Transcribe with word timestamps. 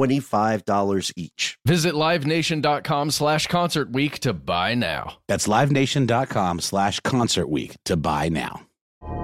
$25 0.00 1.12
each. 1.16 1.58
Visit 1.66 1.94
livenation.com 1.94 3.10
slash 3.10 3.46
concert 3.46 3.92
week 3.92 4.18
to 4.20 4.32
buy 4.32 4.74
now. 4.74 5.18
That's 5.28 5.46
livenation.com 5.46 6.60
slash 6.60 7.00
concert 7.00 7.48
week 7.48 7.76
to 7.84 7.96
buy 7.96 8.28
now. 8.28 8.62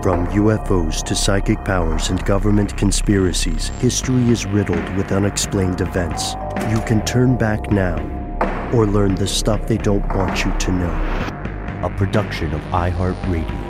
From 0.03 0.27
UFOs 0.28 1.03
to 1.05 1.15
psychic 1.15 1.65
powers 1.65 2.11
and 2.11 2.25
government 2.25 2.77
conspiracies, 2.77 3.69
history 3.81 4.28
is 4.28 4.47
riddled 4.47 4.97
with 4.97 5.12
unexplained 5.12 5.81
events. 5.81 6.34
You 6.71 6.81
can 6.87 7.05
turn 7.05 7.37
back 7.37 7.71
now 7.71 7.97
or 8.72 8.87
learn 8.87 9.15
the 9.15 9.27
stuff 9.27 9.67
they 9.67 9.78
don't 9.78 10.06
want 10.15 10.45
you 10.45 10.53
to 10.59 10.72
know. 10.72 11.83
A 11.83 11.93
production 11.97 12.53
of 12.53 12.61
iHeartRadio. 12.72 13.66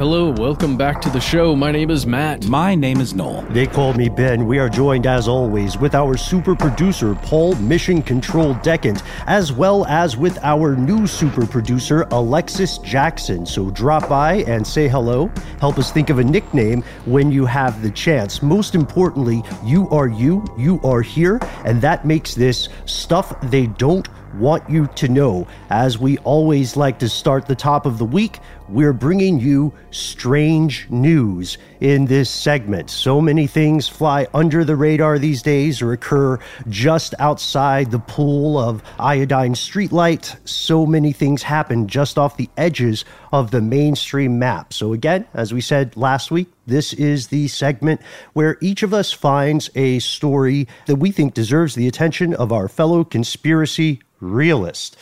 Hello, 0.00 0.30
welcome 0.30 0.78
back 0.78 1.02
to 1.02 1.10
the 1.10 1.20
show. 1.20 1.54
My 1.54 1.70
name 1.70 1.90
is 1.90 2.06
Matt. 2.06 2.46
My 2.46 2.74
name 2.74 3.02
is 3.02 3.12
Noel. 3.12 3.42
They 3.50 3.66
call 3.66 3.92
me 3.92 4.08
Ben. 4.08 4.46
We 4.46 4.58
are 4.58 4.70
joined, 4.70 5.06
as 5.06 5.28
always, 5.28 5.76
with 5.76 5.94
our 5.94 6.16
super 6.16 6.56
producer, 6.56 7.14
Paul 7.16 7.54
Mission 7.56 8.00
Control 8.00 8.54
Decant, 8.62 9.02
as 9.26 9.52
well 9.52 9.84
as 9.84 10.16
with 10.16 10.38
our 10.42 10.74
new 10.74 11.06
super 11.06 11.44
producer, 11.46 12.06
Alexis 12.12 12.78
Jackson. 12.78 13.44
So 13.44 13.68
drop 13.72 14.08
by 14.08 14.36
and 14.44 14.66
say 14.66 14.88
hello. 14.88 15.30
Help 15.60 15.76
us 15.76 15.92
think 15.92 16.08
of 16.08 16.18
a 16.18 16.24
nickname 16.24 16.80
when 17.04 17.30
you 17.30 17.44
have 17.44 17.82
the 17.82 17.90
chance. 17.90 18.40
Most 18.40 18.74
importantly, 18.74 19.42
you 19.62 19.86
are 19.90 20.08
you, 20.08 20.42
you 20.56 20.80
are 20.82 21.02
here, 21.02 21.38
and 21.66 21.78
that 21.82 22.06
makes 22.06 22.34
this 22.34 22.70
stuff 22.86 23.38
they 23.50 23.66
don't 23.66 24.08
want 24.34 24.68
you 24.68 24.86
to 24.96 25.08
know. 25.08 25.46
As 25.70 25.98
we 25.98 26.18
always 26.18 26.76
like 26.76 26.98
to 27.00 27.08
start 27.08 27.46
the 27.46 27.54
top 27.54 27.86
of 27.86 27.98
the 27.98 28.04
week, 28.04 28.38
we're 28.68 28.92
bringing 28.92 29.40
you 29.40 29.72
strange 29.90 30.88
news 30.90 31.58
in 31.80 32.06
this 32.06 32.30
segment. 32.30 32.88
So 32.88 33.20
many 33.20 33.46
things 33.48 33.88
fly 33.88 34.28
under 34.32 34.64
the 34.64 34.76
radar 34.76 35.18
these 35.18 35.42
days 35.42 35.82
or 35.82 35.92
occur 35.92 36.38
just 36.68 37.14
outside 37.18 37.90
the 37.90 37.98
pool 37.98 38.58
of 38.58 38.82
iodine 38.98 39.54
streetlight. 39.54 40.36
So 40.48 40.86
many 40.86 41.12
things 41.12 41.42
happen 41.42 41.88
just 41.88 42.16
off 42.18 42.36
the 42.36 42.48
edges 42.56 43.04
of 43.32 43.50
the 43.50 43.60
mainstream 43.60 44.38
map. 44.38 44.72
So, 44.72 44.92
again, 44.92 45.26
as 45.34 45.52
we 45.52 45.60
said 45.60 45.96
last 45.96 46.30
week, 46.30 46.48
this 46.66 46.92
is 46.92 47.28
the 47.28 47.48
segment 47.48 48.00
where 48.34 48.56
each 48.60 48.84
of 48.84 48.94
us 48.94 49.12
finds 49.12 49.68
a 49.74 49.98
story 49.98 50.68
that 50.86 50.96
we 50.96 51.10
think 51.10 51.34
deserves 51.34 51.74
the 51.74 51.88
attention 51.88 52.34
of 52.34 52.52
our 52.52 52.68
fellow 52.68 53.02
conspiracy 53.02 54.00
realist. 54.20 54.96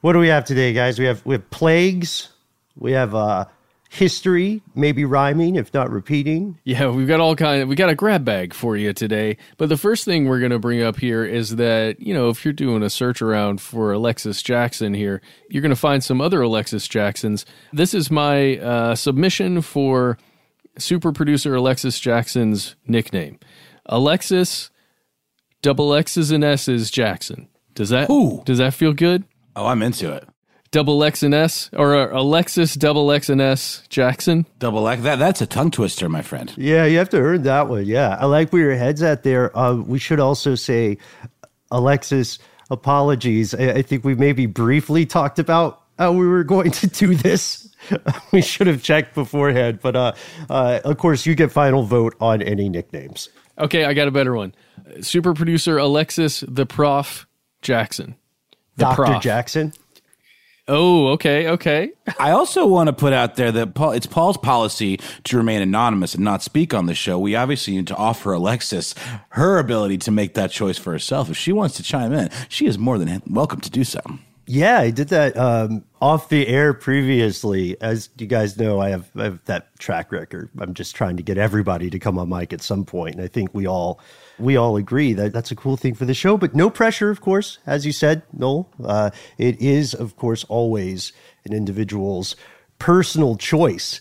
What 0.00 0.12
do 0.12 0.18
we 0.18 0.28
have 0.28 0.44
today, 0.44 0.72
guys? 0.72 0.98
We 0.98 1.06
have 1.06 1.24
we 1.26 1.34
have 1.34 1.50
plagues. 1.50 2.30
We 2.76 2.92
have 2.92 3.14
uh, 3.14 3.46
history, 3.90 4.62
maybe 4.74 5.04
rhyming, 5.04 5.56
if 5.56 5.72
not 5.72 5.90
repeating. 5.90 6.58
Yeah, 6.64 6.90
we've 6.90 7.08
got 7.08 7.20
all 7.20 7.34
kind 7.34 7.62
of 7.62 7.68
we 7.68 7.74
got 7.74 7.88
a 7.88 7.94
grab 7.94 8.24
bag 8.24 8.54
for 8.54 8.76
you 8.76 8.92
today. 8.92 9.38
But 9.56 9.70
the 9.70 9.76
first 9.76 10.04
thing 10.04 10.26
we're 10.26 10.38
going 10.38 10.52
to 10.52 10.58
bring 10.58 10.82
up 10.82 10.98
here 10.98 11.24
is 11.24 11.56
that, 11.56 12.00
you 12.00 12.14
know, 12.14 12.28
if 12.28 12.44
you're 12.44 12.52
doing 12.52 12.82
a 12.82 12.90
search 12.90 13.22
around 13.22 13.60
for 13.60 13.92
Alexis 13.92 14.42
Jackson 14.42 14.94
here, 14.94 15.20
you're 15.48 15.62
going 15.62 15.70
to 15.70 15.76
find 15.76 16.04
some 16.04 16.20
other 16.20 16.42
Alexis 16.42 16.86
Jacksons. 16.86 17.46
This 17.72 17.94
is 17.94 18.10
my 18.10 18.58
uh, 18.58 18.94
submission 18.94 19.62
for 19.62 20.18
super 20.78 21.12
producer 21.12 21.54
Alexis 21.54 21.98
Jackson's 21.98 22.76
nickname. 22.86 23.38
Alexis 23.86 24.70
double 25.62 25.94
X's 25.94 26.30
and 26.30 26.44
S's 26.44 26.90
Jackson. 26.90 27.48
Does 27.78 27.90
that 27.90 28.10
Ooh. 28.10 28.42
does 28.44 28.58
that 28.58 28.74
feel 28.74 28.92
good? 28.92 29.22
Oh, 29.54 29.66
I'm 29.66 29.82
into 29.82 30.12
it. 30.12 30.28
Double 30.72 31.04
X 31.04 31.22
and 31.22 31.32
S 31.32 31.70
or 31.72 31.94
uh, 31.94 32.20
Alexis 32.20 32.74
double 32.74 33.12
X 33.12 33.28
and 33.28 33.40
S 33.40 33.84
Jackson? 33.88 34.46
Double 34.58 34.88
X. 34.88 35.00
That, 35.02 35.20
that's 35.20 35.40
a 35.42 35.46
tongue 35.46 35.70
twister, 35.70 36.08
my 36.08 36.22
friend. 36.22 36.52
Yeah, 36.56 36.86
you 36.86 36.98
have 36.98 37.08
to 37.10 37.18
earn 37.18 37.44
that 37.44 37.68
one. 37.68 37.86
Yeah, 37.86 38.16
I 38.18 38.26
like 38.26 38.52
where 38.52 38.62
your 38.62 38.74
head's 38.74 39.00
at 39.00 39.22
there. 39.22 39.56
Uh, 39.56 39.76
we 39.76 40.00
should 40.00 40.18
also 40.18 40.56
say, 40.56 40.98
Alexis, 41.70 42.40
apologies. 42.68 43.54
I, 43.54 43.74
I 43.74 43.82
think 43.82 44.02
we 44.02 44.16
maybe 44.16 44.46
briefly 44.46 45.06
talked 45.06 45.38
about 45.38 45.80
how 46.00 46.10
we 46.10 46.26
were 46.26 46.42
going 46.42 46.72
to 46.72 46.88
do 46.88 47.14
this. 47.14 47.72
we 48.32 48.42
should 48.42 48.66
have 48.66 48.82
checked 48.82 49.14
beforehand, 49.14 49.78
but 49.80 49.94
uh, 49.94 50.12
uh, 50.50 50.80
of 50.84 50.98
course, 50.98 51.26
you 51.26 51.36
get 51.36 51.52
final 51.52 51.84
vote 51.84 52.16
on 52.20 52.42
any 52.42 52.68
nicknames. 52.68 53.28
Okay, 53.56 53.84
I 53.84 53.94
got 53.94 54.08
a 54.08 54.10
better 54.10 54.34
one. 54.34 54.52
Super 55.00 55.32
producer 55.32 55.78
Alexis 55.78 56.40
the 56.48 56.66
Prof 56.66 57.27
Jackson. 57.62 58.16
The 58.76 58.84
Dr. 58.84 59.04
Prof. 59.04 59.22
Jackson. 59.22 59.72
Oh, 60.68 61.08
okay, 61.08 61.48
okay. 61.48 61.92
I 62.20 62.32
also 62.32 62.66
want 62.66 62.88
to 62.88 62.92
put 62.92 63.14
out 63.14 63.36
there 63.36 63.50
that 63.50 63.74
Paul, 63.74 63.92
it's 63.92 64.06
Paul's 64.06 64.36
policy 64.36 65.00
to 65.24 65.36
remain 65.36 65.62
anonymous 65.62 66.14
and 66.14 66.22
not 66.22 66.42
speak 66.42 66.74
on 66.74 66.86
the 66.86 66.94
show. 66.94 67.18
We 67.18 67.34
obviously 67.34 67.74
need 67.74 67.86
to 67.86 67.96
offer 67.96 68.34
Alexis 68.34 68.94
her 69.30 69.58
ability 69.58 69.98
to 69.98 70.10
make 70.10 70.34
that 70.34 70.50
choice 70.50 70.76
for 70.76 70.92
herself. 70.92 71.30
If 71.30 71.38
she 71.38 71.52
wants 71.52 71.76
to 71.76 71.82
chime 71.82 72.12
in, 72.12 72.30
she 72.48 72.66
is 72.66 72.78
more 72.78 72.98
than 72.98 73.22
welcome 73.26 73.60
to 73.60 73.70
do 73.70 73.82
so. 73.82 74.00
Yeah, 74.46 74.78
I 74.78 74.90
did 74.90 75.08
that 75.08 75.36
um, 75.36 75.84
off 76.00 76.28
the 76.28 76.46
air 76.46 76.72
previously, 76.74 77.80
as 77.80 78.08
you 78.18 78.26
guys 78.26 78.56
know, 78.56 78.80
I 78.80 78.90
have, 78.90 79.10
I 79.16 79.24
have 79.24 79.44
that 79.46 79.78
track 79.78 80.12
record. 80.12 80.48
I'm 80.58 80.74
just 80.74 80.94
trying 80.94 81.16
to 81.16 81.22
get 81.22 81.38
everybody 81.38 81.90
to 81.90 81.98
come 81.98 82.18
on 82.18 82.28
mic 82.28 82.52
at 82.52 82.62
some 82.62 82.84
point, 82.84 83.16
and 83.16 83.24
I 83.24 83.28
think 83.28 83.52
we 83.52 83.66
all 83.66 84.00
we 84.38 84.56
all 84.56 84.76
agree 84.76 85.12
that 85.14 85.32
that's 85.32 85.50
a 85.50 85.56
cool 85.56 85.76
thing 85.76 85.94
for 85.94 86.04
the 86.04 86.14
show. 86.14 86.36
But 86.36 86.54
no 86.54 86.70
pressure, 86.70 87.10
of 87.10 87.20
course, 87.20 87.58
as 87.66 87.84
you 87.84 87.92
said, 87.92 88.22
Noel. 88.32 88.70
Uh, 88.84 89.10
it 89.38 89.60
is, 89.60 89.94
of 89.94 90.16
course, 90.16 90.44
always 90.44 91.12
an 91.44 91.52
individual's 91.52 92.36
personal 92.78 93.36
choice. 93.36 94.00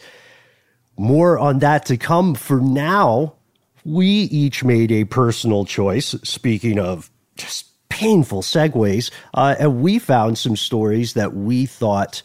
More 0.97 1.39
on 1.39 1.59
that 1.59 1.85
to 1.87 1.97
come. 1.97 2.35
For 2.35 2.59
now, 2.59 3.35
we 3.83 4.05
each 4.05 4.63
made 4.63 4.91
a 4.91 5.05
personal 5.05 5.65
choice. 5.65 6.15
Speaking 6.23 6.79
of 6.79 7.09
just 7.35 7.67
painful 7.89 8.41
segues. 8.41 9.11
Uh, 9.33 9.55
and 9.59 9.81
we 9.81 9.99
found 9.99 10.37
some 10.37 10.55
stories 10.55 11.13
that 11.13 11.33
we 11.33 11.65
thought 11.65 12.21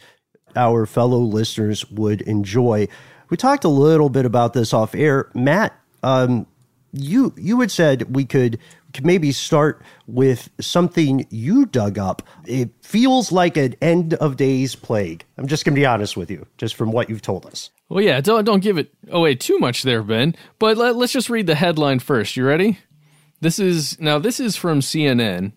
our 0.55 0.85
fellow 0.85 1.19
listeners 1.19 1.89
would 1.91 2.21
enjoy. 2.21 2.87
We 3.29 3.37
talked 3.37 3.63
a 3.63 3.69
little 3.69 4.09
bit 4.09 4.25
about 4.25 4.53
this 4.53 4.73
off 4.73 4.93
air. 4.93 5.29
Matt, 5.33 5.73
um, 6.03 6.45
you 6.91 7.33
you 7.37 7.59
had 7.59 7.71
said 7.71 8.15
we 8.15 8.25
could 8.25 8.59
maybe 9.01 9.31
start 9.31 9.81
with 10.05 10.49
something 10.61 11.25
you 11.31 11.65
dug 11.65 11.97
up. 11.97 12.21
It 12.45 12.69
feels 12.81 13.31
like 13.31 13.57
an 13.57 13.75
end 13.81 14.13
of 14.15 14.37
days 14.37 14.75
plague. 14.75 15.25
I'm 15.37 15.47
just 15.47 15.65
going 15.65 15.73
to 15.73 15.79
be 15.81 15.85
honest 15.85 16.15
with 16.15 16.29
you, 16.29 16.45
just 16.57 16.75
from 16.75 16.91
what 16.91 17.09
you've 17.09 17.23
told 17.23 17.47
us. 17.47 17.71
Well, 17.89 18.03
yeah, 18.03 18.21
don't 18.21 18.43
don't 18.43 18.61
give 18.61 18.77
it 18.77 18.93
away 19.09 19.35
too 19.35 19.57
much 19.57 19.83
there, 19.83 20.03
Ben. 20.03 20.35
But 20.59 20.77
let, 20.77 20.95
let's 20.95 21.13
just 21.13 21.29
read 21.29 21.47
the 21.47 21.55
headline 21.55 21.99
first. 21.99 22.37
You 22.37 22.45
ready? 22.45 22.77
This 23.43 23.59
is 23.59 23.99
now 23.99 24.19
this 24.19 24.39
is 24.39 24.55
from 24.55 24.79
CNN, 24.79 25.51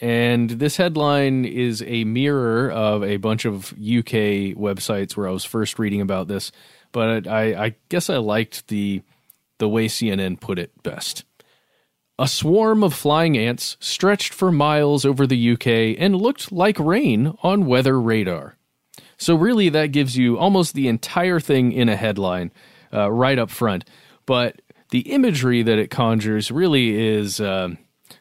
and 0.00 0.48
this 0.48 0.76
headline 0.76 1.44
is 1.44 1.82
a 1.84 2.04
mirror 2.04 2.70
of 2.70 3.02
a 3.02 3.16
bunch 3.16 3.44
of 3.44 3.72
UK 3.72 4.54
websites 4.54 5.16
where 5.16 5.26
I 5.26 5.32
was 5.32 5.44
first 5.44 5.80
reading 5.80 6.00
about 6.00 6.28
this. 6.28 6.52
But 6.92 7.26
I, 7.26 7.64
I 7.64 7.74
guess 7.88 8.08
I 8.08 8.18
liked 8.18 8.68
the 8.68 9.02
the 9.58 9.68
way 9.68 9.88
CNN 9.88 10.38
put 10.38 10.60
it 10.60 10.80
best. 10.84 11.24
A 12.16 12.28
swarm 12.28 12.84
of 12.84 12.94
flying 12.94 13.36
ants 13.36 13.76
stretched 13.80 14.32
for 14.32 14.52
miles 14.52 15.04
over 15.04 15.26
the 15.26 15.50
UK 15.50 16.00
and 16.00 16.14
looked 16.14 16.52
like 16.52 16.78
rain 16.78 17.36
on 17.42 17.66
weather 17.66 18.00
radar. 18.00 18.56
So, 19.18 19.34
really, 19.34 19.68
that 19.70 19.90
gives 19.90 20.16
you 20.16 20.38
almost 20.38 20.74
the 20.74 20.86
entire 20.86 21.40
thing 21.40 21.72
in 21.72 21.88
a 21.88 21.96
headline 21.96 22.52
uh, 22.94 23.10
right 23.10 23.36
up 23.36 23.50
front. 23.50 23.84
But 24.26 24.62
the 24.90 25.00
imagery 25.00 25.62
that 25.62 25.78
it 25.78 25.90
conjures 25.90 26.50
really 26.50 26.96
is, 26.96 27.40
uh, 27.40 27.70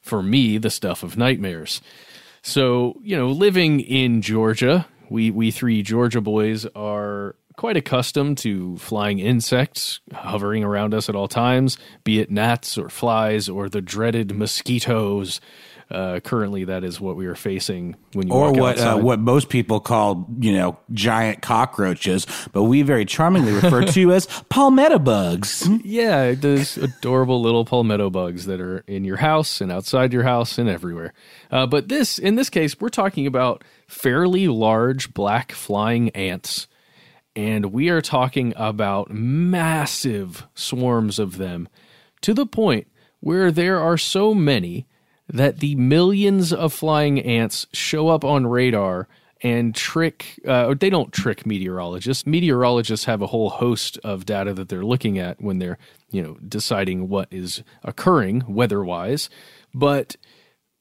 for 0.01 0.23
me, 0.23 0.57
the 0.57 0.69
stuff 0.69 1.03
of 1.03 1.17
nightmares. 1.17 1.81
So, 2.41 2.99
you 3.03 3.17
know, 3.17 3.29
living 3.29 3.79
in 3.79 4.21
Georgia, 4.21 4.87
we, 5.09 5.31
we 5.31 5.51
three 5.51 5.81
Georgia 5.81 6.21
boys 6.21 6.65
are 6.75 7.35
quite 7.55 7.77
accustomed 7.77 8.37
to 8.39 8.77
flying 8.77 9.19
insects 9.19 9.99
hovering 10.13 10.63
around 10.63 10.93
us 10.93 11.09
at 11.09 11.15
all 11.15 11.27
times, 11.27 11.77
be 12.03 12.19
it 12.19 12.29
gnats 12.29 12.77
or 12.77 12.89
flies 12.89 13.47
or 13.47 13.69
the 13.69 13.81
dreaded 13.81 14.35
mosquitoes 14.35 15.39
uh, 15.91 16.19
currently, 16.21 16.65
that 16.65 16.83
is 16.83 16.99
what 16.99 17.15
we 17.15 17.27
are 17.27 17.35
facing 17.35 17.95
when 18.13 18.27
you 18.27 18.33
or 18.33 18.51
walk 18.51 18.59
what 18.59 18.79
uh, 18.79 18.97
what 18.97 19.19
most 19.19 19.49
people 19.49 19.79
call 19.79 20.27
you 20.39 20.53
know 20.53 20.77
giant 20.91 21.43
cockroaches, 21.43 22.25
but 22.53 22.63
we 22.63 22.81
very 22.81 23.05
charmingly 23.05 23.51
refer 23.51 23.83
to 23.85 24.11
as 24.11 24.25
palmetto 24.49 24.97
bugs. 24.97 25.69
Yeah, 25.83 26.33
those 26.33 26.77
adorable 26.77 27.39
little 27.39 27.65
palmetto 27.65 28.09
bugs 28.09 28.45
that 28.47 28.59
are 28.59 28.79
in 28.87 29.05
your 29.05 29.17
house 29.17 29.61
and 29.61 29.71
outside 29.71 30.11
your 30.11 30.23
house 30.23 30.57
and 30.57 30.67
everywhere. 30.67 31.13
Uh, 31.51 31.67
but 31.67 31.87
this, 31.87 32.17
in 32.17 32.35
this 32.35 32.49
case, 32.49 32.79
we're 32.79 32.89
talking 32.89 33.27
about 33.27 33.63
fairly 33.87 34.47
large 34.47 35.13
black 35.13 35.51
flying 35.51 36.09
ants. 36.09 36.67
And 37.35 37.67
we 37.67 37.89
are 37.89 38.01
talking 38.01 38.53
about 38.55 39.11
massive 39.11 40.47
swarms 40.55 41.19
of 41.19 41.37
them 41.37 41.67
to 42.21 42.33
the 42.33 42.45
point 42.45 42.87
where 43.19 43.51
there 43.51 43.79
are 43.79 43.97
so 43.97 44.33
many 44.33 44.87
that 45.27 45.59
the 45.59 45.75
millions 45.75 46.53
of 46.53 46.73
flying 46.73 47.19
ants 47.19 47.67
show 47.73 48.09
up 48.09 48.23
on 48.23 48.47
radar 48.47 49.07
and 49.41 49.75
trick 49.75 50.39
uh, 50.47 50.73
they 50.79 50.89
don't 50.89 51.11
trick 51.11 51.45
meteorologists. 51.45 52.25
Meteorologists 52.25 53.05
have 53.05 53.21
a 53.21 53.27
whole 53.27 53.49
host 53.49 53.99
of 54.03 54.25
data 54.25 54.53
that 54.53 54.69
they're 54.69 54.85
looking 54.85 55.19
at 55.19 55.41
when 55.41 55.59
they're 55.59 55.77
you 56.15 56.21
know 56.23 56.37
deciding 56.47 57.09
what 57.09 57.27
is 57.29 57.61
occurring 57.83 58.43
weather 58.47 58.83
wise 58.83 59.29
but 59.73 60.15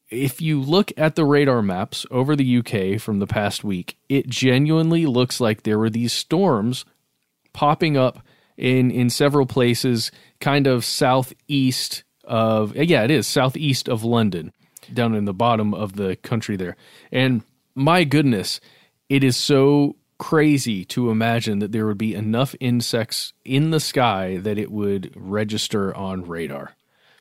if 0.08 0.40
you 0.40 0.60
look 0.60 0.92
at 0.96 1.16
the 1.16 1.24
radar 1.24 1.60
maps 1.60 2.06
over 2.10 2.36
the 2.36 2.58
UK 2.58 3.00
from 3.00 3.18
the 3.18 3.26
past 3.26 3.64
week 3.64 3.98
it 4.08 4.28
genuinely 4.28 5.06
looks 5.06 5.40
like 5.40 5.62
there 5.62 5.78
were 5.78 5.90
these 5.90 6.12
storms 6.12 6.84
popping 7.52 7.96
up 7.96 8.20
in 8.56 8.90
in 8.90 9.10
several 9.10 9.44
places 9.44 10.12
kind 10.40 10.68
of 10.68 10.84
southeast 10.84 12.04
of 12.26 12.74
yeah 12.76 13.02
it 13.02 13.10
is 13.10 13.26
southeast 13.26 13.88
of 13.88 14.04
London 14.04 14.52
down 14.92 15.14
in 15.14 15.24
the 15.24 15.34
bottom 15.34 15.72
of 15.72 15.94
the 15.94 16.16
country 16.16 16.56
there 16.56 16.76
and 17.10 17.42
my 17.74 18.04
goodness 18.04 18.60
it 19.08 19.24
is 19.24 19.36
so 19.36 19.96
crazy 20.18 20.84
to 20.84 21.10
imagine 21.10 21.58
that 21.58 21.72
there 21.72 21.86
would 21.86 21.98
be 21.98 22.14
enough 22.14 22.54
insects 22.60 23.32
in 23.44 23.70
the 23.70 23.80
sky 23.80 24.36
that 24.38 24.58
it 24.58 24.70
would 24.70 25.12
register 25.16 25.94
on 25.96 26.26
radar 26.26 26.76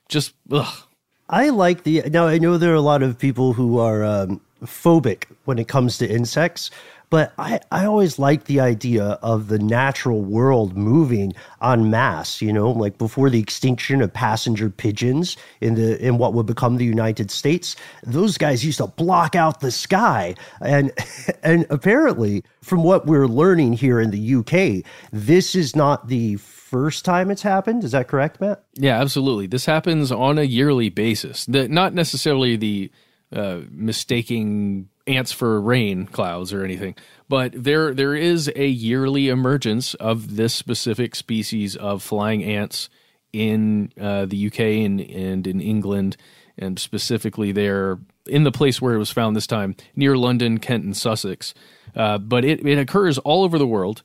just 0.09 0.33
ugh 0.51 0.87
I 1.29 1.49
like 1.49 1.83
the 1.83 2.03
now. 2.11 2.27
I 2.27 2.37
know 2.37 2.57
there 2.57 2.73
are 2.73 2.75
a 2.75 2.81
lot 2.81 3.01
of 3.01 3.17
people 3.17 3.53
who 3.53 3.79
are 3.79 4.03
um, 4.03 4.41
phobic 4.63 5.25
when 5.45 5.57
it 5.57 5.67
comes 5.67 5.97
to 5.97 6.07
insects, 6.07 6.69
but 7.13 7.31
I, 7.37 7.59
I 7.71 7.85
always 7.85 8.17
like 8.17 8.45
the 8.45 8.59
idea 8.59 9.19
of 9.21 9.47
the 9.47 9.59
natural 9.59 10.23
world 10.23 10.75
moving 10.75 11.35
en 11.61 11.91
masse. 11.91 12.41
You 12.41 12.51
know, 12.51 12.71
like 12.71 12.97
before 12.97 13.29
the 13.29 13.39
extinction 13.39 14.01
of 14.01 14.11
passenger 14.11 14.71
pigeons 14.71 15.37
in 15.61 15.75
the 15.75 16.03
in 16.03 16.17
what 16.17 16.33
would 16.33 16.47
become 16.47 16.77
the 16.77 16.85
United 16.85 17.29
States, 17.29 17.75
those 18.01 18.39
guys 18.39 18.65
used 18.65 18.79
to 18.79 18.87
block 18.87 19.35
out 19.35 19.59
the 19.59 19.69
sky, 19.69 20.33
and 20.59 20.91
and 21.43 21.67
apparently, 21.69 22.43
from 22.63 22.83
what 22.83 23.05
we're 23.05 23.27
learning 23.27 23.73
here 23.73 23.99
in 23.99 24.09
the 24.09 24.35
UK, 24.37 24.83
this 25.11 25.53
is 25.53 25.75
not 25.75 26.07
the 26.07 26.37
first 26.37 27.05
time 27.05 27.29
it's 27.29 27.43
happened. 27.43 27.83
Is 27.83 27.91
that 27.91 28.07
correct, 28.07 28.41
Matt? 28.41 28.63
Yeah, 28.73 28.99
absolutely. 28.99 29.45
This 29.45 29.67
happens 29.67 30.11
on 30.11 30.39
a 30.39 30.43
yearly 30.45 30.89
basis. 30.89 31.45
The, 31.45 31.67
not 31.67 31.93
necessarily 31.93 32.55
the 32.55 32.89
uh, 33.33 33.61
mistaking 33.69 34.89
ants 35.05 35.31
for 35.31 35.59
rain 35.59 36.05
clouds 36.05 36.53
or 36.53 36.63
anything, 36.63 36.95
but 37.27 37.51
there 37.55 37.93
there 37.93 38.15
is 38.15 38.51
a 38.55 38.67
yearly 38.67 39.29
emergence 39.29 39.93
of 39.95 40.35
this 40.35 40.53
specific 40.53 41.15
species 41.15 41.75
of 41.75 42.01
flying 42.01 42.43
ants 42.43 42.89
in 43.33 43.91
uh, 43.99 44.25
the 44.25 44.47
UK 44.47 44.59
and, 44.59 45.01
and 45.01 45.47
in 45.47 45.59
England, 45.59 46.15
and 46.57 46.79
specifically 46.79 47.51
there 47.51 47.99
in 48.27 48.43
the 48.43 48.51
place 48.51 48.81
where 48.81 48.93
it 48.93 48.99
was 48.99 49.11
found 49.11 49.35
this 49.35 49.47
time 49.47 49.75
near 49.95 50.15
London, 50.15 50.59
Kent, 50.59 50.83
and 50.83 50.95
Sussex. 50.95 51.53
Uh, 51.95 52.17
but 52.17 52.45
it, 52.45 52.65
it 52.65 52.77
occurs 52.77 53.17
all 53.19 53.43
over 53.43 53.57
the 53.57 53.67
world 53.67 54.03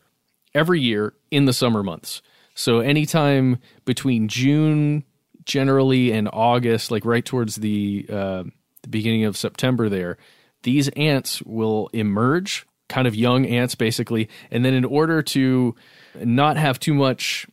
every 0.54 0.80
year 0.80 1.14
in 1.30 1.44
the 1.44 1.52
summer 1.52 1.82
months. 1.82 2.22
So 2.54 2.80
anytime 2.80 3.58
between 3.84 4.28
June 4.28 5.04
generally 5.44 6.12
and 6.12 6.28
August, 6.32 6.90
like 6.90 7.04
right 7.04 7.24
towards 7.24 7.56
the 7.56 8.06
uh, 8.10 8.44
the 8.82 8.88
beginning 8.88 9.24
of 9.24 9.36
September, 9.36 9.88
there 9.88 10.18
these 10.62 10.88
ants 10.90 11.40
will 11.42 11.88
emerge, 11.92 12.66
kind 12.88 13.06
of 13.06 13.14
young 13.14 13.46
ants 13.46 13.74
basically, 13.74 14.28
and 14.50 14.64
then 14.64 14.74
in 14.74 14.84
order 14.84 15.22
to 15.22 15.74
not 16.16 16.56
have 16.56 16.80
too 16.80 16.94
much 16.94 17.46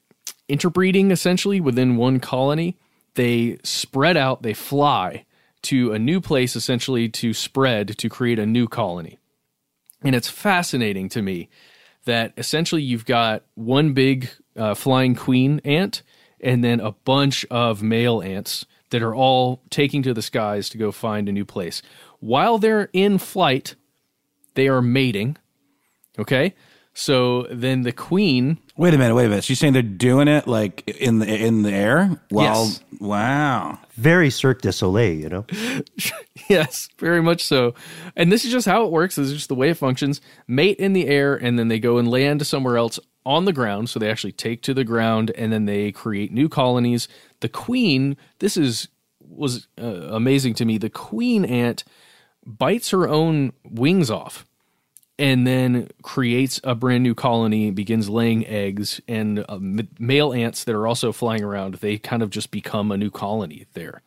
interbreeding 0.48 1.12
essentially 1.12 1.60
within 1.60 1.98
one 1.98 2.20
colony, 2.20 2.78
they 3.16 3.58
spread 3.64 4.18
out, 4.18 4.44
they 4.44 4.54
fly 4.54 5.26
to 5.64 5.92
a 5.94 6.00
new 6.00 6.22
place 6.22 6.56
essentially 6.56 7.10
to 7.10 7.34
spread 7.34 7.98
to 7.98 8.10
create 8.10 8.40
a 8.40 8.46
new 8.46 8.68
colony. 8.68 9.18
And 10.04 10.16
it's 10.16 10.30
fascinating 10.30 11.10
to 11.10 11.22
me 11.22 11.50
that 12.06 12.34
essentially 12.38 12.84
you've 12.84 13.06
got 13.06 13.44
one 13.56 13.94
big 13.94 14.30
uh, 14.56 14.76
flying 14.76 15.16
queen 15.16 15.60
ant 15.66 16.04
and 16.40 16.64
then 16.64 16.80
a 16.80 16.92
bunch 16.92 17.46
of 17.46 17.82
male 17.82 18.22
ants 18.22 18.66
that 18.90 19.02
are 19.02 19.16
all 19.16 19.62
taking 19.70 20.04
to 20.04 20.14
the 20.14 20.22
skies 20.22 20.70
to 20.70 20.78
go 20.78 20.92
find 20.92 21.28
a 21.28 21.32
new 21.32 21.46
place. 21.46 21.82
While 22.20 22.58
they're 22.58 22.90
in 22.94 23.18
flight, 23.18 23.76
they 24.54 24.68
are 24.68 24.82
mating. 24.82 25.38
Okay? 26.18 26.56
So 26.94 27.44
then 27.52 27.82
the 27.82 27.92
queen 27.92 28.60
Wait 28.78 28.94
a 28.94 28.98
minute, 28.98 29.16
wait 29.16 29.26
a 29.26 29.30
minute. 29.30 29.44
She's 29.46 29.60
saying 29.60 29.72
they're 29.72 29.82
doing 29.82 30.28
it 30.28 30.48
like 30.48 30.86
in 30.88 31.20
the 31.20 31.28
in 31.28 31.62
the 31.62 31.72
air. 31.72 32.22
While, 32.30 32.66
Yes. 32.66 32.84
Wow. 33.00 33.80
Very 33.96 34.30
Cirque 34.30 34.62
du 34.62 34.72
Soleil, 34.74 35.14
you 35.14 35.30
know. 35.30 35.46
yes, 36.50 36.90
very 36.98 37.22
much 37.22 37.44
so. 37.44 37.74
And 38.18 38.32
this 38.32 38.44
is 38.44 38.52
just 38.52 38.66
how 38.66 38.86
it 38.86 38.92
works. 38.92 39.16
This 39.16 39.28
is 39.28 39.34
just 39.34 39.48
the 39.48 39.56
way 39.56 39.70
it 39.70 39.78
functions. 39.78 40.20
Mate 40.48 40.78
in 40.78 40.92
the 40.92 41.08
air, 41.08 41.36
and 41.36 41.58
then 41.58 41.70
they 41.70 41.80
go 41.80 41.98
and 41.98 42.10
land 42.10 42.46
somewhere 42.46 42.78
else 42.78 43.00
on 43.26 43.46
the 43.46 43.54
ground. 43.54 43.90
So 43.90 44.00
they 44.00 44.10
actually 44.10 44.34
take 44.34 44.62
to 44.64 44.74
the 44.74 44.84
ground, 44.84 45.32
and 45.32 45.52
then 45.52 45.66
they 45.66 45.92
create 45.92 46.32
new 46.32 46.50
colonies. 46.50 47.08
The 47.40 47.50
queen, 47.50 48.18
this 48.40 48.58
is 48.58 48.88
was 49.20 49.68
uh, 49.82 49.86
amazing 49.86 50.54
to 50.56 50.66
me. 50.66 50.78
The 50.78 50.90
queen 50.90 51.46
ant 51.46 51.84
bites 52.46 52.92
her 52.92 53.08
own 53.08 53.54
wings 53.64 54.10
off, 54.10 54.46
and 55.18 55.48
then 55.48 55.90
creates 56.04 56.60
a 56.64 56.76
brand 56.76 57.04
new 57.04 57.16
colony, 57.16 57.72
begins 57.72 58.10
laying 58.10 58.46
eggs, 58.46 59.02
and 59.08 59.46
uh, 59.48 59.58
male 59.60 60.34
ants 60.34 60.64
that 60.64 60.76
are 60.76 60.88
also 60.88 61.12
flying 61.12 61.44
around, 61.44 61.76
they 61.76 61.98
kind 61.98 62.22
of 62.22 62.30
just 62.30 62.52
become 62.52 62.92
a 62.92 62.98
new 62.98 63.10
colony 63.10 63.66
there. 63.74 64.02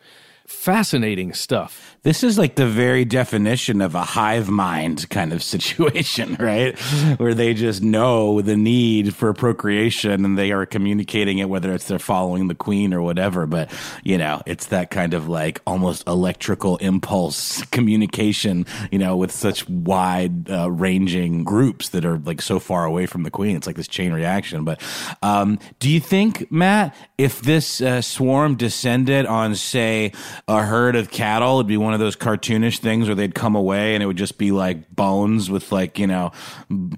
Fascinating 0.49 1.35
stuff. 1.35 1.99
This 2.05 2.25
is 2.25 2.39
like 2.39 2.55
the 2.55 2.67
very 2.67 3.05
definition 3.05 3.83
of 3.83 3.95
a 3.95 4.01
hive 4.01 4.49
mind 4.49 5.11
kind 5.11 5.35
of 5.35 5.43
situation, 5.55 6.37
right? 6.41 6.79
Where 7.19 7.35
they 7.35 7.53
just 7.53 7.83
know 7.83 8.41
the 8.41 8.57
need 8.57 9.15
for 9.15 9.35
procreation 9.35 10.25
and 10.25 10.39
they 10.39 10.53
are 10.53 10.65
communicating 10.65 11.37
it, 11.37 11.51
whether 11.51 11.75
it's 11.75 11.87
they're 11.87 11.99
following 11.99 12.49
the 12.49 12.55
queen 12.55 12.95
or 12.95 13.03
whatever. 13.03 13.45
But, 13.47 13.71
you 14.05 14.17
know, 14.17 14.41
it's 14.47 14.67
that 14.67 14.91
kind 14.91 15.13
of 15.13 15.29
like 15.29 15.61
almost 15.67 16.09
electrical 16.09 16.79
impulse 16.79 17.63
communication, 17.71 18.65
you 18.91 18.99
know, 18.99 19.19
with 19.19 19.33
such 19.33 19.69
wide 19.69 20.51
uh, 20.51 20.71
ranging 20.71 21.45
groups 21.45 21.91
that 21.91 22.07
are 22.07 22.17
like 22.21 22.41
so 22.41 22.59
far 22.59 22.87
away 22.87 23.05
from 23.05 23.23
the 23.23 23.31
queen. 23.31 23.55
It's 23.55 23.67
like 23.67 23.77
this 23.77 23.87
chain 23.87 24.15
reaction. 24.15 24.65
But 24.65 24.81
um, 25.23 25.59
do 25.79 25.91
you 25.91 26.01
think, 26.01 26.51
Matt, 26.51 26.97
if 27.19 27.43
this 27.43 27.83
uh, 27.83 28.01
swarm 28.01 28.55
descended 28.55 29.27
on, 29.27 29.55
say, 29.55 30.13
a 30.47 30.63
herd 30.63 30.97
of 30.97 31.11
cattle, 31.11 31.57
it'd 31.57 31.67
be 31.67 31.77
one 31.77 31.95
of 31.95 32.01
those 32.01 32.17
cartoonish 32.17 32.79
things 32.79 33.07
where 33.07 33.15
they'd 33.15 33.35
come 33.35 33.55
away 33.55 33.95
and 33.95 34.03
it 34.03 34.07
would 34.07 34.17
just 34.17 34.39
be 34.39 34.53
like 34.53 34.95
bones 34.95 35.51
with 35.51 35.73
like, 35.73 35.99
you 35.99 36.07
know, 36.07 36.33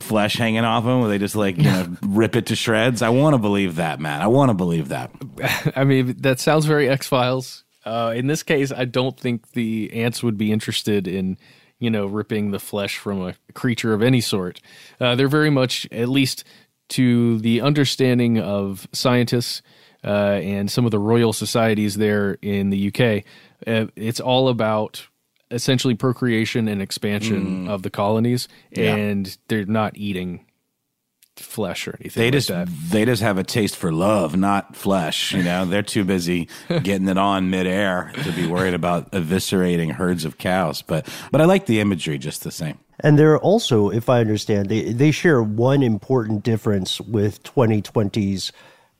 flesh 0.01 0.37
hanging 0.37 0.65
off 0.65 0.85
them 0.85 1.01
where 1.01 1.09
they 1.09 1.19
just 1.19 1.37
like, 1.37 1.57
you 1.57 1.65
know, 1.65 1.97
rip 2.03 2.37
it 2.37 2.47
to 2.47 2.57
shreds. 2.57 3.03
I 3.03 3.09
want 3.09 3.35
to 3.35 3.39
believe 3.39 3.77
that, 3.77 4.01
man. 4.01 4.21
I 4.21 4.27
want 4.27 4.51
to 4.51 4.55
believe 4.55 4.89
that. 4.89 5.11
I 5.77 5.85
mean, 5.85 6.17
that 6.19 6.41
sounds 6.41 6.67
very 6.67 6.89
X 6.89 7.07
Files. 7.07 7.65
Uh, 7.85 8.13
in 8.15 8.27
this 8.27 8.43
case, 8.43 8.73
I 8.73 8.85
don't 8.85 9.19
think 9.19 9.53
the 9.53 9.91
ants 9.93 10.23
would 10.23 10.37
be 10.37 10.53
interested 10.53 11.09
in, 11.09 11.39
you 11.79 11.91
know, 11.91 12.07
ripping 12.07 12.51
the 12.51 12.59
flesh 12.59 12.99
from 12.99 13.23
a 13.23 13.35
creature 13.55 13.95
of 13.95 14.03
any 14.03 14.21
sort. 14.21 14.61
Uh, 15.01 15.15
they're 15.15 15.29
very 15.29 15.51
much, 15.51 15.89
at 15.91 16.09
least 16.09 16.45
to 16.91 17.39
the 17.39 17.61
understanding 17.61 18.39
of 18.39 18.87
scientists 18.93 19.63
uh, 20.05 20.09
and 20.43 20.71
some 20.71 20.85
of 20.85 20.91
the 20.91 20.99
royal 20.99 21.33
societies 21.33 21.97
there 21.97 22.39
in 22.43 22.71
the 22.71 22.89
UK, 22.89 23.25
uh, 23.67 23.87
it's 23.97 24.21
all 24.21 24.49
about 24.49 25.07
essentially 25.51 25.95
procreation 25.95 26.69
and 26.69 26.81
expansion 26.81 27.69
of 27.69 27.83
the 27.83 27.91
colonies, 27.91 28.47
Yeah. 28.71 28.95
and 28.95 29.37
they're 29.49 29.65
not 29.67 29.97
eating 29.97 30.47
flesh 31.37 31.89
or 31.89 31.97
anything. 32.01 32.21
They 32.21 32.27
like 32.27 32.33
just 32.35 32.49
that. 32.49 32.69
they 32.91 33.05
just 33.05 33.23
have 33.23 33.39
a 33.39 33.43
taste 33.45 33.75
for 33.77 33.91
love, 33.93 34.37
not 34.37 34.77
flesh. 34.77 35.33
You 35.33 35.43
know, 35.43 35.65
they're 35.65 35.83
too 35.83 36.05
busy 36.05 36.49
getting 36.69 37.09
it 37.09 37.17
on 37.19 37.49
midair 37.51 38.13
to 38.25 38.33
be 38.33 38.47
worried 38.47 38.75
about 38.75 39.11
eviscerating 39.13 39.93
herds 39.93 40.25
of 40.25 40.37
cows. 40.39 40.83
But 40.83 41.09
but 41.33 41.41
I 41.41 41.47
like 41.47 41.67
the 41.67 41.81
imagery 41.81 42.19
just 42.19 42.45
the 42.45 42.51
same. 42.51 42.79
And 43.03 43.19
they're 43.19 43.39
also, 43.39 43.89
if 43.89 44.11
I 44.11 44.21
understand, 44.21 44.69
they, 44.69 44.93
they 44.93 45.11
share 45.11 45.43
one 45.43 45.83
important 45.83 46.43
difference 46.43 47.01
with 47.01 47.43
2020's 47.45 48.53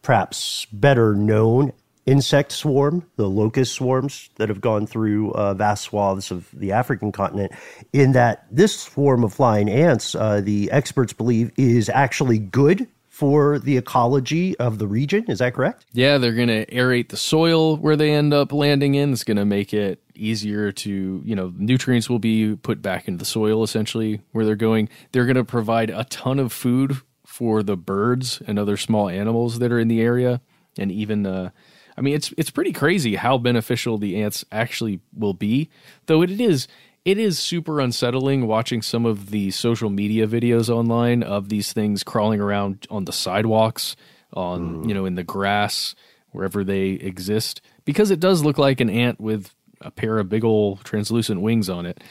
perhaps 0.03 0.67
better 0.73 1.15
known 1.15 1.73
insect 2.07 2.51
swarm, 2.53 3.07
the 3.17 3.29
locust 3.29 3.73
swarms 3.73 4.31
that 4.37 4.49
have 4.49 4.61
gone 4.61 4.87
through 4.87 5.33
uh, 5.33 5.55
vast 5.55 5.85
swaths 5.85 6.31
of 6.31 6.49
the 6.53 6.73
African 6.73 7.13
continent, 7.13 7.53
in 7.93 8.13
that 8.13 8.47
this 8.51 8.79
swarm 8.79 9.23
of 9.23 9.33
flying 9.33 9.69
ants, 9.69 10.15
uh, 10.15 10.41
the 10.41 10.71
experts 10.71 11.13
believe, 11.13 11.53
is 11.57 11.89
actually 11.89 12.39
good 12.39 12.89
for 13.09 13.59
the 13.59 13.77
ecology 13.77 14.59
of 14.59 14.79
the 14.79 14.89
region. 14.89 15.25
Is 15.29 15.41
that 15.41 15.53
correct? 15.53 15.85
Yeah, 15.93 16.17
they're 16.17 16.33
going 16.33 16.49
to 16.49 16.65
aerate 16.67 17.11
the 17.11 17.19
soil 17.19 17.77
where 17.77 17.95
they 17.95 18.13
end 18.13 18.33
up 18.33 18.51
landing 18.51 18.95
in. 18.95 19.13
It's 19.13 19.25
going 19.25 19.37
to 19.37 19.45
make 19.45 19.75
it 19.75 20.03
easier 20.15 20.73
to, 20.73 21.23
you 21.23 21.37
know, 21.37 21.53
nutrients 21.55 22.09
will 22.09 22.19
be 22.19 22.57
put 22.57 22.81
back 22.81 23.09
into 23.09 23.19
the 23.19 23.25
soil 23.27 23.63
essentially 23.63 24.23
where 24.33 24.47
they're 24.47 24.57
going. 24.57 24.89
They're 25.13 25.27
going 25.27 25.37
to 25.37 25.45
provide 25.45 25.91
a 25.91 26.05
ton 26.05 26.39
of 26.39 26.51
food 26.51 26.97
for 27.41 27.63
the 27.63 27.75
birds 27.75 28.43
and 28.47 28.59
other 28.59 28.77
small 28.77 29.09
animals 29.09 29.61
that 29.61 29.73
are 29.73 29.81
in 29.81 29.89
the 29.89 30.03
area 30.03 30.43
and 30.77 30.93
even 30.93 31.25
uh 31.25 31.49
I 31.97 32.03
mean 32.03 32.15
it's 32.15 32.35
it's 32.37 32.51
pretty 32.51 32.73
crazy 32.73 33.17
how 33.17 33.39
beneficial 33.39 33.97
the 33.97 34.23
ants 34.23 34.45
actually 34.53 35.01
will 35.17 35.33
be. 35.33 35.71
Though 36.05 36.21
it 36.21 36.39
is 36.39 36.69
it 37.07 37.17
is 37.17 37.39
super 37.39 37.81
unsettling 37.81 38.47
watching 38.47 38.83
some 38.83 39.07
of 39.07 39.31
the 39.31 39.51
social 39.53 39.89
media 39.89 40.27
videos 40.27 40.69
online 40.69 41.23
of 41.23 41.49
these 41.49 41.73
things 41.73 42.03
crawling 42.03 42.43
around 42.43 42.87
on 42.91 43.07
the 43.07 43.13
sidewalks, 43.13 43.97
on 44.35 44.87
you 44.87 44.95
know 44.95 45.07
in 45.07 45.15
the 45.15 45.25
grass, 45.25 45.95
wherever 46.33 46.63
they 46.63 46.91
exist, 46.91 47.63
because 47.87 48.11
it 48.11 48.21
does 48.21 48.45
look 48.45 48.59
like 48.59 48.81
an 48.81 48.91
ant 48.91 49.19
with 49.19 49.55
a 49.81 49.91
pair 49.91 50.19
of 50.19 50.29
big 50.29 50.45
old 50.45 50.85
translucent 50.85 51.41
wings 51.41 51.71
on 51.71 51.87
it. 51.87 52.03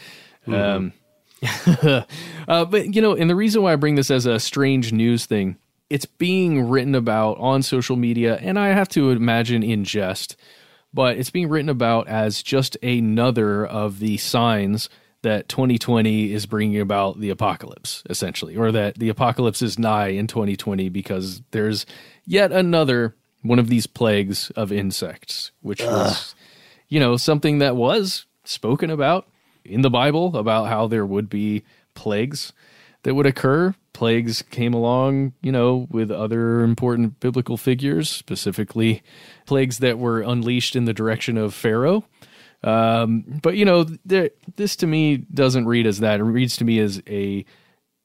Um, 0.48 0.94
uh, 2.48 2.66
but 2.66 2.94
you 2.94 3.02
know, 3.02 3.16
and 3.16 3.30
the 3.30 3.36
reason 3.36 3.62
why 3.62 3.74
I 3.74 3.76
bring 3.76 3.96
this 3.96 4.12
as 4.12 4.26
a 4.26 4.40
strange 4.40 4.92
news 4.92 5.26
thing, 5.26 5.58
it's 5.90 6.06
being 6.06 6.70
written 6.70 6.96
about 6.96 7.38
on 7.40 7.64
social 7.64 7.96
media, 7.96 8.38
and 8.38 8.60
I 8.60 8.70
have 8.70 8.90
to 8.90 9.12
imagine 9.12 9.64
in 9.64 9.84
jest, 9.84 10.36
but 10.94 11.18
it's 11.18 11.30
being 11.30 11.50
written 11.50 11.70
about 11.70 12.08
as 12.08 12.44
just 12.44 12.78
another 12.84 13.66
of 13.66 14.00
the 14.00 14.18
signs 14.18 14.90
that 15.22 15.50
2020 15.50 16.32
is 16.32 16.46
bringing 16.46 16.80
about 16.80 17.20
the 17.20 17.30
apocalypse, 17.30 18.04
essentially, 18.10 18.56
or 18.56 18.72
that 18.72 18.98
the 19.00 19.10
apocalypse 19.10 19.62
is 19.62 19.78
nigh 19.78 20.08
in 20.08 20.28
2020 20.28 20.90
because 20.90 21.42
there's 21.52 21.86
yet 22.26 22.52
another 22.52 23.16
one 23.42 23.60
of 23.60 23.68
these 23.68 23.88
plagues 23.88 24.50
of 24.52 24.72
insects, 24.72 25.52
which 25.62 25.82
was, 25.82 26.36
you 26.88 27.00
know, 27.00 27.18
something 27.18 27.60
that 27.60 27.76
was 27.76 28.26
spoken 28.44 28.90
about 28.90 29.28
in 29.70 29.82
the 29.82 29.90
Bible 29.90 30.36
about 30.36 30.68
how 30.68 30.88
there 30.88 31.06
would 31.06 31.30
be 31.30 31.64
plagues 31.94 32.54
that 33.04 33.16
would 33.16 33.26
occur. 33.26 33.74
Plagues 33.94 34.42
came 34.44 34.74
along, 34.74 35.34
you 35.42 35.52
know, 35.52 35.88
with 35.90 36.12
other 36.12 36.62
important 36.62 37.20
biblical 37.20 37.58
figures, 37.58 38.10
specifically 38.10 39.02
plagues 39.46 39.80
that 39.80 40.00
were 40.00 40.22
unleashed 40.22 40.76
in 40.76 40.86
the 40.86 40.94
direction 40.94 41.38
of 41.38 41.54
Pharaoh. 41.54 42.06
Um, 42.64 43.40
but 43.42 43.56
you 43.56 43.66
know, 43.66 43.86
there, 44.06 44.32
this 44.56 44.76
to 44.78 44.88
me 44.88 45.18
doesn't 45.18 45.66
read 45.66 45.88
as 45.88 46.00
that. 46.00 46.20
It 46.20 46.24
reads 46.24 46.58
to 46.58 46.66
me 46.66 46.80
as 46.80 47.02
a 47.08 47.46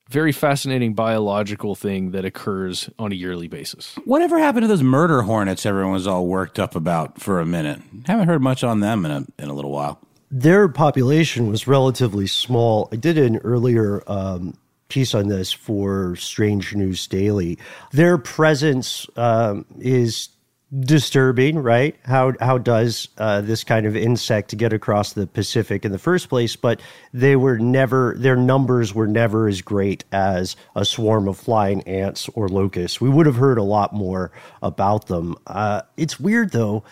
very 0.09 0.33
fascinating 0.33 0.95
biological 0.95 1.75
thing 1.75 2.11
that 2.11 2.25
occurs 2.25 2.91
on 2.99 3.11
a 3.11 3.15
yearly 3.15 3.49
basis. 3.49 3.97
Whatever 4.05 4.39
happened 4.39 4.63
to 4.63 4.69
those 4.69 4.83
murder 4.83 5.23
hornets 5.23 5.65
everyone 5.67 5.93
was 5.93 6.07
all 6.07 6.27
worked 6.27 6.59
up 6.59 6.77
about 6.77 7.21
for 7.21 7.41
a 7.41 7.47
minute? 7.47 7.81
Haven't 8.07 8.29
heard 8.29 8.43
much 8.43 8.63
on 8.63 8.81
them 8.81 9.05
in 9.05 9.11
a 9.11 9.27
in 9.39 9.49
a 9.49 9.55
little 9.55 9.73
while. 9.73 10.01
Their 10.35 10.67
population 10.67 11.47
was 11.47 11.69
relatively 11.69 12.27
small. 12.27 12.89
I 12.91 12.97
did 12.97 13.17
an 13.17 13.37
earlier 13.45 14.03
um, 14.09 14.59
piece 14.89 15.15
on 15.15 15.29
this 15.29 15.53
for 15.53 16.17
Strange 16.17 16.75
News 16.75 17.07
Daily. 17.07 17.57
Their 17.93 18.19
presence 18.19 19.07
um, 19.15 19.65
is 19.79 20.31
disturbing, 20.77 21.61
right? 21.61 21.95
How 22.03 22.33
how 22.41 22.59
does 22.59 23.07
uh, 23.17 23.43
this 23.43 23.63
kind 23.63 23.87
of 23.87 23.95
insect 23.95 24.57
get 24.57 24.73
across 24.73 25.13
the 25.13 25.29
Pacific 25.29 25.85
in 25.85 25.93
the 25.93 26.01
first 26.01 26.29
place? 26.29 26.57
But 26.57 26.83
they 27.13 27.37
were 27.37 27.57
never 27.57 28.17
their 28.19 28.35
numbers 28.35 28.93
were 28.93 29.07
never 29.07 29.47
as 29.47 29.63
great 29.63 30.03
as 30.11 30.57
a 30.75 30.85
swarm 30.85 31.29
of 31.29 31.37
flying 31.37 31.83
ants 31.83 32.29
or 32.35 32.49
locusts. 32.49 33.01
We 33.01 33.09
would 33.09 33.27
have 33.27 33.37
heard 33.37 33.59
a 33.59 33.63
lot 33.63 33.93
more 33.93 34.33
about 34.65 35.07
them. 35.07 35.37
Uh, 35.47 35.83
it's 35.97 36.19
weird 36.19 36.51
though 36.51 36.83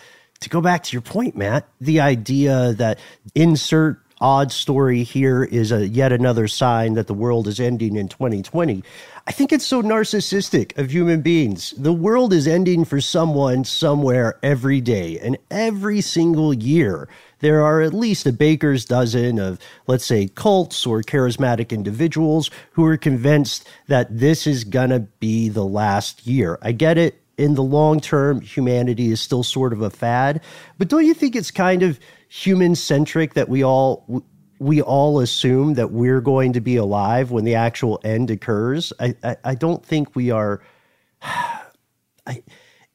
to 0.43 0.49
go 0.49 0.61
back 0.61 0.83
to 0.83 0.93
your 0.93 1.01
point, 1.01 1.35
Matt, 1.35 1.67
the 1.81 1.99
idea 1.99 2.73
that 2.73 2.99
insert 3.35 3.99
odd 4.21 4.51
story 4.51 5.03
here 5.03 5.43
is 5.43 5.71
a 5.71 5.87
yet 5.87 6.13
another 6.13 6.47
sign 6.47 6.93
that 6.93 7.07
the 7.07 7.13
world 7.13 7.47
is 7.47 7.59
ending 7.59 7.97
in 7.97 8.07
2020. 8.07 8.81
I 9.27 9.31
think 9.31 9.51
it's 9.51 9.65
so 9.65 9.81
narcissistic 9.81 10.77
of 10.77 10.91
human 10.91 11.21
beings. 11.21 11.73
The 11.77 11.93
world 11.93 12.31
is 12.31 12.47
ending 12.47 12.85
for 12.85 13.01
someone 13.01 13.65
somewhere 13.65 14.39
every 14.41 14.79
day 14.79 15.19
and 15.19 15.37
every 15.51 15.99
single 16.01 16.53
year. 16.53 17.09
There 17.39 17.61
are 17.61 17.81
at 17.81 17.93
least 17.93 18.25
a 18.25 18.31
baker's 18.31 18.85
dozen 18.85 19.39
of, 19.39 19.59
let's 19.87 20.05
say, 20.05 20.27
cults 20.27 20.85
or 20.85 21.01
charismatic 21.01 21.71
individuals 21.71 22.49
who 22.71 22.85
are 22.85 22.97
convinced 22.97 23.67
that 23.87 24.17
this 24.17 24.47
is 24.47 24.63
gonna 24.63 25.01
be 25.19 25.49
the 25.49 25.65
last 25.65 26.25
year. 26.25 26.57
I 26.61 26.71
get 26.71 26.97
it 26.97 27.22
in 27.37 27.55
the 27.55 27.63
long 27.63 27.99
term, 27.99 28.41
humanity 28.41 29.11
is 29.11 29.21
still 29.21 29.43
sort 29.43 29.73
of 29.73 29.81
a 29.81 29.89
fad. 29.89 30.41
But 30.77 30.87
don't 30.87 31.05
you 31.05 31.13
think 31.13 31.35
it's 31.35 31.51
kind 31.51 31.83
of 31.83 31.99
human 32.29 32.75
centric 32.75 33.33
that 33.33 33.49
we 33.49 33.63
all 33.63 34.23
we 34.59 34.81
all 34.81 35.19
assume 35.19 35.73
that 35.73 35.91
we're 35.91 36.21
going 36.21 36.53
to 36.53 36.61
be 36.61 36.75
alive 36.75 37.31
when 37.31 37.43
the 37.43 37.55
actual 37.55 37.99
end 38.03 38.31
occurs? 38.31 38.93
I 38.99 39.15
I, 39.23 39.37
I 39.43 39.55
don't 39.55 39.85
think 39.85 40.15
we 40.15 40.31
are. 40.31 40.61
I 41.21 42.43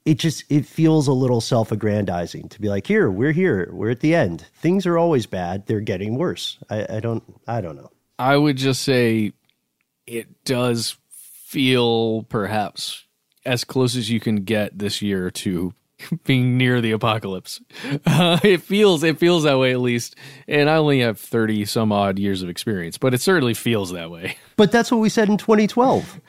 it 0.05 0.19
just 0.19 0.45
it 0.49 0.65
feels 0.65 1.07
a 1.07 1.13
little 1.13 1.41
self-aggrandizing 1.43 2.49
to 2.49 2.61
be 2.63 2.71
like 2.71 2.87
here 2.87 3.11
we're 3.11 3.33
here 3.33 3.69
we're 3.75 3.91
at 3.91 4.01
the 4.01 4.15
end 4.15 4.47
things 4.55 4.87
are 4.87 4.97
always 4.97 5.27
bad 5.27 5.67
they're 5.67 5.81
getting 5.81 6.17
worse 6.17 6.57
i, 6.71 6.97
I 6.97 7.01
don't 7.01 7.23
i 7.47 7.61
don't 7.61 7.77
know 7.77 7.91
I 8.19 8.37
would 8.37 8.57
just 8.57 8.83
say 8.83 9.33
it 10.07 10.45
does 10.45 10.97
feel 11.11 12.25
perhaps 12.25 13.05
as 13.45 13.65
close 13.65 13.97
as 13.97 14.11
you 14.11 14.21
can 14.21 14.37
get 14.45 14.79
this 14.79 15.03
year 15.03 15.31
to 15.31 15.75
being 16.25 16.57
near 16.57 16.81
the 16.81 16.93
apocalypse. 16.93 17.61
Uh, 18.07 18.39
it 18.43 18.63
feels 18.63 19.03
it 19.03 19.19
feels 19.19 19.45
that 19.45 19.59
way 19.59 19.73
at 19.73 19.81
least, 19.81 20.17
and 20.47 20.71
I 20.71 20.77
only 20.77 21.01
have 21.01 21.19
thirty 21.19 21.65
some 21.65 21.93
odd 21.93 22.19
years 22.19 22.43
of 22.43 22.49
experience, 22.49 22.99
but 22.99 23.15
it 23.15 23.21
certainly 23.21 23.55
feels 23.55 23.93
that 23.93 24.11
way. 24.11 24.37
But 24.57 24.73
that's 24.73 24.91
what 24.91 24.99
we 24.99 25.09
said 25.09 25.29
in 25.29 25.37
2012. 25.37 26.21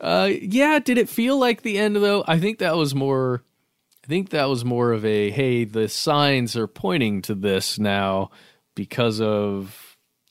Uh, 0.00 0.30
yeah, 0.40 0.78
did 0.78 0.96
it 0.96 1.08
feel 1.08 1.36
like 1.36 1.62
the 1.62 1.76
end 1.76 1.96
though? 1.96 2.22
I 2.26 2.38
think 2.38 2.58
that 2.60 2.76
was 2.76 2.94
more. 2.94 3.42
I 4.04 4.06
think 4.06 4.30
that 4.30 4.48
was 4.48 4.64
more 4.64 4.92
of 4.92 5.04
a 5.04 5.30
hey, 5.30 5.64
the 5.64 5.88
signs 5.88 6.56
are 6.56 6.68
pointing 6.68 7.20
to 7.22 7.34
this 7.34 7.80
now 7.80 8.30
because 8.76 9.20
of 9.20 9.87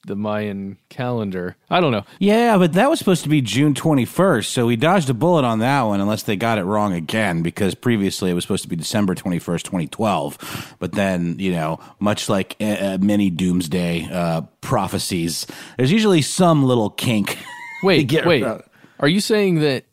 the 0.07 0.15
Mayan 0.15 0.77
calendar. 0.89 1.55
I 1.69 1.79
don't 1.79 1.91
know. 1.91 2.03
Yeah, 2.19 2.57
but 2.57 2.73
that 2.73 2.89
was 2.89 2.97
supposed 2.99 3.23
to 3.23 3.29
be 3.29 3.41
June 3.41 3.73
21st, 3.73 4.45
so 4.45 4.65
we 4.65 4.75
dodged 4.75 5.09
a 5.09 5.13
bullet 5.13 5.45
on 5.45 5.59
that 5.59 5.83
one 5.83 6.01
unless 6.01 6.23
they 6.23 6.35
got 6.35 6.57
it 6.57 6.63
wrong 6.63 6.93
again 6.93 7.43
because 7.43 7.75
previously 7.75 8.31
it 8.31 8.33
was 8.33 8.43
supposed 8.43 8.63
to 8.63 8.69
be 8.69 8.75
December 8.75 9.13
21st, 9.15 9.63
2012. 9.63 10.75
But 10.79 10.93
then, 10.93 11.35
you 11.39 11.51
know, 11.51 11.79
much 11.99 12.27
like 12.29 12.55
uh, 12.59 12.97
many 12.99 13.29
doomsday 13.29 14.07
uh, 14.11 14.41
prophecies, 14.61 15.45
there's 15.77 15.91
usually 15.91 16.21
some 16.21 16.63
little 16.63 16.89
kink. 16.89 17.37
Wait, 17.83 18.07
get 18.07 18.25
wait. 18.25 18.41
around- 18.43 18.63
Are 18.99 19.07
you 19.07 19.19
saying 19.19 19.59
that 19.59 19.85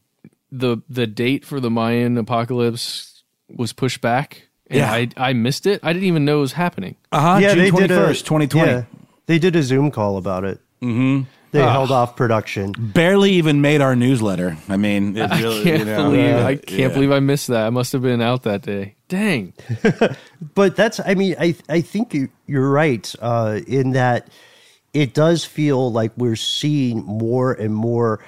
the 0.50 0.78
the 0.88 1.06
date 1.06 1.44
for 1.44 1.61
the 1.61 1.71
Mayan 1.71 2.16
apocalypse 2.16 3.23
was 3.54 3.73
pushed 3.75 4.00
back? 4.00 4.49
And 4.68 4.78
Yeah. 4.78 4.90
I 4.90 5.09
I 5.18 5.33
missed 5.35 5.66
it. 5.66 5.80
I 5.83 5.92
didn't 5.92 6.09
even 6.09 6.25
know 6.25 6.38
it 6.38 6.40
was 6.40 6.52
happening. 6.54 6.97
Uh-huh, 7.12 7.38
Yeah, 7.42 7.54
June 7.54 7.71
21st, 7.73 8.25
2020. 8.25 8.71
Yeah, 8.73 8.85
they 9.26 9.38
did 9.38 9.57
a 9.57 9.62
Zoom 9.62 9.90
call 9.90 10.16
about 10.16 10.45
it. 10.45 10.61
Mm-hmm. 10.83 11.25
They 11.52 11.62
held 11.62 11.93
off 11.93 12.16
production. 12.16 12.73
Barely 12.76 13.31
even 13.35 13.61
made 13.61 13.81
our 13.81 13.95
newsletter. 13.95 14.57
I 14.69 14.76
mean, 14.76 15.16
it 15.16 15.31
I 15.31 15.40
can't 15.40 15.64
you 15.64 15.85
know, 15.85 16.11
believe 16.11 16.35
uh, 16.35 16.45
I 16.45 16.57
can't 16.57 16.78
yeah. 16.81 16.88
believe 16.88 17.12
I 17.12 17.21
missed 17.21 17.47
that. 17.47 17.64
I 17.64 17.71
must 17.71 17.93
have 17.93 18.02
been 18.02 18.21
out 18.21 18.43
that 18.43 18.62
day. 18.62 18.97
Dang. 19.09 19.52
But 20.54 20.75
that's, 20.76 21.00
I 21.04 21.14
mean, 21.14 21.37
I 21.38 21.54
I 21.69 21.81
think 21.81 22.12
you- 22.12 22.28
you're 22.47 22.69
right 22.69 23.12
uh, 23.21 23.61
in 23.66 23.93
that 23.93 24.28
it 24.93 25.14
does 25.14 25.45
feel 25.45 25.90
like 25.93 26.12
we're 26.16 26.37
seeing 26.37 27.04
more 27.04 27.52
and 27.52 27.75
more 27.75 28.19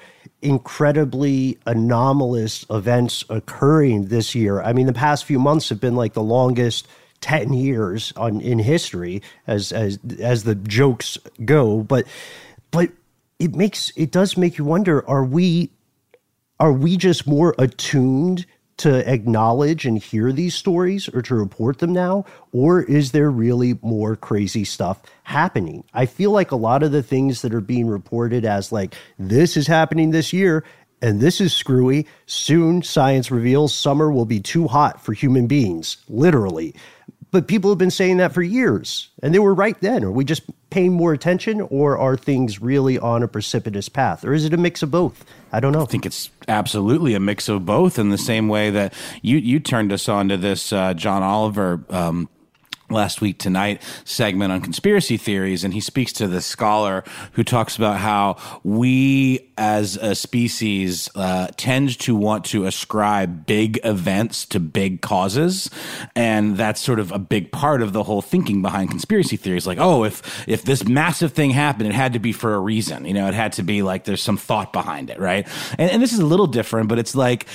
incredibly 0.41 1.59
anomalous 1.67 2.65
events 2.71 3.25
occurring 3.29 4.07
this 4.07 4.35
year. 4.35 4.63
I 4.63 4.73
mean, 4.73 4.87
the 4.87 4.93
past 4.93 5.25
few 5.25 5.39
months 5.39 5.69
have 5.69 5.81
been 5.81 5.97
like 5.97 6.15
the 6.15 6.23
longest 6.23 6.87
10 7.21 7.53
years 7.53 8.13
on 8.17 8.41
in 8.41 8.59
history 8.59 9.23
as 9.47 9.73
as 9.73 9.99
as 10.21 10.45
the 10.45 10.55
jokes 10.55 11.19
go, 11.45 11.83
but 11.83 12.07
but 12.71 12.91
it 13.39 13.55
makes 13.55 13.93
it 13.97 14.11
does 14.11 14.37
make 14.37 14.59
you 14.59 14.65
wonder 14.65 15.07
are 15.09 15.25
we 15.25 15.71
are 16.59 16.73
we 16.73 16.97
just 16.97 17.27
more 17.27 17.55
attuned 17.59 18.47
to 18.79 19.11
acknowledge 19.11 19.87
and 19.87 19.99
hear 19.99 20.33
these 20.33 20.55
stories 20.55 21.09
or 21.09 21.23
to 21.23 21.35
report 21.35 21.79
them 21.79 21.93
now? 21.93 22.25
Or 22.53 22.83
is 22.83 23.13
there 23.13 23.31
really 23.31 23.79
more 23.83 24.17
crazy 24.17 24.65
stuff 24.65 25.01
happening? 25.25 25.85
I 25.95 26.07
feel 26.07 26.31
like 26.31 26.51
a 26.51 26.57
lot 26.57 26.83
of 26.83 26.93
the 26.93 27.03
things 27.03 27.43
that 27.43 27.55
are 27.55 27.61
being 27.63 27.87
reported 27.87 28.45
as 28.45 28.73
like, 28.73 28.95
this 29.19 29.57
is 29.57 29.67
happening 29.67 30.11
this 30.11 30.33
year 30.33 30.63
and 31.03 31.21
this 31.21 31.41
is 31.41 31.53
screwy. 31.55 32.07
Soon, 32.27 32.83
science 32.83 33.31
reveals 33.31 33.75
summer 33.75 34.11
will 34.11 34.25
be 34.25 34.41
too 34.41 34.67
hot 34.69 35.01
for 35.01 35.13
human 35.13 35.47
beings, 35.47 35.99
literally. 36.09 36.75
But 37.31 37.49
people 37.49 37.71
have 37.71 37.79
been 37.79 37.91
saying 37.91 38.17
that 38.19 38.33
for 38.33 38.43
years, 38.43 39.11
and 39.23 39.35
they 39.35 39.39
were 39.39 39.53
right 39.53 39.79
then. 39.81 40.05
Are 40.05 40.11
we 40.11 40.25
just 40.25 40.43
paying 40.71 40.93
more 40.93 41.13
attention, 41.13 41.61
or 41.61 41.99
are 41.99 42.17
things 42.17 42.63
really 42.63 42.99
on 42.99 43.23
a 43.23 43.29
precipitous 43.29 43.89
path? 43.89 44.25
Or 44.25 44.33
is 44.33 44.45
it 44.45 44.55
a 44.55 44.57
mix 44.57 44.83
of 44.83 44.91
both? 44.91 45.25
I 45.53 45.61
don't 45.61 45.73
know. 45.73 45.83
I 45.83 45.87
think 45.87 46.07
it's 46.07 46.31
absolutely 46.49 47.15
a 47.15 47.21
mix 47.21 47.49
of 47.49 47.67
both 47.67 47.99
in 47.99 48.11
the 48.11 48.19
same 48.19 48.49
way 48.49 48.71
that 48.71 48.95
you 49.23 49.39
you 49.39 49.61
turned 49.61 49.93
us 49.93 50.09
on 50.09 50.29
to 50.29 50.37
this 50.37 50.73
uh, 50.73 50.95
John 50.95 51.23
Oliver 51.23 51.85
um, 51.91 52.29
last 52.91 53.21
week 53.21 53.39
tonight 53.39 53.83
segment 54.05 54.53
on 54.53 54.61
conspiracy 54.61 55.17
theories 55.17 55.65
and 55.65 55.75
he 55.75 55.81
speaks 55.81 56.13
to 56.13 56.29
the 56.29 56.41
scholar 56.41 57.03
who 57.33 57.43
talks 57.43 57.77
about 57.77 57.99
how 57.99 58.37
we 58.63 59.53
as 59.59 59.97
a 59.97 60.15
species 60.15 61.11
uh, 61.15 61.49
tend 61.57 61.99
to 61.99 62.15
want 62.15 62.45
to 62.45 62.65
ascribe 62.65 63.47
big 63.47 63.81
events 63.85 64.47
to 64.47 64.61
big 64.61 65.01
causes 65.01 65.71
and 66.15 66.57
that's 66.57 66.81
sort 66.81 67.01
of 67.01 67.11
a 67.11 67.19
big 67.19 67.51
part 67.51 67.83
of 67.83 67.93
the 67.93 68.03
whole 68.03 68.23
thinking 68.23 68.63
behind 68.63 68.91
conspiracy 68.91 69.37
theories. 69.37 69.67
Like 69.67 69.79
oh 69.79 70.05
if 70.05 70.49
if 70.49 70.63
this 70.63 70.87
massive 70.87 71.33
thing 71.33 71.51
happened 71.51 71.89
it 71.89 71.95
had 71.95 72.13
to 72.13 72.19
be 72.19 72.33
for 72.33 72.55
a 72.55 72.61
reason. 72.61 73.05
You 73.05 73.15
know 73.15 73.27
it 73.27 73.35
had 73.35 73.55
to 73.55 73.63
be 73.63 73.83
like 73.83 74.05
there's 74.05 74.23
some 74.23 74.37
thought 74.37 74.73
behind 74.73 75.11
it 75.11 75.19
right? 75.19 75.47
And, 75.79 75.91
and 75.91 76.03
this 76.03 76.13
is 76.13 76.21
a 76.21 76.27
little 76.27 76.47
different 76.47 76.89
but 76.89 76.99
it's 76.99 77.15
like 77.15 77.47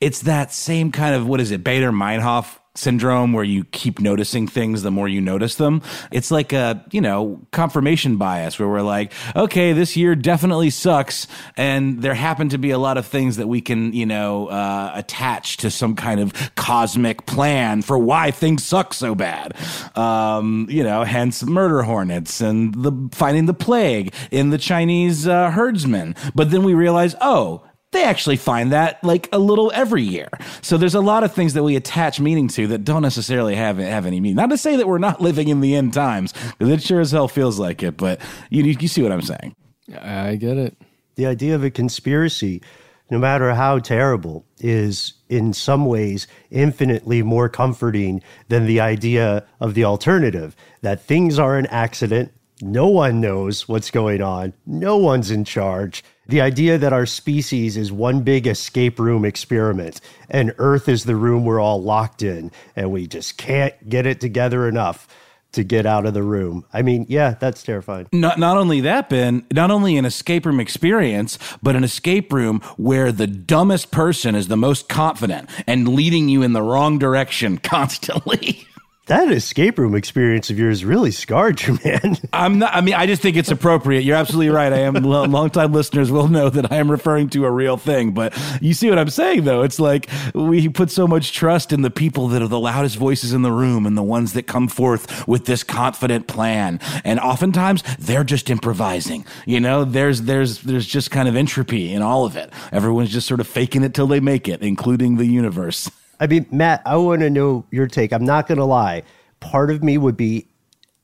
it's 0.00 0.22
that 0.22 0.52
same 0.52 0.92
kind 0.92 1.14
of 1.14 1.26
what 1.26 1.40
is 1.40 1.50
it 1.50 1.64
Baader-Meinhof 1.64 2.46
syndrome 2.78 3.32
where 3.32 3.44
you 3.44 3.64
keep 3.64 4.00
noticing 4.00 4.46
things 4.46 4.82
the 4.82 4.90
more 4.90 5.08
you 5.08 5.20
notice 5.20 5.56
them. 5.56 5.82
It's 6.10 6.30
like 6.30 6.52
a, 6.52 6.84
you 6.90 7.00
know, 7.00 7.40
confirmation 7.52 8.16
bias 8.16 8.58
where 8.58 8.68
we're 8.68 8.82
like, 8.82 9.12
okay, 9.34 9.72
this 9.72 9.96
year 9.96 10.14
definitely 10.14 10.70
sucks. 10.70 11.26
And 11.56 12.02
there 12.02 12.14
happen 12.14 12.48
to 12.50 12.58
be 12.58 12.70
a 12.70 12.78
lot 12.78 12.98
of 12.98 13.06
things 13.06 13.36
that 13.36 13.46
we 13.46 13.60
can, 13.60 13.92
you 13.92 14.06
know, 14.06 14.48
uh, 14.48 14.92
attach 14.94 15.58
to 15.58 15.70
some 15.70 15.94
kind 15.94 16.20
of 16.20 16.32
cosmic 16.54 17.26
plan 17.26 17.82
for 17.82 17.98
why 17.98 18.30
things 18.30 18.64
suck 18.64 18.94
so 18.94 19.14
bad. 19.14 19.54
Um, 19.96 20.66
you 20.70 20.82
know, 20.82 21.04
hence 21.04 21.42
murder 21.44 21.82
hornets 21.82 22.40
and 22.40 22.74
the 22.74 22.92
finding 23.12 23.46
the 23.46 23.54
plague 23.54 24.14
in 24.30 24.50
the 24.50 24.58
Chinese 24.58 25.26
uh, 25.26 25.50
herdsmen. 25.50 26.14
But 26.34 26.50
then 26.50 26.62
we 26.62 26.74
realize, 26.74 27.14
oh, 27.20 27.62
they 27.96 28.04
actually 28.04 28.36
find 28.36 28.72
that 28.72 29.02
like 29.02 29.28
a 29.32 29.38
little 29.38 29.72
every 29.74 30.02
year. 30.02 30.28
So 30.62 30.76
there's 30.76 30.94
a 30.94 31.00
lot 31.00 31.24
of 31.24 31.32
things 31.32 31.54
that 31.54 31.62
we 31.62 31.76
attach 31.76 32.20
meaning 32.20 32.48
to 32.48 32.66
that 32.68 32.84
don't 32.84 33.02
necessarily 33.02 33.54
have 33.56 33.78
have 33.78 34.06
any 34.06 34.20
meaning. 34.20 34.36
Not 34.36 34.50
to 34.50 34.58
say 34.58 34.76
that 34.76 34.86
we're 34.86 34.98
not 34.98 35.20
living 35.20 35.48
in 35.48 35.60
the 35.60 35.74
end 35.74 35.94
times, 35.94 36.32
because 36.58 36.72
it 36.72 36.82
sure 36.82 37.00
as 37.00 37.10
hell 37.10 37.28
feels 37.28 37.58
like 37.58 37.82
it. 37.82 37.96
But 37.96 38.20
you 38.50 38.62
you 38.62 38.88
see 38.88 39.02
what 39.02 39.12
I'm 39.12 39.22
saying? 39.22 39.54
I 40.00 40.36
get 40.36 40.56
it. 40.56 40.76
the 41.16 41.26
idea 41.26 41.54
of 41.54 41.64
a 41.64 41.70
conspiracy, 41.70 42.62
no 43.10 43.18
matter 43.18 43.54
how 43.54 43.78
terrible, 43.78 44.44
is 44.58 45.14
in 45.28 45.52
some 45.52 45.86
ways 45.86 46.26
infinitely 46.50 47.22
more 47.22 47.48
comforting 47.48 48.22
than 48.48 48.66
the 48.66 48.80
idea 48.80 49.44
of 49.60 49.74
the 49.74 49.84
alternative 49.84 50.54
that 50.82 51.02
things 51.02 51.38
are 51.38 51.56
an 51.56 51.66
accident. 51.66 52.32
No 52.62 52.86
one 52.86 53.20
knows 53.20 53.68
what's 53.68 53.90
going 53.90 54.22
on. 54.22 54.54
No 54.64 54.96
one's 54.96 55.30
in 55.30 55.44
charge. 55.44 56.04
The 56.28 56.40
idea 56.40 56.76
that 56.78 56.92
our 56.92 57.06
species 57.06 57.76
is 57.76 57.92
one 57.92 58.22
big 58.22 58.46
escape 58.46 58.98
room 58.98 59.24
experiment 59.24 60.00
and 60.28 60.54
Earth 60.58 60.88
is 60.88 61.04
the 61.04 61.16
room 61.16 61.44
we're 61.44 61.60
all 61.60 61.82
locked 61.82 62.22
in 62.22 62.50
and 62.74 62.90
we 62.90 63.06
just 63.06 63.38
can't 63.38 63.88
get 63.88 64.06
it 64.06 64.20
together 64.20 64.68
enough 64.68 65.06
to 65.52 65.64
get 65.64 65.86
out 65.86 66.04
of 66.04 66.14
the 66.14 66.22
room. 66.22 66.64
I 66.72 66.82
mean, 66.82 67.06
yeah, 67.08 67.34
that's 67.40 67.62
terrifying. 67.62 68.08
Not 68.12 68.38
not 68.38 68.56
only 68.56 68.82
that, 68.82 69.08
Ben, 69.08 69.46
not 69.52 69.70
only 69.70 69.96
an 69.96 70.04
escape 70.04 70.44
room 70.44 70.60
experience, 70.60 71.38
but 71.62 71.76
an 71.76 71.84
escape 71.84 72.32
room 72.32 72.60
where 72.76 73.10
the 73.10 73.26
dumbest 73.26 73.90
person 73.90 74.34
is 74.34 74.48
the 74.48 74.56
most 74.56 74.88
confident 74.88 75.48
and 75.66 75.88
leading 75.88 76.28
you 76.28 76.42
in 76.42 76.52
the 76.52 76.62
wrong 76.62 76.98
direction 76.98 77.58
constantly. 77.62 78.66
That 79.06 79.30
escape 79.30 79.78
room 79.78 79.94
experience 79.94 80.50
of 80.50 80.58
yours 80.58 80.84
really 80.84 81.12
scarred 81.12 81.62
you, 81.62 81.78
man. 81.84 82.16
I'm 82.32 82.58
not. 82.58 82.74
I 82.74 82.80
mean, 82.80 82.94
I 82.94 83.06
just 83.06 83.22
think 83.22 83.36
it's 83.36 83.52
appropriate. 83.52 84.02
You're 84.02 84.16
absolutely 84.16 84.48
right. 84.48 84.72
I 84.72 84.78
am. 84.80 84.94
lo- 85.04 85.22
Longtime 85.22 85.72
listeners 85.72 86.10
will 86.10 86.26
know 86.26 86.50
that 86.50 86.72
I 86.72 86.78
am 86.78 86.90
referring 86.90 87.28
to 87.30 87.44
a 87.44 87.50
real 87.50 87.76
thing. 87.76 88.14
But 88.14 88.36
you 88.60 88.74
see 88.74 88.88
what 88.88 88.98
I'm 88.98 89.10
saying, 89.10 89.44
though. 89.44 89.62
It's 89.62 89.78
like 89.78 90.08
we 90.34 90.68
put 90.68 90.90
so 90.90 91.06
much 91.06 91.32
trust 91.32 91.72
in 91.72 91.82
the 91.82 91.90
people 91.90 92.26
that 92.28 92.42
are 92.42 92.48
the 92.48 92.58
loudest 92.58 92.96
voices 92.96 93.32
in 93.32 93.42
the 93.42 93.52
room 93.52 93.86
and 93.86 93.96
the 93.96 94.02
ones 94.02 94.32
that 94.32 94.48
come 94.48 94.66
forth 94.66 95.28
with 95.28 95.44
this 95.44 95.62
confident 95.62 96.26
plan. 96.26 96.80
And 97.04 97.20
oftentimes 97.20 97.84
they're 98.00 98.24
just 98.24 98.50
improvising. 98.50 99.24
You 99.46 99.60
know, 99.60 99.84
there's 99.84 100.22
there's 100.22 100.62
there's 100.62 100.86
just 100.86 101.12
kind 101.12 101.28
of 101.28 101.36
entropy 101.36 101.92
in 101.92 102.02
all 102.02 102.24
of 102.24 102.34
it. 102.36 102.52
Everyone's 102.72 103.12
just 103.12 103.28
sort 103.28 103.38
of 103.38 103.46
faking 103.46 103.84
it 103.84 103.94
till 103.94 104.08
they 104.08 104.18
make 104.18 104.48
it, 104.48 104.62
including 104.62 105.16
the 105.16 105.26
universe. 105.26 105.88
I 106.20 106.26
mean, 106.26 106.46
Matt, 106.50 106.82
I 106.86 106.96
want 106.96 107.20
to 107.20 107.30
know 107.30 107.64
your 107.70 107.86
take. 107.86 108.12
I'm 108.12 108.24
not 108.24 108.46
going 108.46 108.58
to 108.58 108.64
lie. 108.64 109.02
Part 109.40 109.70
of 109.70 109.82
me 109.82 109.98
would 109.98 110.16
be 110.16 110.46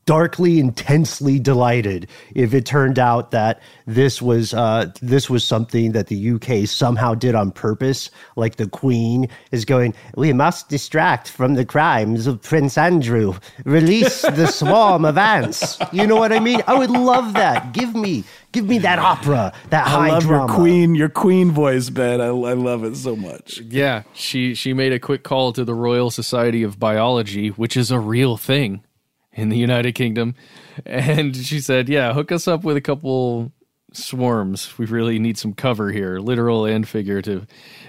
darkly 0.05 0.59
intensely 0.59 1.38
delighted 1.38 2.09
if 2.35 2.53
it 2.55 2.67
turned 2.67 2.99
out 2.99 3.31
that 3.31 3.61
this 3.87 4.21
was 4.21 4.53
uh, 4.53 4.91
this 5.01 5.31
was 5.31 5.45
something 5.45 5.93
that 5.93 6.09
the 6.09 6.31
UK 6.33 6.67
somehow 6.67 7.15
did 7.15 7.35
on 7.35 7.51
purpose 7.51 8.11
like 8.37 8.57
the 8.57 8.69
queen 8.69 9.29
is 9.53 9.65
going 9.65 9.95
we 10.17 10.33
must 10.33 10.69
distract 10.69 11.29
from 11.29 11.55
the 11.55 11.65
crimes 11.65 12.27
of 12.27 12.43
prince 12.43 12.77
andrew. 12.77 13.35
Release 13.65 14.23
the 14.23 14.47
swarm 14.47 15.05
of 15.05 15.17
ants. 15.19 15.79
You 15.93 16.07
know 16.07 16.17
what 16.17 16.33
i 16.33 16.41
mean? 16.41 16.62
I 16.67 16.75
would 16.75 16.91
love 16.91 17.35
that. 17.35 17.73
Give 17.73 17.95
me 17.95 18.25
give 18.51 18.67
me 18.67 18.79
that 18.79 18.99
opera 18.99 19.53
that 19.71 19.87
high 19.87 20.09
I 20.09 20.11
love 20.12 20.23
drama. 20.25 20.53
Your 20.53 20.61
queen, 20.61 20.95
your 20.95 21.09
queen 21.09 21.51
voice, 21.53 21.91
Ben. 21.91 22.21
I, 22.21 22.27
I 22.27 22.55
love 22.55 22.85
it 22.85 22.97
so 22.97 23.15
much. 23.15 23.61
Yeah, 23.61 24.03
she 24.15 24.55
she 24.55 24.73
made 24.73 24.93
a 24.93 24.99
quick 24.99 25.23
call 25.23 25.53
to 25.53 25.65
the 25.65 25.75
Royal 25.75 26.11
Society 26.11 26.62
of 26.62 26.79
Biology, 26.79 27.49
which 27.49 27.77
is 27.77 27.91
a 27.91 27.99
real 27.99 28.37
thing 28.37 28.83
in 29.33 29.49
the 29.49 29.57
United 29.57 29.92
Kingdom, 29.92 30.35
and 30.85 31.37
she 31.37 31.61
said, 31.61 31.88
"Yeah, 31.88 32.12
hook 32.12 32.33
us 32.33 32.47
up 32.49 32.64
with 32.64 32.77
a 32.77 32.81
couple 32.81 33.53
swarms. 33.92 34.79
We 34.79 34.87
really 34.87 35.18
need 35.18 35.38
some 35.38 35.53
cover 35.53 35.90
here, 35.90 36.18
literal 36.18 36.64
and 36.64 36.87
figurative." 36.87 37.47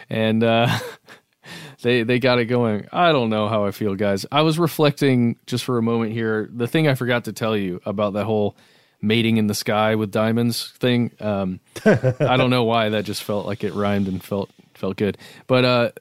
And 0.10 0.44
uh 0.44 0.80
they 1.82 2.04
they 2.04 2.20
got 2.20 2.40
it 2.40 2.46
going. 2.46 2.88
I 2.92 3.12
don't 3.12 3.30
know 3.30 3.48
how 3.48 3.66
I 3.66 3.72
feel, 3.72 3.96
guys. 3.96 4.26
I 4.32 4.42
was 4.42 4.58
reflecting 4.58 5.38
just 5.46 5.64
for 5.64 5.78
a 5.78 5.84
moment 5.84 6.14
here. 6.14 6.50
The 6.52 6.68
thing 6.68 6.88
I 6.88 6.96
forgot 6.96 7.26
to 7.26 7.34
tell 7.34 7.56
you 7.56 7.82
about 7.86 8.14
that 8.14 8.26
whole 8.26 8.56
mating 9.02 9.38
in 9.38 9.48
the 9.48 9.54
sky 9.54 9.96
with 9.96 10.12
diamonds 10.12 10.72
thing. 10.78 11.12
Um, 11.20 11.60
I 11.86 12.38
don't 12.38 12.50
know 12.50 12.64
why 12.64 12.90
that 12.90 13.04
just 13.04 13.24
felt 13.24 13.46
like 13.46 13.64
it 13.64 13.74
rhymed 13.74 14.08
and 14.08 14.24
felt 14.24 14.50
felt 14.74 14.98
good. 14.98 15.18
But 15.48 15.66
uh, 15.66 15.92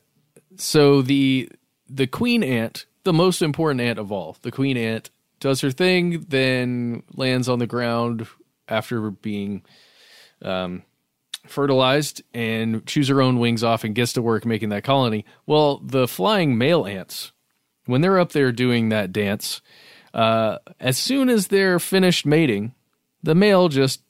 so 0.57 1.03
the 1.03 1.51
the 1.89 2.07
queen 2.07 2.43
ant, 2.43 2.87
the 3.05 3.13
most 3.13 3.43
important 3.43 3.81
ant 3.81 3.99
of 3.99 4.13
all, 4.13 4.37
the 4.43 4.53
queen 4.53 4.77
ant 4.77 5.11
does 5.43 5.61
her 5.61 5.71
thing, 5.71 6.25
then 6.29 7.03
lands 7.15 7.49
on 7.49 7.59
the 7.59 7.67
ground 7.67 8.27
after 8.69 9.11
being 9.11 9.63
um, 10.41 10.83
fertilized 11.47 12.23
and 12.33 12.87
chews 12.87 13.09
her 13.09 13.21
own 13.21 13.39
wings 13.39 13.65
off 13.65 13.85
and 13.85 13.95
gets 13.95 14.13
to 14.15 14.23
work 14.23 14.47
making 14.47 14.71
that 14.71 14.85
colony. 14.85 15.25
Well, 15.45 15.79
the 15.79 16.07
flying 16.07 16.57
male 16.57 16.87
ants, 16.87 17.33
when 17.87 18.01
they're 18.01 18.21
up 18.21 18.33
there 18.33 18.53
doing 18.53 18.89
that 18.89 19.13
dance, 19.13 19.61
uh, 20.15 20.59
as 20.79 20.97
soon 20.97 21.29
as 21.29 21.49
they're 21.49 21.81
finished 21.81 22.25
mating, 22.25 22.75
the 23.23 23.35
male 23.35 23.69
just 23.69 24.01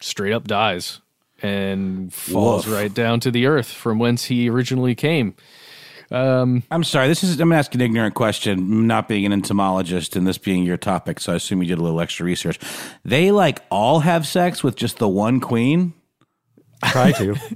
straight 0.00 0.32
up 0.32 0.46
dies 0.46 1.00
and 1.42 2.14
falls 2.14 2.66
Woof. 2.66 2.74
right 2.74 2.94
down 2.94 3.20
to 3.20 3.30
the 3.30 3.46
earth 3.46 3.68
from 3.68 3.98
whence 3.98 4.26
he 4.26 4.48
originally 4.48 4.94
came. 4.94 5.34
Um, 6.10 6.62
I'm 6.70 6.84
sorry. 6.84 7.08
This 7.08 7.24
is 7.24 7.40
I'm 7.40 7.52
asking 7.52 7.80
an 7.80 7.86
ignorant 7.86 8.14
question, 8.14 8.86
not 8.86 9.08
being 9.08 9.26
an 9.26 9.32
entomologist 9.32 10.16
and 10.16 10.26
this 10.26 10.38
being 10.38 10.64
your 10.64 10.76
topic, 10.76 11.20
so 11.20 11.32
I 11.32 11.36
assume 11.36 11.62
you 11.62 11.68
did 11.68 11.78
a 11.78 11.82
little 11.82 12.00
extra 12.00 12.24
research. 12.24 12.58
They 13.04 13.32
like 13.32 13.62
all 13.70 14.00
have 14.00 14.26
sex 14.26 14.62
with 14.62 14.76
just 14.76 14.98
the 14.98 15.08
one 15.08 15.40
queen? 15.40 15.94
Try 16.84 17.12
to. 17.12 17.36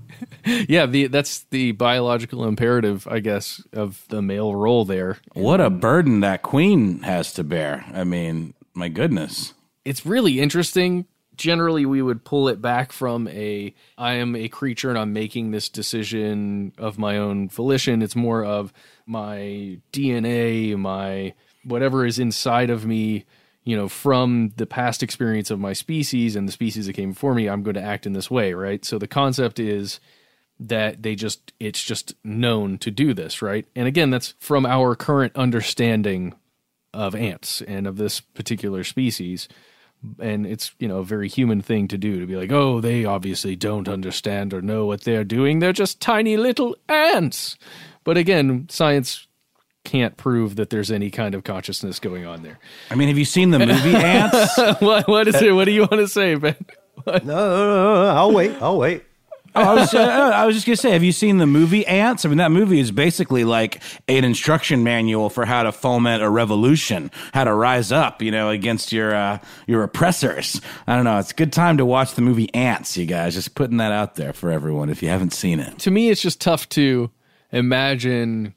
Yeah, 0.69 0.87
the 0.87 1.09
that's 1.09 1.41
the 1.51 1.73
biological 1.73 2.47
imperative, 2.47 3.07
I 3.07 3.21
guess, 3.21 3.63
of 3.75 4.03
the 4.09 4.23
male 4.23 4.57
role 4.57 4.87
there. 4.87 5.19
What 5.35 5.61
a 5.61 5.69
burden 5.69 6.21
that 6.21 6.41
queen 6.41 7.03
has 7.03 7.35
to 7.35 7.45
bear. 7.45 7.85
I 7.93 8.05
mean, 8.05 8.55
my 8.73 8.89
goodness. 8.89 9.53
it's 9.85 10.07
really 10.07 10.41
interesting. 10.41 11.05
Generally, 11.41 11.87
we 11.87 12.03
would 12.03 12.23
pull 12.23 12.49
it 12.49 12.61
back 12.61 12.93
from 12.93 13.27
a 13.29 13.75
I 13.97 14.13
am 14.13 14.37
a 14.37 14.49
creature 14.49 14.91
and 14.91 14.99
I'm 14.99 15.15
making 15.15 15.53
this 15.53 15.71
decision 15.71 16.75
of 16.77 16.99
my 16.99 17.17
own 17.17 17.49
volition. 17.49 18.03
It's 18.03 18.15
more 18.15 18.45
of 18.45 18.75
my 19.07 19.79
DNA, 19.91 20.77
my 20.77 21.33
whatever 21.65 22.05
is 22.05 22.19
inside 22.19 22.69
of 22.69 22.85
me, 22.85 23.25
you 23.65 23.75
know, 23.75 23.89
from 23.89 24.53
the 24.59 24.67
past 24.67 25.03
experience 25.03 25.51
of 25.51 25.59
my 25.59 25.73
species 25.73 26.37
and 26.37 26.47
the 26.47 26.53
species 26.53 26.85
that 26.85 26.93
came 26.93 27.13
before 27.13 27.35
me, 27.35 27.49
I'm 27.49 27.63
going 27.63 27.73
to 27.73 27.83
act 27.83 28.05
in 28.05 28.13
this 28.13 28.31
way, 28.31 28.53
right? 28.53 28.85
So 28.85 28.99
the 28.99 29.09
concept 29.09 29.59
is 29.59 29.99
that 30.59 31.03
they 31.03 31.15
just 31.15 31.55
it's 31.59 31.83
just 31.83 32.13
known 32.23 32.77
to 32.77 32.91
do 32.91 33.15
this, 33.15 33.41
right? 33.41 33.67
And 33.75 33.89
again, 33.89 34.11
that's 34.11 34.35
from 34.39 34.67
our 34.67 34.95
current 34.95 35.35
understanding 35.37 36.35
of 36.93 37.15
ants 37.15 37.63
and 37.63 37.87
of 37.87 37.97
this 37.97 38.21
particular 38.21 38.85
species 38.85 39.49
and 40.19 40.47
it's 40.47 40.73
you 40.79 40.89
know 40.89 40.99
a 40.99 41.05
very 41.05 41.29
human 41.29 41.61
thing 41.61 41.87
to 41.89 41.99
do 41.99 42.21
to 42.21 42.27
be 42.27 42.37
like 42.37 42.51
oh 42.53 42.81
they 42.81 43.05
obviously 43.05 43.55
don't 43.55 43.89
understand 43.89 44.55
or 44.55 44.63
know 44.63 44.87
what 44.87 45.03
they're 45.03 45.25
doing 45.25 45.59
they're 45.59 45.73
just 45.73 46.01
tiny 46.01 46.37
little 46.37 46.75
ants 46.89 47.57
but 48.05 48.17
again 48.17 48.67
science 48.71 49.27
can't 49.85 50.17
prove 50.17 50.57
that 50.57 50.71
there's 50.71 50.91
any 50.91 51.11
kind 51.11 51.35
of 51.35 51.45
consciousness 51.45 51.99
going 51.99 52.25
on 52.27 52.43
there 52.43 52.59
I 52.91 52.95
mean, 52.95 53.09
have 53.09 53.19
you 53.19 53.25
seen 53.25 53.51
the 53.51 53.59
movie 53.59 53.95
Antz? 53.95 54.57
what, 54.81 55.09
what 55.09 55.29
is 55.29 55.41
it 55.41 55.53
what 55.55 55.65
do 55.65 55.73
you 55.73 55.81
want 55.83 55.93
to 55.93 56.09
say 56.09 56.35
ben 56.35 56.57
No, 57.07 57.13
no, 57.19 57.25
no, 57.25 57.95
no, 58.05 58.07
I'll 58.09 58.33
wait. 58.33 58.53
I'll 58.61 58.77
wait. 58.79 59.05
Oh, 59.55 59.63
I 59.63 59.75
was, 59.75 59.95
uh, 59.95 59.99
I 60.01 60.47
was 60.47 60.55
just 60.55 60.67
gonna 60.67 60.77
say, 60.77 60.93
have 60.93 61.03
you 61.03 61.13
seen 61.13 61.39
the 61.39 61.47
movie 61.47 61.85
Antz? 61.87 62.25
I 62.25 62.29
mean, 62.29 62.39
that 62.39 62.53
movie 62.53 62.79
is 62.79 62.91
basically 62.93 63.45
like 63.45 63.83
an 64.09 64.25
instruction 64.25 64.85
manual 64.85 65.29
for 65.29 65.45
how 65.45 65.65
to 65.65 65.73
foment 65.73 66.23
a 66.23 66.31
revolution, 66.31 67.11
how 67.35 67.45
to 67.45 67.53
rise 67.53 67.91
up, 67.91 68.23
you 68.23 68.31
know, 68.31 68.49
against 68.51 68.93
your 68.93 69.15
uh, 69.15 69.39
your 69.67 69.83
oppressors. 69.83 70.61
I 70.87 70.95
don't 70.95 71.05
know. 71.05 71.19
It's 71.19 71.33
a 71.33 71.35
good 71.35 71.53
time 71.53 71.77
to 71.79 71.85
watch 71.85 72.15
the 72.15 72.23
movie 72.23 72.53
Antz, 72.55 72.97
you 72.97 73.07
guys. 73.07 73.35
Just 73.35 73.55
putting 73.55 73.79
that 73.79 73.93
out 73.93 74.15
there 74.15 74.33
for 74.33 74.51
everyone 74.51 74.89
if 74.91 75.03
you 75.03 75.09
haven't 75.09 75.33
seen 75.33 75.59
it. 75.61 75.79
to 75.81 75.91
me 75.91 76.11
it's 76.11 76.23
just 76.23 76.41
tough 76.41 76.69
to 76.71 77.11
imagine 77.53 78.55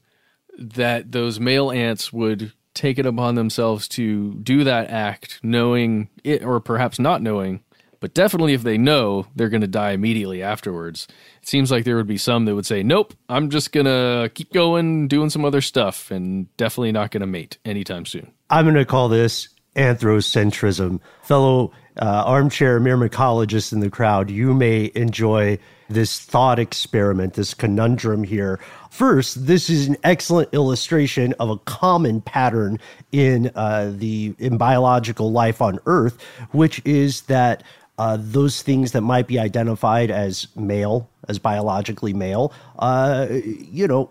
that 0.58 1.12
those 1.12 1.40
male 1.40 1.72
ants 1.72 2.14
would 2.14 2.54
take 2.74 2.98
it 3.00 3.06
upon 3.06 3.36
themselves 3.36 3.88
to 3.88 4.34
do 4.36 4.64
that 4.64 4.90
act 4.90 5.40
knowing 5.44 6.10
it 6.24 6.44
or 6.44 6.60
perhaps 6.60 7.00
not 7.00 7.22
knowing 7.22 7.64
but 8.04 8.14
definitely 8.14 8.54
if 8.54 8.64
they 8.64 8.78
know 8.78 9.26
they're 9.34 9.48
going 9.48 9.62
to 9.62 9.68
die 9.68 9.92
immediately 9.92 10.44
afterwards 10.44 11.08
it 11.42 11.48
seems 11.48 11.72
like 11.72 11.86
there 11.86 11.96
would 11.96 12.06
be 12.06 12.18
some 12.18 12.44
that 12.44 12.54
would 12.54 12.66
say 12.66 12.84
nope 12.84 13.14
i'm 13.30 13.50
just 13.50 13.72
going 13.72 13.86
to 13.86 14.30
keep 14.34 14.52
going 14.52 15.08
doing 15.08 15.30
some 15.30 15.46
other 15.46 15.62
stuff 15.62 16.12
and 16.12 16.56
definitely 16.58 16.92
not 16.92 17.12
going 17.12 17.22
to 17.22 17.28
mate 17.28 17.58
anytime 17.64 18.06
soon 18.06 18.30
I'm 18.54 18.66
going 18.66 18.76
to 18.76 18.86
call 18.86 19.10
this 19.10 19.50
anthropocentrism. 19.76 21.00
Fellow 21.24 21.72
uh, 22.00 22.24
armchair 22.26 22.80
myrmecologists 22.80 23.74
in 23.74 23.80
the 23.80 23.90
crowd, 23.90 24.30
you 24.30 24.54
may 24.54 24.92
enjoy 24.94 25.58
this 25.90 26.20
thought 26.20 26.60
experiment, 26.60 27.34
this 27.34 27.56
conundrum 27.56 28.24
here. 28.24 28.60
First, 28.92 29.48
this 29.48 29.72
is 29.72 29.88
an 29.88 29.98
excellent 30.04 30.54
illustration 30.54 31.34
of 31.40 31.50
a 31.50 31.58
common 31.58 32.22
pattern 32.22 32.80
in 33.12 33.52
uh, 33.56 33.92
the 33.96 34.36
in 34.38 34.58
biological 34.58 35.32
life 35.32 35.60
on 35.60 35.80
Earth, 35.88 36.22
which 36.52 36.80
is 36.86 37.24
that 37.24 37.64
uh, 37.98 38.18
those 38.20 38.62
things 38.62 38.92
that 38.92 39.02
might 39.02 39.28
be 39.28 39.40
identified 39.40 40.10
as 40.10 40.48
male, 40.56 41.10
as 41.28 41.40
biologically 41.40 42.14
male, 42.14 42.52
uh, 42.80 43.28
you 43.32 43.88
know, 43.88 44.10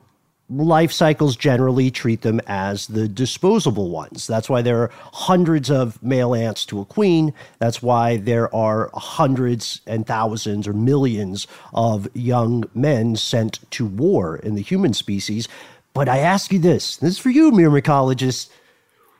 life 0.49 0.93
cycles 0.93 1.35
generally 1.37 1.91
treat 1.91 2.21
them 2.23 2.41
as 2.47 2.87
the 2.87 3.09
disposable 3.09 3.91
ones. 3.91 4.27
That's 4.27 4.51
why 4.51 4.63
there 4.63 4.83
are 4.83 4.91
hundreds 5.13 5.71
of 5.71 6.03
male 6.03 6.35
ants 6.35 6.67
to 6.67 6.81
a 6.81 6.85
queen. 6.85 7.33
That's 7.59 7.83
why 7.83 8.19
there 8.19 8.55
are 8.55 8.91
hundreds 8.95 9.81
and 9.87 10.07
thousands 10.07 10.69
or 10.69 10.73
millions 10.73 11.47
of 11.73 12.09
young 12.15 12.65
men 12.75 13.17
sent 13.17 13.59
to 13.73 13.87
war 13.87 14.37
in 14.37 14.55
the 14.55 14.63
human 14.63 14.93
species. 14.93 15.49
But 15.95 16.09
I 16.09 16.19
ask 16.19 16.53
you 16.53 16.59
this 16.59 16.97
this 16.99 17.15
is 17.15 17.19
for 17.19 17.31
you, 17.31 17.51
myrmecologists. 17.51 18.49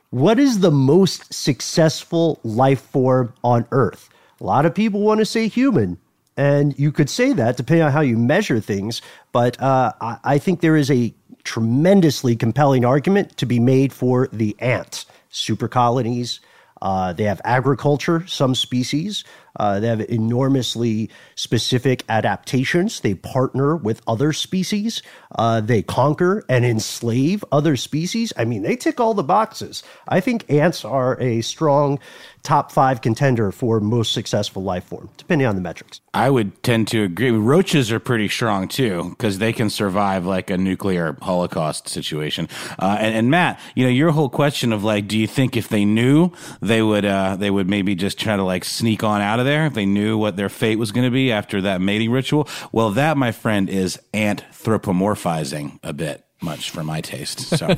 What 0.09 0.37
is 0.37 0.59
the 0.59 0.71
most 0.71 1.33
successful 1.33 2.39
life 2.43 2.81
form 2.81 3.33
on 3.43 3.65
Earth? 3.71 4.09
A 4.43 4.45
lot 4.45 4.65
of 4.65 4.75
people 4.75 4.99
want 4.99 5.19
to 5.19 5.25
say 5.25 5.47
human. 5.47 5.97
And 6.35 6.77
you 6.77 6.91
could 6.91 7.09
say 7.09 7.31
that 7.31 7.55
depending 7.55 7.85
on 7.85 7.91
how 7.93 8.01
you 8.01 8.17
measure 8.17 8.59
things. 8.59 9.01
But 9.31 9.59
uh, 9.61 9.93
I, 10.01 10.17
I 10.23 10.37
think 10.37 10.59
there 10.59 10.75
is 10.75 10.91
a 10.91 11.13
tremendously 11.45 12.35
compelling 12.35 12.83
argument 12.83 13.37
to 13.37 13.45
be 13.45 13.59
made 13.59 13.93
for 13.93 14.27
the 14.33 14.55
ant. 14.59 15.05
Super 15.29 15.67
colonies, 15.67 16.41
uh, 16.83 17.13
they 17.13 17.23
have 17.23 17.39
agriculture, 17.45 18.27
some 18.27 18.53
species. 18.53 19.23
Uh, 19.57 19.79
they 19.79 19.87
have 19.87 20.01
enormously 20.01 21.09
specific 21.35 22.03
adaptations. 22.09 22.99
They 22.99 23.13
partner 23.13 23.77
with 23.77 24.01
other 24.05 24.33
species. 24.33 25.01
Uh, 25.33 25.61
they 25.61 25.81
conquer 25.81 26.43
and 26.49 26.65
enslave 26.65 27.45
other 27.53 27.77
species. 27.77 28.33
I 28.35 28.43
mean, 28.43 28.63
they 28.63 28.75
tick 28.75 28.99
all 28.99 29.13
the 29.13 29.23
boxes. 29.23 29.81
I 30.09 30.19
think 30.19 30.51
ants 30.51 30.83
are 30.83 31.17
a 31.21 31.39
strong 31.41 31.99
top 32.43 32.71
five 32.71 33.01
contender 33.01 33.51
for 33.51 33.79
most 33.79 34.11
successful 34.11 34.61
life 34.61 34.83
form, 34.83 35.09
depending 35.17 35.47
on 35.47 35.55
the 35.55 35.61
metrics. 35.61 36.01
I 36.13 36.29
would 36.29 36.61
tend 36.61 36.89
to 36.89 37.03
agree. 37.03 37.31
Roaches 37.31 37.91
are 37.91 37.99
pretty 37.99 38.27
strong 38.27 38.67
too 38.67 39.09
because 39.11 39.39
they 39.39 39.53
can 39.53 39.69
survive 39.69 40.25
like 40.25 40.49
a 40.49 40.57
nuclear 40.57 41.17
holocaust 41.21 41.87
situation. 41.87 42.49
Uh, 42.77 42.97
and, 42.99 43.15
and 43.15 43.31
Matt, 43.31 43.59
you 43.75 43.85
know 43.85 43.89
your 43.89 44.11
whole 44.11 44.29
question 44.29 44.73
of 44.73 44.83
like, 44.83 45.07
do 45.07 45.17
you 45.17 45.25
think 45.25 45.55
if 45.55 45.69
they 45.69 45.85
knew 45.85 46.31
they 46.61 46.81
would 46.81 47.05
uh, 47.05 47.37
they 47.37 47.49
would 47.49 47.69
maybe 47.69 47.95
just 47.95 48.19
try 48.19 48.35
to 48.35 48.43
like 48.43 48.65
sneak 48.65 49.03
on 49.03 49.21
out 49.21 49.39
of 49.39 49.45
there 49.45 49.65
if 49.65 49.73
they 49.73 49.85
knew 49.85 50.17
what 50.17 50.35
their 50.35 50.49
fate 50.49 50.77
was 50.77 50.91
going 50.91 51.05
to 51.05 51.11
be 51.11 51.31
after 51.31 51.61
that 51.61 51.81
mating 51.81 52.11
ritual? 52.11 52.47
Well, 52.71 52.91
that 52.91 53.17
my 53.17 53.31
friend 53.31 53.69
is 53.69 53.99
anthropomorphizing 54.13 55.79
a 55.81 55.93
bit 55.93 56.25
much 56.41 56.71
for 56.71 56.83
my 56.83 56.99
taste. 56.99 57.39
So, 57.39 57.77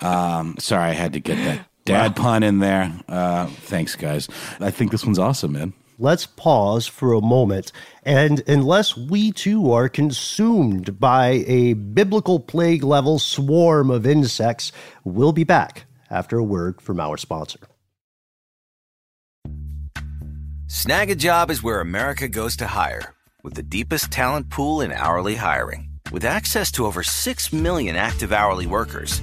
um, 0.06 0.54
sorry, 0.58 0.90
I 0.90 0.92
had 0.92 1.14
to 1.14 1.20
get 1.20 1.36
that 1.36 1.66
dad 1.84 2.16
pun 2.16 2.42
in 2.42 2.58
there. 2.60 2.92
Uh, 3.08 3.46
thanks, 3.46 3.96
guys. 3.96 4.28
I 4.60 4.70
think 4.70 4.90
this 4.90 5.04
one's 5.04 5.18
awesome, 5.18 5.52
man. 5.52 5.72
let's 5.98 6.26
pause 6.26 6.86
for 6.86 7.12
a 7.12 7.20
moment. 7.20 7.70
And 8.02 8.42
unless 8.48 8.96
we 8.96 9.32
too 9.32 9.72
are 9.72 9.88
consumed 9.88 10.98
by 10.98 11.44
a 11.46 11.74
biblical 11.74 12.40
plague 12.40 12.82
level 12.82 13.18
swarm 13.18 13.90
of 13.90 14.06
insects, 14.06 14.72
we'll 15.04 15.32
be 15.32 15.44
back 15.44 15.86
after 16.10 16.38
a 16.38 16.44
word 16.44 16.80
from 16.80 16.98
our 17.00 17.16
sponsor. 17.16 17.60
Snagajob 20.66 21.50
is 21.50 21.62
where 21.62 21.80
America 21.80 22.26
goes 22.28 22.56
to 22.56 22.66
hire, 22.66 23.14
with 23.42 23.54
the 23.54 23.62
deepest 23.62 24.10
talent 24.10 24.50
pool 24.50 24.80
in 24.80 24.90
hourly 24.90 25.36
hiring. 25.36 25.90
With 26.10 26.24
access 26.24 26.72
to 26.72 26.86
over 26.86 27.02
6 27.02 27.52
million 27.52 27.96
active 27.96 28.32
hourly 28.32 28.66
workers, 28.66 29.22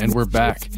And 0.00 0.14
we're 0.14 0.24
back. 0.24 0.70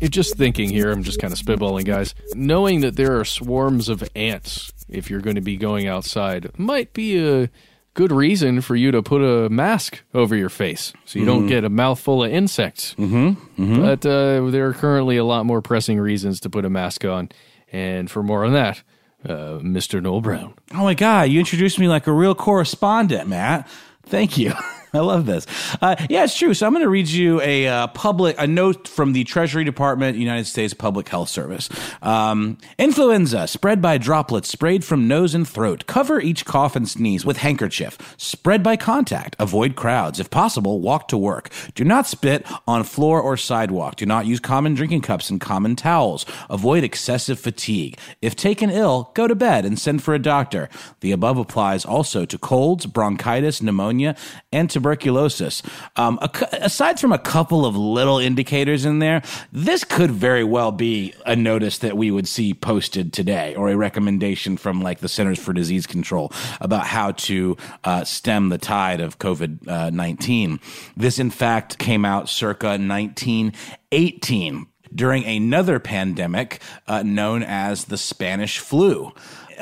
Just 0.00 0.36
thinking 0.36 0.68
here, 0.70 0.92
I'm 0.92 1.02
just 1.02 1.18
kind 1.20 1.32
of 1.32 1.40
spitballing, 1.40 1.84
guys. 1.84 2.14
Knowing 2.34 2.82
that 2.82 2.94
there 2.94 3.18
are 3.18 3.24
swarms 3.24 3.88
of 3.88 4.08
ants 4.14 4.72
if 4.88 5.10
you're 5.10 5.20
going 5.20 5.34
to 5.34 5.42
be 5.42 5.56
going 5.56 5.88
outside 5.88 6.56
might 6.56 6.92
be 6.92 7.18
a 7.18 7.50
good 7.94 8.12
reason 8.12 8.60
for 8.60 8.76
you 8.76 8.92
to 8.92 9.02
put 9.02 9.22
a 9.22 9.48
mask 9.50 10.02
over 10.14 10.36
your 10.36 10.48
face 10.48 10.92
so 11.04 11.18
you 11.18 11.24
don't 11.24 11.48
get 11.48 11.64
a 11.64 11.68
mouthful 11.68 12.22
of 12.22 12.30
insects. 12.30 12.94
Mm-hmm. 12.94 13.80
But 13.80 14.06
uh, 14.06 14.50
there 14.50 14.68
are 14.68 14.72
currently 14.72 15.16
a 15.16 15.24
lot 15.24 15.46
more 15.46 15.60
pressing 15.62 15.98
reasons 15.98 16.38
to 16.40 16.50
put 16.50 16.64
a 16.64 16.70
mask 16.70 17.04
on. 17.04 17.30
And 17.72 18.08
for 18.08 18.22
more 18.22 18.44
on 18.44 18.52
that, 18.52 18.84
uh, 19.24 19.58
Mr. 19.58 20.00
Noel 20.00 20.20
Brown. 20.20 20.54
Oh 20.72 20.84
my 20.84 20.94
God, 20.94 21.28
you 21.28 21.40
introduced 21.40 21.80
me 21.80 21.88
like 21.88 22.06
a 22.06 22.12
real 22.12 22.36
correspondent, 22.36 23.28
Matt. 23.28 23.68
Thank 24.12 24.36
you. 24.36 24.52
I 24.94 24.98
love 24.98 25.24
this. 25.24 25.46
Uh, 25.80 25.96
yeah, 26.10 26.24
it's 26.24 26.36
true. 26.36 26.52
So 26.52 26.66
I'm 26.66 26.72
going 26.72 26.82
to 26.82 26.88
read 26.88 27.08
you 27.08 27.40
a 27.40 27.66
uh, 27.66 27.86
public 27.88 28.36
a 28.38 28.46
note 28.46 28.86
from 28.86 29.14
the 29.14 29.24
Treasury 29.24 29.64
Department, 29.64 30.18
United 30.18 30.46
States 30.46 30.74
Public 30.74 31.08
Health 31.08 31.30
Service. 31.30 31.70
Um, 32.02 32.58
influenza 32.78 33.46
spread 33.46 33.80
by 33.80 33.96
droplets 33.96 34.48
sprayed 34.50 34.84
from 34.84 35.08
nose 35.08 35.34
and 35.34 35.48
throat. 35.48 35.86
Cover 35.86 36.20
each 36.20 36.44
cough 36.44 36.76
and 36.76 36.86
sneeze 36.86 37.24
with 37.24 37.38
handkerchief. 37.38 37.96
Spread 38.18 38.62
by 38.62 38.76
contact. 38.76 39.34
Avoid 39.38 39.76
crowds. 39.76 40.20
If 40.20 40.28
possible, 40.28 40.80
walk 40.80 41.08
to 41.08 41.16
work. 41.16 41.48
Do 41.74 41.84
not 41.84 42.06
spit 42.06 42.46
on 42.66 42.84
floor 42.84 43.20
or 43.20 43.38
sidewalk. 43.38 43.96
Do 43.96 44.04
not 44.04 44.26
use 44.26 44.40
common 44.40 44.74
drinking 44.74 45.00
cups 45.00 45.30
and 45.30 45.40
common 45.40 45.74
towels. 45.74 46.26
Avoid 46.50 46.84
excessive 46.84 47.40
fatigue. 47.40 47.98
If 48.20 48.36
taken 48.36 48.68
ill, 48.68 49.10
go 49.14 49.26
to 49.26 49.34
bed 49.34 49.64
and 49.64 49.78
send 49.78 50.02
for 50.02 50.12
a 50.12 50.18
doctor. 50.18 50.68
The 51.00 51.12
above 51.12 51.38
applies 51.38 51.86
also 51.86 52.26
to 52.26 52.36
colds, 52.36 52.84
bronchitis, 52.84 53.62
pneumonia, 53.62 54.16
and 54.52 54.70
tuberculosis. 54.82 55.62
Um, 55.96 56.18
aside 56.52 56.98
from 56.98 57.12
a 57.12 57.18
couple 57.18 57.64
of 57.64 57.76
little 57.76 58.18
indicators 58.18 58.84
in 58.84 58.98
there, 58.98 59.22
this 59.52 59.84
could 59.84 60.10
very 60.10 60.42
well 60.42 60.72
be 60.72 61.14
a 61.24 61.36
notice 61.36 61.78
that 61.78 61.96
we 61.96 62.10
would 62.10 62.26
see 62.26 62.52
posted 62.52 63.12
today 63.12 63.54
or 63.54 63.68
a 63.68 63.76
recommendation 63.76 64.56
from 64.56 64.82
like 64.82 64.98
the 64.98 65.08
Centers 65.08 65.38
for 65.38 65.52
Disease 65.52 65.86
Control 65.86 66.32
about 66.60 66.86
how 66.86 67.12
to 67.12 67.56
uh, 67.84 68.02
stem 68.02 68.48
the 68.48 68.58
tide 68.58 69.00
of 69.00 69.18
COVID 69.18 69.68
uh, 69.68 69.90
19. 69.90 70.58
This, 70.96 71.20
in 71.20 71.30
fact, 71.30 71.78
came 71.78 72.04
out 72.04 72.28
circa 72.28 72.70
1918 72.78 74.66
during 74.94 75.24
another 75.24 75.78
pandemic 75.78 76.60
uh, 76.86 77.02
known 77.02 77.42
as 77.42 77.86
the 77.86 77.96
Spanish 77.96 78.58
flu 78.58 79.12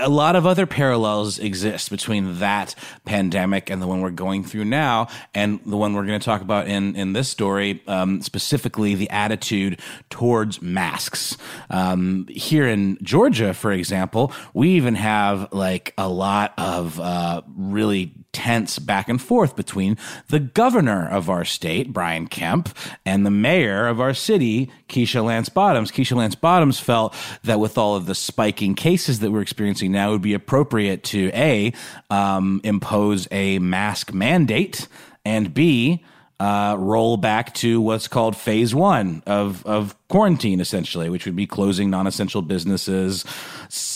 a 0.00 0.08
lot 0.08 0.36
of 0.36 0.46
other 0.46 0.66
parallels 0.66 1.38
exist 1.38 1.90
between 1.90 2.38
that 2.38 2.74
pandemic 3.04 3.70
and 3.70 3.80
the 3.80 3.86
one 3.86 4.00
we're 4.00 4.10
going 4.10 4.42
through 4.44 4.64
now, 4.64 5.08
and 5.34 5.60
the 5.66 5.76
one 5.76 5.94
we're 5.94 6.06
going 6.06 6.18
to 6.18 6.24
talk 6.24 6.40
about 6.40 6.66
in 6.66 6.96
in 6.96 7.12
this 7.12 7.28
story, 7.28 7.82
um, 7.86 8.22
specifically 8.22 8.94
the 8.94 9.10
attitude 9.10 9.80
towards 10.08 10.60
masks. 10.60 11.36
Um, 11.68 12.26
here 12.28 12.66
in 12.66 12.98
Georgia, 13.02 13.54
for 13.54 13.72
example, 13.72 14.32
we 14.54 14.70
even 14.70 14.94
have 14.94 15.52
like 15.52 15.94
a 15.96 16.08
lot 16.08 16.52
of 16.58 16.98
uh, 16.98 17.42
really 17.56 18.14
tense 18.32 18.78
back 18.78 19.08
and 19.08 19.20
forth 19.20 19.56
between 19.56 19.96
the 20.28 20.40
governor 20.40 21.08
of 21.08 21.28
our 21.28 21.44
state, 21.44 21.92
Brian 21.92 22.26
Kemp, 22.26 22.76
and 23.04 23.26
the 23.26 23.30
mayor 23.30 23.86
of 23.86 24.00
our 24.00 24.14
city, 24.14 24.70
Keisha 24.88 25.24
Lance 25.24 25.48
Bottoms. 25.48 25.90
Keisha 25.90 26.16
Lance 26.16 26.34
Bottoms 26.34 26.78
felt 26.78 27.14
that 27.44 27.60
with 27.60 27.76
all 27.76 27.96
of 27.96 28.06
the 28.06 28.14
spiking 28.14 28.74
cases 28.74 29.20
that 29.20 29.30
we're 29.30 29.42
experiencing 29.42 29.92
now, 29.92 30.10
it 30.10 30.12
would 30.12 30.22
be 30.22 30.34
appropriate 30.34 31.02
to 31.04 31.30
A, 31.34 31.72
um, 32.10 32.60
impose 32.64 33.26
a 33.30 33.58
mask 33.58 34.12
mandate, 34.12 34.88
and 35.24 35.52
B, 35.52 36.04
uh, 36.40 36.74
roll 36.78 37.18
back 37.18 37.52
to 37.52 37.82
what's 37.82 38.08
called 38.08 38.34
phase 38.34 38.74
one 38.74 39.22
of, 39.26 39.64
of 39.66 39.94
quarantine, 40.08 40.58
essentially, 40.58 41.10
which 41.10 41.26
would 41.26 41.36
be 41.36 41.46
closing 41.46 41.90
non 41.90 42.06
essential 42.06 42.40
businesses, 42.40 43.26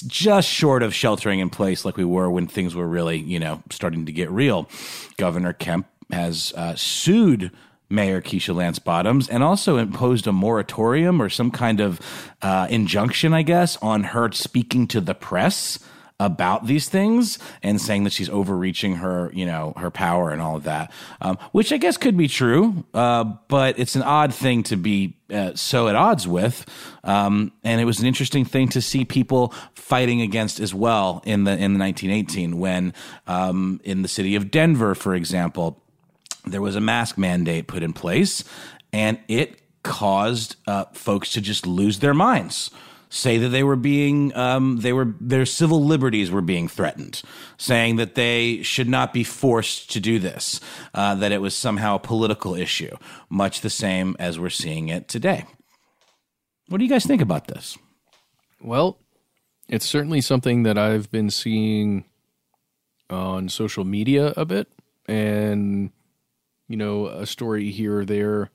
just 0.06 0.46
short 0.46 0.82
of 0.82 0.94
sheltering 0.94 1.40
in 1.40 1.48
place 1.48 1.86
like 1.86 1.96
we 1.96 2.04
were 2.04 2.30
when 2.30 2.46
things 2.46 2.74
were 2.74 2.86
really, 2.86 3.16
you 3.18 3.40
know, 3.40 3.62
starting 3.70 4.04
to 4.04 4.12
get 4.12 4.30
real. 4.30 4.68
Governor 5.16 5.54
Kemp 5.54 5.86
has 6.10 6.52
uh, 6.54 6.74
sued 6.74 7.50
Mayor 7.88 8.20
Keisha 8.20 8.54
Lance 8.54 8.78
Bottoms 8.78 9.26
and 9.26 9.42
also 9.42 9.78
imposed 9.78 10.26
a 10.26 10.32
moratorium 10.32 11.22
or 11.22 11.30
some 11.30 11.50
kind 11.50 11.80
of 11.80 11.98
uh, 12.42 12.66
injunction, 12.68 13.32
I 13.32 13.40
guess, 13.40 13.78
on 13.78 14.04
her 14.04 14.30
speaking 14.32 14.86
to 14.88 15.00
the 15.00 15.14
press 15.14 15.78
about 16.20 16.66
these 16.66 16.88
things 16.88 17.38
and 17.62 17.80
saying 17.80 18.04
that 18.04 18.12
she's 18.12 18.28
overreaching 18.28 18.96
her, 18.96 19.30
you 19.34 19.44
know, 19.44 19.72
her 19.76 19.90
power 19.90 20.30
and 20.30 20.40
all 20.40 20.56
of 20.56 20.62
that, 20.62 20.92
um, 21.20 21.36
which 21.50 21.72
I 21.72 21.76
guess 21.76 21.96
could 21.96 22.16
be 22.16 22.28
true, 22.28 22.84
uh, 22.94 23.24
but 23.48 23.78
it's 23.78 23.96
an 23.96 24.02
odd 24.02 24.32
thing 24.32 24.62
to 24.64 24.76
be 24.76 25.16
uh, 25.30 25.54
so 25.54 25.88
at 25.88 25.96
odds 25.96 26.28
with. 26.28 26.66
Um, 27.02 27.52
and 27.64 27.80
it 27.80 27.84
was 27.84 27.98
an 27.98 28.06
interesting 28.06 28.44
thing 28.44 28.68
to 28.68 28.80
see 28.80 29.04
people 29.04 29.52
fighting 29.74 30.20
against 30.20 30.60
as 30.60 30.72
well 30.72 31.20
in 31.26 31.44
the 31.44 31.52
in 31.52 31.74
the 31.74 31.80
1918 31.80 32.58
when 32.58 32.94
um, 33.26 33.80
in 33.82 34.02
the 34.02 34.08
city 34.08 34.36
of 34.36 34.52
Denver, 34.52 34.94
for 34.94 35.14
example, 35.16 35.82
there 36.46 36.62
was 36.62 36.76
a 36.76 36.80
mask 36.80 37.18
mandate 37.18 37.66
put 37.66 37.82
in 37.82 37.92
place, 37.92 38.44
and 38.92 39.18
it 39.26 39.60
caused 39.82 40.56
uh, 40.66 40.84
folks 40.92 41.32
to 41.32 41.40
just 41.40 41.66
lose 41.66 41.98
their 41.98 42.14
minds 42.14 42.70
say 43.14 43.38
that 43.38 43.50
they 43.50 43.62
were 43.62 43.76
being 43.76 44.34
um, 44.36 44.78
they 44.78 44.92
were 44.92 45.14
their 45.20 45.46
civil 45.46 45.84
liberties 45.84 46.30
were 46.30 46.42
being 46.42 46.66
threatened, 46.66 47.22
saying 47.56 47.96
that 47.96 48.16
they 48.16 48.62
should 48.62 48.88
not 48.88 49.12
be 49.12 49.22
forced 49.22 49.90
to 49.92 50.00
do 50.00 50.18
this, 50.18 50.60
uh, 50.94 51.14
that 51.14 51.30
it 51.30 51.40
was 51.40 51.54
somehow 51.54 51.94
a 51.94 52.00
political 52.00 52.54
issue, 52.54 52.94
much 53.30 53.60
the 53.60 53.70
same 53.70 54.16
as 54.18 54.38
we're 54.38 54.50
seeing 54.50 54.88
it 54.88 55.08
today. 55.08 55.44
What 56.68 56.78
do 56.78 56.84
you 56.84 56.90
guys 56.90 57.06
think 57.06 57.22
about 57.22 57.46
this? 57.46 57.78
Well, 58.60 58.98
it's 59.68 59.86
certainly 59.86 60.20
something 60.20 60.64
that 60.64 60.76
I've 60.76 61.10
been 61.10 61.30
seeing 61.30 62.06
on 63.08 63.48
social 63.48 63.84
media 63.84 64.34
a 64.36 64.44
bit, 64.44 64.68
and 65.06 65.92
you 66.66 66.76
know, 66.76 67.06
a 67.06 67.26
story 67.26 67.70
here 67.70 68.00
or 68.00 68.04
there 68.04 68.50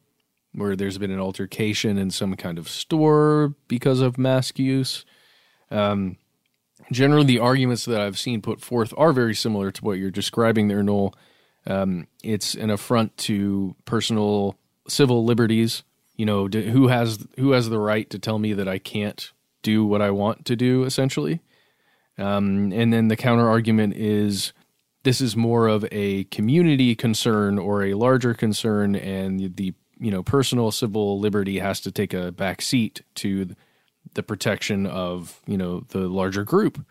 where 0.53 0.75
there's 0.75 0.97
been 0.97 1.11
an 1.11 1.19
altercation 1.19 1.97
in 1.97 2.11
some 2.11 2.35
kind 2.35 2.57
of 2.57 2.67
store 2.67 3.53
because 3.67 4.01
of 4.01 4.17
mask 4.17 4.59
use. 4.59 5.05
Um, 5.71 6.17
generally, 6.91 7.25
the 7.25 7.39
arguments 7.39 7.85
that 7.85 8.01
I've 8.01 8.17
seen 8.17 8.41
put 8.41 8.61
forth 8.61 8.93
are 8.97 9.13
very 9.13 9.35
similar 9.35 9.71
to 9.71 9.83
what 9.83 9.97
you're 9.97 10.11
describing 10.11 10.67
there, 10.67 10.83
Noel. 10.83 11.13
Um, 11.67 12.07
it's 12.23 12.55
an 12.55 12.69
affront 12.69 13.15
to 13.17 13.75
personal 13.85 14.57
civil 14.87 15.23
liberties. 15.23 15.83
You 16.15 16.25
know, 16.25 16.47
who 16.47 16.87
has 16.87 17.25
who 17.37 17.51
has 17.51 17.69
the 17.69 17.79
right 17.79 18.09
to 18.09 18.19
tell 18.19 18.39
me 18.39 18.53
that 18.53 18.67
I 18.67 18.77
can't 18.77 19.31
do 19.61 19.85
what 19.85 20.01
I 20.01 20.11
want 20.11 20.45
to 20.45 20.55
do, 20.55 20.83
essentially? 20.83 21.41
Um, 22.17 22.73
and 22.73 22.91
then 22.91 23.07
the 23.07 23.15
counter 23.15 23.47
argument 23.47 23.95
is 23.95 24.51
this 25.03 25.21
is 25.21 25.35
more 25.35 25.67
of 25.67 25.85
a 25.91 26.25
community 26.25 26.93
concern 26.95 27.57
or 27.57 27.83
a 27.83 27.93
larger 27.93 28.33
concern, 28.33 28.95
and 28.95 29.55
the 29.55 29.73
you 29.99 30.11
know 30.11 30.23
personal 30.23 30.71
civil 30.71 31.19
liberty 31.19 31.59
has 31.59 31.79
to 31.81 31.91
take 31.91 32.13
a 32.13 32.31
back 32.31 32.61
seat 32.61 33.01
to 33.15 33.55
the 34.13 34.23
protection 34.23 34.85
of 34.85 35.41
you 35.45 35.57
know 35.57 35.85
the 35.89 36.07
larger 36.07 36.43
group. 36.43 36.83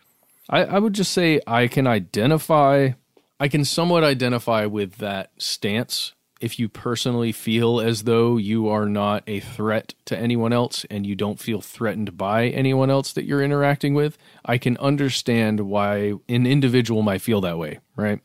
I, 0.49 0.63
I 0.65 0.79
would 0.79 0.93
just 0.93 1.11
say 1.11 1.41
I 1.45 1.67
can 1.67 1.85
identify, 1.85 2.91
I 3.39 3.47
can 3.47 3.65
somewhat 3.65 4.03
identify 4.03 4.65
with 4.65 4.95
that 4.95 5.31
stance 5.37 6.13
if 6.39 6.57
you 6.57 6.69
personally 6.69 7.31
feel 7.31 7.81
as 7.81 8.03
though 8.03 8.37
you 8.37 8.69
are 8.69 8.85
not 8.85 9.23
a 9.27 9.41
threat 9.41 9.93
to 10.05 10.17
anyone 10.17 10.53
else 10.53 10.85
and 10.89 11.05
you 11.05 11.15
don't 11.15 11.39
feel 11.39 11.61
threatened 11.61 12.17
by 12.17 12.47
anyone 12.47 12.89
else 12.89 13.11
that 13.13 13.25
you're 13.25 13.43
interacting 13.43 13.93
with, 13.93 14.17
I 14.45 14.57
can 14.57 14.77
understand 14.77 15.59
why 15.61 16.13
an 16.29 16.47
individual 16.47 17.01
might 17.01 17.21
feel 17.21 17.41
that 17.41 17.57
way, 17.57 17.79
right? 17.95 18.21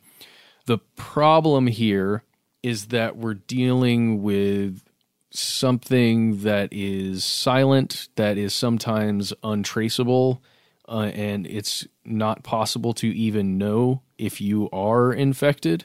The 0.66 0.78
problem 0.96 1.66
here 1.66 2.22
is 2.64 2.86
that 2.86 3.18
we're 3.18 3.34
dealing 3.34 4.22
with 4.22 4.82
something 5.30 6.38
that 6.38 6.70
is 6.72 7.22
silent, 7.22 8.08
that 8.16 8.38
is 8.38 8.54
sometimes 8.54 9.34
untraceable, 9.42 10.42
uh, 10.88 11.10
and 11.12 11.46
it's 11.46 11.86
not 12.06 12.42
possible 12.42 12.94
to 12.94 13.06
even 13.08 13.58
know 13.58 14.00
if 14.16 14.40
you 14.40 14.70
are 14.72 15.12
infected. 15.12 15.84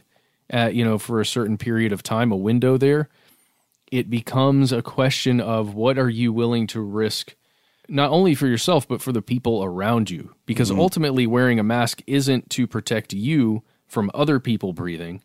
At, 0.50 0.74
you 0.74 0.86
know, 0.86 0.98
for 0.98 1.20
a 1.20 1.26
certain 1.26 1.58
period 1.58 1.92
of 1.92 2.02
time, 2.02 2.32
a 2.32 2.38
window 2.38 2.78
there, 2.78 3.10
it 3.92 4.10
becomes 4.10 4.72
a 4.72 4.82
question 4.82 5.42
of 5.42 5.76
what 5.76 6.00
are 6.00 6.10
you 6.10 6.32
willing 6.32 6.66
to 6.68 6.80
risk, 6.80 7.36
not 7.90 8.10
only 8.10 8.34
for 8.36 8.48
yourself 8.48 8.88
but 8.88 9.02
for 9.02 9.12
the 9.12 9.22
people 9.22 9.64
around 9.64 10.10
you, 10.10 10.34
because 10.46 10.72
mm-hmm. 10.72 10.80
ultimately 10.80 11.28
wearing 11.28 11.60
a 11.60 11.64
mask 11.64 12.02
isn't 12.08 12.50
to 12.52 12.66
protect 12.66 13.12
you 13.12 13.64
from 13.86 14.10
other 14.14 14.40
people 14.40 14.72
breathing 14.72 15.22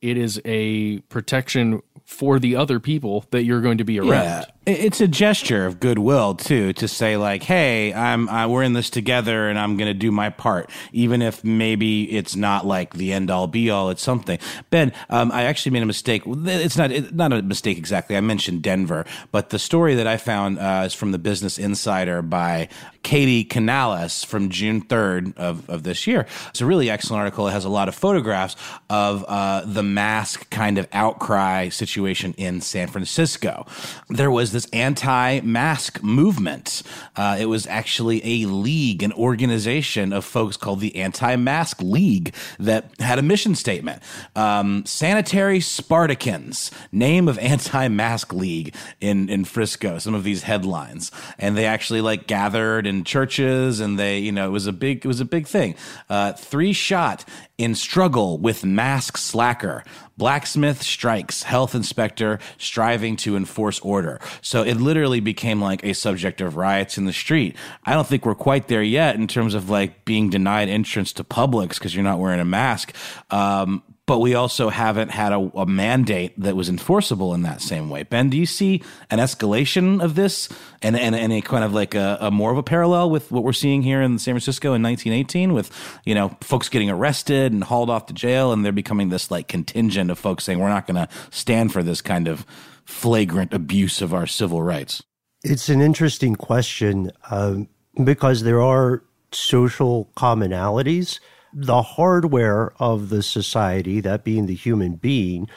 it 0.00 0.16
is 0.16 0.40
a 0.44 1.00
protection 1.08 1.82
for 2.06 2.38
the 2.38 2.54
other 2.54 2.78
people 2.78 3.24
that 3.32 3.42
you're 3.42 3.60
going 3.60 3.78
to 3.78 3.84
be 3.84 3.98
around. 3.98 4.10
Yeah. 4.10 4.44
It's 4.68 5.00
a 5.00 5.06
gesture 5.06 5.64
of 5.64 5.78
goodwill 5.78 6.34
too, 6.34 6.72
to 6.74 6.88
say 6.88 7.16
like, 7.16 7.44
"Hey, 7.44 7.94
I'm 7.94 8.28
I, 8.28 8.46
we're 8.46 8.64
in 8.64 8.72
this 8.72 8.90
together, 8.90 9.48
and 9.48 9.56
I'm 9.56 9.76
going 9.76 9.86
to 9.86 9.94
do 9.94 10.10
my 10.10 10.28
part, 10.30 10.70
even 10.92 11.22
if 11.22 11.44
maybe 11.44 12.10
it's 12.10 12.34
not 12.34 12.66
like 12.66 12.94
the 12.94 13.12
end 13.12 13.30
all 13.30 13.46
be 13.46 13.70
all. 13.70 13.90
It's 13.90 14.02
something." 14.02 14.40
Ben, 14.70 14.92
um, 15.08 15.30
I 15.30 15.44
actually 15.44 15.70
made 15.70 15.84
a 15.84 15.86
mistake. 15.86 16.22
It's 16.26 16.76
not 16.76 16.90
it's 16.90 17.12
not 17.12 17.32
a 17.32 17.42
mistake 17.42 17.78
exactly. 17.78 18.16
I 18.16 18.20
mentioned 18.20 18.62
Denver, 18.62 19.04
but 19.30 19.50
the 19.50 19.58
story 19.60 19.94
that 19.94 20.08
I 20.08 20.16
found 20.16 20.58
uh, 20.58 20.82
is 20.84 20.94
from 20.94 21.12
the 21.12 21.18
Business 21.18 21.58
Insider 21.58 22.20
by 22.20 22.68
Katie 23.06 23.44
Canales 23.44 24.24
from 24.24 24.50
June 24.50 24.82
3rd 24.82 25.36
of, 25.36 25.70
of 25.70 25.84
this 25.84 26.08
year. 26.08 26.26
It's 26.48 26.60
a 26.60 26.66
really 26.66 26.90
excellent 26.90 27.20
article. 27.20 27.46
It 27.46 27.52
has 27.52 27.64
a 27.64 27.68
lot 27.68 27.86
of 27.86 27.94
photographs 27.94 28.56
of 28.90 29.24
uh, 29.28 29.62
the 29.64 29.84
mask 29.86 30.50
kind 30.50 30.78
of 30.78 30.86
outcry 30.92 31.68
situation 31.68 32.34
in 32.36 32.60
San 32.60 32.88
Francisco. 32.88 33.66
There 34.08 34.30
was 34.30 34.52
this 34.52 34.66
anti-mask 34.72 36.02
movement. 36.02 36.82
Uh, 37.16 37.36
it 37.38 37.46
was 37.46 37.66
actually 37.66 38.20
a 38.24 38.46
league, 38.46 39.02
an 39.02 39.12
organization 39.12 40.12
of 40.12 40.24
folks 40.24 40.56
called 40.56 40.80
the 40.80 40.96
Anti-Mask 40.96 41.80
League 41.80 42.34
that 42.58 42.90
had 43.00 43.18
a 43.18 43.22
mission 43.22 43.54
statement: 43.54 44.02
um, 44.34 44.84
"Sanitary 44.84 45.60
Spartacans." 45.60 46.70
Name 46.92 47.28
of 47.28 47.38
Anti-Mask 47.46 48.32
League 48.32 48.74
in 49.00 49.28
in 49.28 49.44
Frisco. 49.44 49.98
Some 49.98 50.14
of 50.14 50.24
these 50.24 50.42
headlines, 50.42 51.10
and 51.38 51.56
they 51.56 51.66
actually 51.66 52.00
like 52.00 52.26
gathered 52.26 52.86
in 52.86 53.04
churches, 53.04 53.80
and 53.80 53.98
they, 53.98 54.18
you 54.18 54.32
know, 54.32 54.46
it 54.46 54.52
was 54.52 54.66
a 54.66 54.72
big, 54.72 55.04
it 55.04 55.08
was 55.08 55.20
a 55.20 55.24
big 55.24 55.46
thing. 55.46 55.74
Uh, 56.08 56.32
three 56.32 56.72
shot 56.72 57.24
in 57.58 57.74
struggle 57.74 58.38
with 58.38 58.64
mask 58.64 59.16
slacker. 59.16 59.75
Blacksmith 60.16 60.82
strikes 60.82 61.42
health 61.42 61.74
inspector 61.74 62.38
striving 62.58 63.16
to 63.16 63.36
enforce 63.36 63.78
order. 63.80 64.20
So 64.40 64.62
it 64.62 64.74
literally 64.74 65.20
became 65.20 65.60
like 65.60 65.84
a 65.84 65.92
subject 65.92 66.40
of 66.40 66.56
riots 66.56 66.98
in 66.98 67.04
the 67.04 67.12
street. 67.12 67.56
I 67.84 67.94
don't 67.94 68.06
think 68.06 68.24
we're 68.24 68.34
quite 68.34 68.68
there 68.68 68.82
yet 68.82 69.16
in 69.16 69.26
terms 69.28 69.54
of 69.54 69.70
like 69.70 70.04
being 70.04 70.30
denied 70.30 70.68
entrance 70.68 71.12
to 71.14 71.24
Publix 71.24 71.74
because 71.74 71.94
you're 71.94 72.04
not 72.04 72.18
wearing 72.18 72.40
a 72.40 72.44
mask. 72.44 72.94
Um, 73.30 73.82
but 74.06 74.20
we 74.20 74.34
also 74.34 74.68
haven't 74.68 75.10
had 75.10 75.32
a, 75.32 75.50
a, 75.56 75.66
mandate 75.66 76.38
that 76.40 76.54
was 76.54 76.68
enforceable 76.68 77.34
in 77.34 77.42
that 77.42 77.60
same 77.60 77.90
way. 77.90 78.04
Ben, 78.04 78.30
do 78.30 78.36
you 78.36 78.46
see 78.46 78.80
an 79.10 79.18
escalation 79.18 80.02
of 80.02 80.14
this 80.14 80.48
and, 80.80 80.96
and, 80.96 81.16
and 81.16 81.32
a 81.32 81.40
kind 81.40 81.64
of 81.64 81.74
like 81.74 81.96
a, 81.96 82.16
a, 82.20 82.30
more 82.30 82.52
of 82.52 82.56
a 82.56 82.62
parallel 82.62 83.10
with 83.10 83.32
what 83.32 83.42
we're 83.42 83.52
seeing 83.52 83.82
here 83.82 84.00
in 84.00 84.18
San 84.20 84.34
Francisco 84.34 84.74
in 84.74 84.82
1918 84.82 85.52
with, 85.52 85.72
you 86.04 86.14
know, 86.14 86.36
folks 86.40 86.68
getting 86.68 86.88
arrested 86.88 87.52
and 87.52 87.64
hauled 87.64 87.90
off 87.90 88.06
to 88.06 88.14
jail 88.14 88.52
and 88.52 88.64
they're 88.64 88.72
becoming 88.72 89.08
this 89.08 89.30
like 89.30 89.48
contingent 89.48 90.10
of 90.10 90.18
folks 90.18 90.44
saying 90.44 90.60
we're 90.60 90.68
not 90.68 90.86
going 90.86 90.94
to 90.94 91.08
stand 91.30 91.72
for 91.72 91.82
this 91.82 92.00
kind 92.00 92.28
of 92.28 92.46
flagrant 92.84 93.52
abuse 93.52 94.00
of 94.00 94.14
our 94.14 94.26
civil 94.26 94.62
rights? 94.62 95.02
It's 95.42 95.68
an 95.68 95.80
interesting 95.80 96.36
question 96.36 97.10
um, 97.30 97.68
because 98.02 98.44
there 98.44 98.62
are 98.62 99.02
social 99.32 100.12
commonalities– 100.16 101.18
the 101.58 101.80
hardware 101.80 102.74
of 102.78 103.08
the 103.08 103.22
society, 103.22 104.00
that 104.00 104.24
being 104.24 104.44
the 104.44 104.54
human 104.54 104.96
being, 104.96 105.48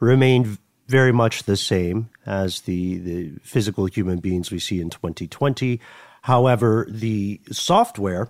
remained 0.00 0.58
very 0.88 1.12
much 1.12 1.44
the 1.44 1.56
same 1.56 2.10
as 2.26 2.62
the, 2.62 2.98
the 2.98 3.32
physical 3.44 3.86
human 3.86 4.18
beings 4.18 4.50
we 4.50 4.58
see 4.58 4.80
in 4.80 4.90
2020. 4.90 5.80
However, 6.22 6.86
the 6.90 7.40
software 7.52 8.28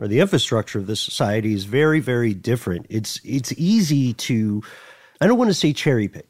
or 0.00 0.08
the 0.08 0.18
infrastructure 0.18 0.80
of 0.80 0.88
the 0.88 0.96
society 0.96 1.54
is 1.54 1.64
very, 1.64 2.00
very 2.00 2.34
different. 2.34 2.86
It's 2.90 3.20
it's 3.22 3.52
easy 3.52 4.12
to 4.14 4.60
I 5.20 5.28
don't 5.28 5.38
want 5.38 5.50
to 5.50 5.54
say 5.54 5.72
cherry 5.72 6.08
pick 6.08 6.26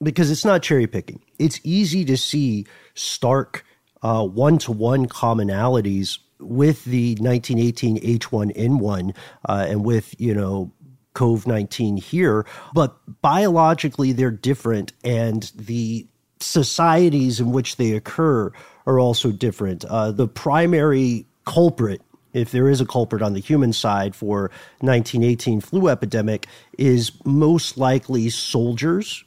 because 0.00 0.30
it's 0.30 0.44
not 0.44 0.62
cherry 0.62 0.86
picking. 0.86 1.20
It's 1.40 1.58
easy 1.64 2.04
to 2.04 2.16
see 2.16 2.66
stark 2.94 3.64
one 4.00 4.58
to 4.58 4.70
one 4.70 5.06
commonalities 5.06 6.18
with 6.42 6.84
the 6.84 7.16
1918 7.20 8.18
H1N1 8.18 9.16
uh, 9.48 9.66
and 9.68 9.84
with, 9.84 10.14
you 10.20 10.34
know, 10.34 10.72
COVID 11.14 11.46
19 11.46 11.96
here, 11.98 12.46
but 12.74 12.96
biologically 13.20 14.12
they're 14.12 14.30
different, 14.30 14.92
and 15.04 15.52
the 15.54 16.06
societies 16.40 17.38
in 17.38 17.52
which 17.52 17.76
they 17.76 17.92
occur 17.92 18.50
are 18.86 18.98
also 18.98 19.30
different. 19.30 19.84
Uh, 19.84 20.10
the 20.10 20.26
primary 20.26 21.26
culprit 21.44 22.00
if 22.32 22.50
there 22.50 22.68
is 22.68 22.80
a 22.80 22.86
culprit 22.86 23.20
on 23.20 23.34
the 23.34 23.40
human 23.40 23.72
side 23.72 24.14
for 24.14 24.50
1918 24.80 25.60
flu 25.60 25.88
epidemic 25.88 26.46
is 26.78 27.12
most 27.24 27.76
likely 27.76 28.30
soldiers 28.30 29.24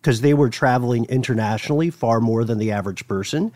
because 0.00 0.20
they 0.20 0.34
were 0.34 0.50
traveling 0.50 1.06
internationally 1.06 1.88
far 1.90 2.20
more 2.20 2.44
than 2.44 2.58
the 2.58 2.70
average 2.70 3.06
person 3.08 3.50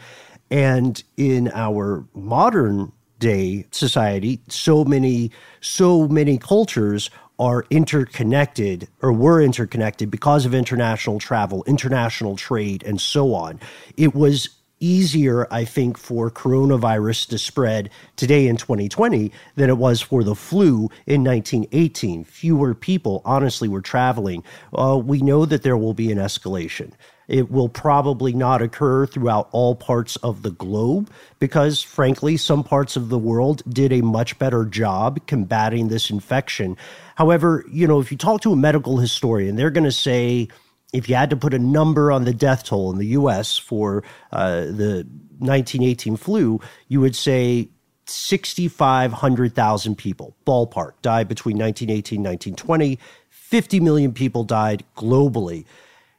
and 0.51 1.03
in 1.17 1.51
our 1.55 2.05
modern 2.15 2.93
day 3.19 3.67
society 3.73 4.41
so 4.49 4.85
many 4.85 5.31
so 5.61 6.07
many 6.09 6.39
cultures 6.39 7.11
are 7.39 7.65
interconnected 7.71 8.89
or 9.01 9.13
were 9.13 9.41
interconnected 9.41 10.11
because 10.11 10.45
of 10.45 10.55
international 10.55 11.19
travel, 11.21 11.63
international 11.67 12.37
trade, 12.37 12.83
and 12.85 13.01
so 13.01 13.33
on. 13.33 13.61
It 13.97 14.15
was 14.15 14.49
easier, 14.81 15.47
I 15.53 15.65
think, 15.65 15.99
for 15.99 16.31
coronavirus 16.31 17.29
to 17.29 17.39
spread 17.39 17.91
today 18.17 18.47
in 18.47 18.57
2020 18.57 19.33
than 19.57 19.71
it 19.71 19.79
was 19.79 20.01
for 20.01 20.23
the 20.23 20.35
flu 20.35 20.89
in 21.07 21.25
1918. 21.25 22.25
Fewer 22.25 22.75
people, 22.75 23.23
honestly, 23.25 23.69
were 23.69 23.81
traveling. 23.81 24.45
Uh, 24.73 25.01
we 25.03 25.21
know 25.21 25.45
that 25.47 25.63
there 25.63 25.77
will 25.77 25.95
be 25.95 26.13
an 26.13 26.19
escalation. 26.19 26.93
It 27.29 27.51
will 27.51 27.69
probably 27.69 28.33
not 28.33 28.63
occur 28.63 29.07
throughout 29.07 29.49
all 29.53 29.75
parts 29.75 30.17
of 30.17 30.43
the 30.43 30.51
globe 30.51 31.11
because, 31.39 31.83
frankly, 31.83 32.39
some 32.39 32.65
parts 32.65 32.97
of 32.97 33.11
the 33.11 33.19
world 33.19 33.63
did 33.69 33.93
a 33.93 34.01
much 34.01 34.39
better 34.39 34.65
job 34.65 35.21
combating 35.27 35.89
this 35.89 36.09
infection. 36.11 36.77
However, 37.17 37.65
you 37.71 37.87
know, 37.87 38.01
if 38.01 38.11
you 38.11 38.17
talk 38.17 38.41
to 38.43 38.53
a 38.53 38.57
medical 38.57 38.97
historian, 38.97 39.57
they're 39.57 39.71
going 39.71 39.85
to 39.85 39.93
say, 39.93 40.49
if 40.95 41.07
you 41.09 41.15
had 41.17 41.29
to 41.31 41.37
put 41.37 41.53
a 41.53 41.59
number 41.59 42.11
on 42.11 42.25
the 42.25 42.33
death 42.33 42.65
toll 42.65 42.91
in 42.91 42.99
the 42.99 43.09
US 43.09 43.59
for 43.59 44.03
uh, 44.33 44.63
the 44.63 45.07
1918 45.39 46.17
flu, 46.17 46.61
you 46.89 47.01
would 47.01 47.15
say 47.15 47.69
6,500,000 48.07 49.97
people, 49.99 50.35
ballpark, 50.47 50.93
died 51.03 51.29
between 51.29 51.59
1918 51.59 52.21
and 52.21 52.27
1920. 52.27 52.99
50 53.29 53.81
million 53.81 54.13
people 54.13 54.45
died 54.45 54.83
globally. 54.97 55.67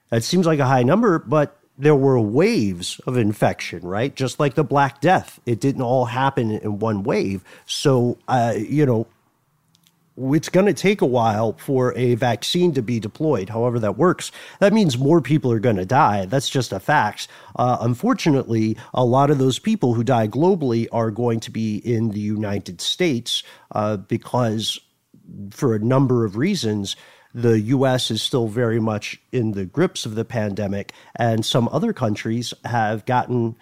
That 0.09 0.23
seems 0.23 0.45
like 0.45 0.59
a 0.59 0.65
high 0.65 0.83
number, 0.83 1.19
but 1.19 1.59
there 1.77 1.95
were 1.95 2.19
waves 2.19 2.99
of 3.07 3.15
infection, 3.17 3.81
right? 3.81 4.13
Just 4.13 4.39
like 4.39 4.55
the 4.55 4.63
Black 4.63 4.99
Death. 4.99 5.39
It 5.45 5.61
didn't 5.61 5.81
all 5.81 6.05
happen 6.05 6.51
in 6.51 6.79
one 6.79 7.03
wave. 7.03 7.43
So, 7.65 8.17
uh, 8.27 8.53
you 8.57 8.85
know, 8.85 9.07
it's 10.17 10.49
going 10.49 10.65
to 10.65 10.73
take 10.73 11.01
a 11.01 11.05
while 11.05 11.53
for 11.53 11.95
a 11.95 12.15
vaccine 12.15 12.73
to 12.73 12.81
be 12.81 12.99
deployed, 12.99 13.47
however 13.47 13.79
that 13.79 13.97
works. 13.97 14.31
That 14.59 14.73
means 14.73 14.97
more 14.97 15.21
people 15.21 15.51
are 15.53 15.59
going 15.59 15.77
to 15.77 15.85
die. 15.85 16.25
That's 16.25 16.49
just 16.49 16.73
a 16.73 16.79
fact. 16.81 17.29
Uh, 17.55 17.77
unfortunately, 17.79 18.77
a 18.93 19.05
lot 19.05 19.29
of 19.29 19.37
those 19.37 19.59
people 19.59 19.93
who 19.93 20.03
die 20.03 20.27
globally 20.27 20.87
are 20.91 21.11
going 21.11 21.39
to 21.41 21.51
be 21.51 21.77
in 21.77 22.09
the 22.09 22.19
United 22.19 22.81
States 22.81 23.43
uh, 23.71 23.95
because, 23.95 24.79
for 25.51 25.73
a 25.73 25.79
number 25.79 26.25
of 26.25 26.35
reasons, 26.35 26.97
the 27.33 27.59
US 27.61 28.11
is 28.11 28.21
still 28.21 28.47
very 28.47 28.79
much 28.79 29.19
in 29.31 29.51
the 29.51 29.65
grips 29.65 30.05
of 30.05 30.15
the 30.15 30.25
pandemic, 30.25 30.93
and 31.15 31.45
some 31.45 31.69
other 31.71 31.93
countries 31.93 32.53
have 32.65 33.05
gotten 33.05 33.55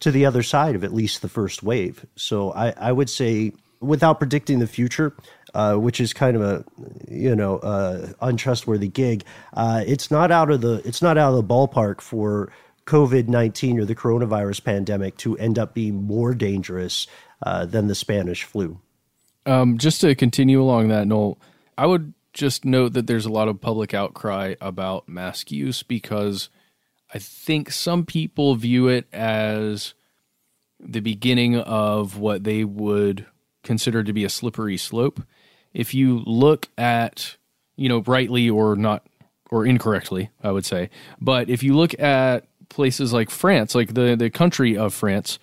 to 0.00 0.10
the 0.10 0.24
other 0.26 0.42
side 0.42 0.74
of 0.74 0.84
at 0.84 0.94
least 0.94 1.22
the 1.22 1.28
first 1.28 1.62
wave. 1.62 2.06
So 2.16 2.52
I, 2.52 2.70
I 2.76 2.92
would 2.92 3.10
say, 3.10 3.52
without 3.80 4.18
predicting 4.18 4.60
the 4.60 4.66
future, 4.66 5.14
uh, 5.54 5.74
which 5.74 6.00
is 6.00 6.12
kind 6.12 6.36
of 6.36 6.42
a 6.42 6.64
you 7.08 7.34
know 7.34 7.58
uh, 7.58 8.12
untrustworthy 8.20 8.88
gig, 8.88 9.24
uh, 9.54 9.82
it's 9.86 10.10
not 10.10 10.30
out 10.30 10.50
of 10.50 10.60
the 10.60 10.80
it's 10.84 11.02
not 11.02 11.18
out 11.18 11.34
of 11.34 11.36
the 11.36 11.54
ballpark 11.54 12.00
for 12.00 12.52
COVID 12.86 13.28
nineteen 13.28 13.80
or 13.80 13.84
the 13.84 13.96
coronavirus 13.96 14.62
pandemic 14.64 15.16
to 15.18 15.36
end 15.38 15.58
up 15.58 15.74
being 15.74 16.04
more 16.04 16.34
dangerous 16.34 17.06
uh, 17.44 17.66
than 17.66 17.88
the 17.88 17.94
Spanish 17.94 18.44
flu. 18.44 18.78
Um, 19.46 19.78
just 19.78 20.00
to 20.02 20.14
continue 20.14 20.62
along 20.62 20.88
that, 20.88 21.06
Noel, 21.06 21.38
I 21.78 21.86
would 21.86 22.12
just 22.32 22.64
note 22.64 22.92
that 22.92 23.06
there's 23.06 23.26
a 23.26 23.32
lot 23.32 23.48
of 23.48 23.60
public 23.60 23.94
outcry 23.94 24.54
about 24.60 25.08
mask 25.08 25.50
use 25.50 25.82
because 25.82 26.50
I 27.12 27.18
think 27.18 27.70
some 27.70 28.04
people 28.04 28.54
view 28.54 28.88
it 28.88 29.06
as 29.12 29.94
the 30.80 31.00
beginning 31.00 31.56
of 31.56 32.18
what 32.18 32.44
they 32.44 32.64
would 32.64 33.26
consider 33.62 34.02
to 34.04 34.12
be 34.12 34.24
a 34.24 34.28
slippery 34.28 34.76
slope. 34.76 35.22
If 35.72 35.94
you 35.94 36.22
look 36.26 36.68
at, 36.76 37.36
you 37.76 37.88
know, 37.88 38.02
rightly 38.06 38.48
or 38.48 38.76
not 38.76 39.06
or 39.50 39.66
incorrectly, 39.66 40.30
I 40.42 40.52
would 40.52 40.64
say, 40.66 40.90
but 41.20 41.48
if 41.48 41.62
you 41.62 41.74
look 41.74 41.98
at 41.98 42.46
places 42.68 43.12
like 43.12 43.30
France, 43.30 43.74
like 43.74 43.94
the 43.94 44.14
the 44.16 44.30
country 44.30 44.76
of 44.76 44.94
France, 44.94 45.38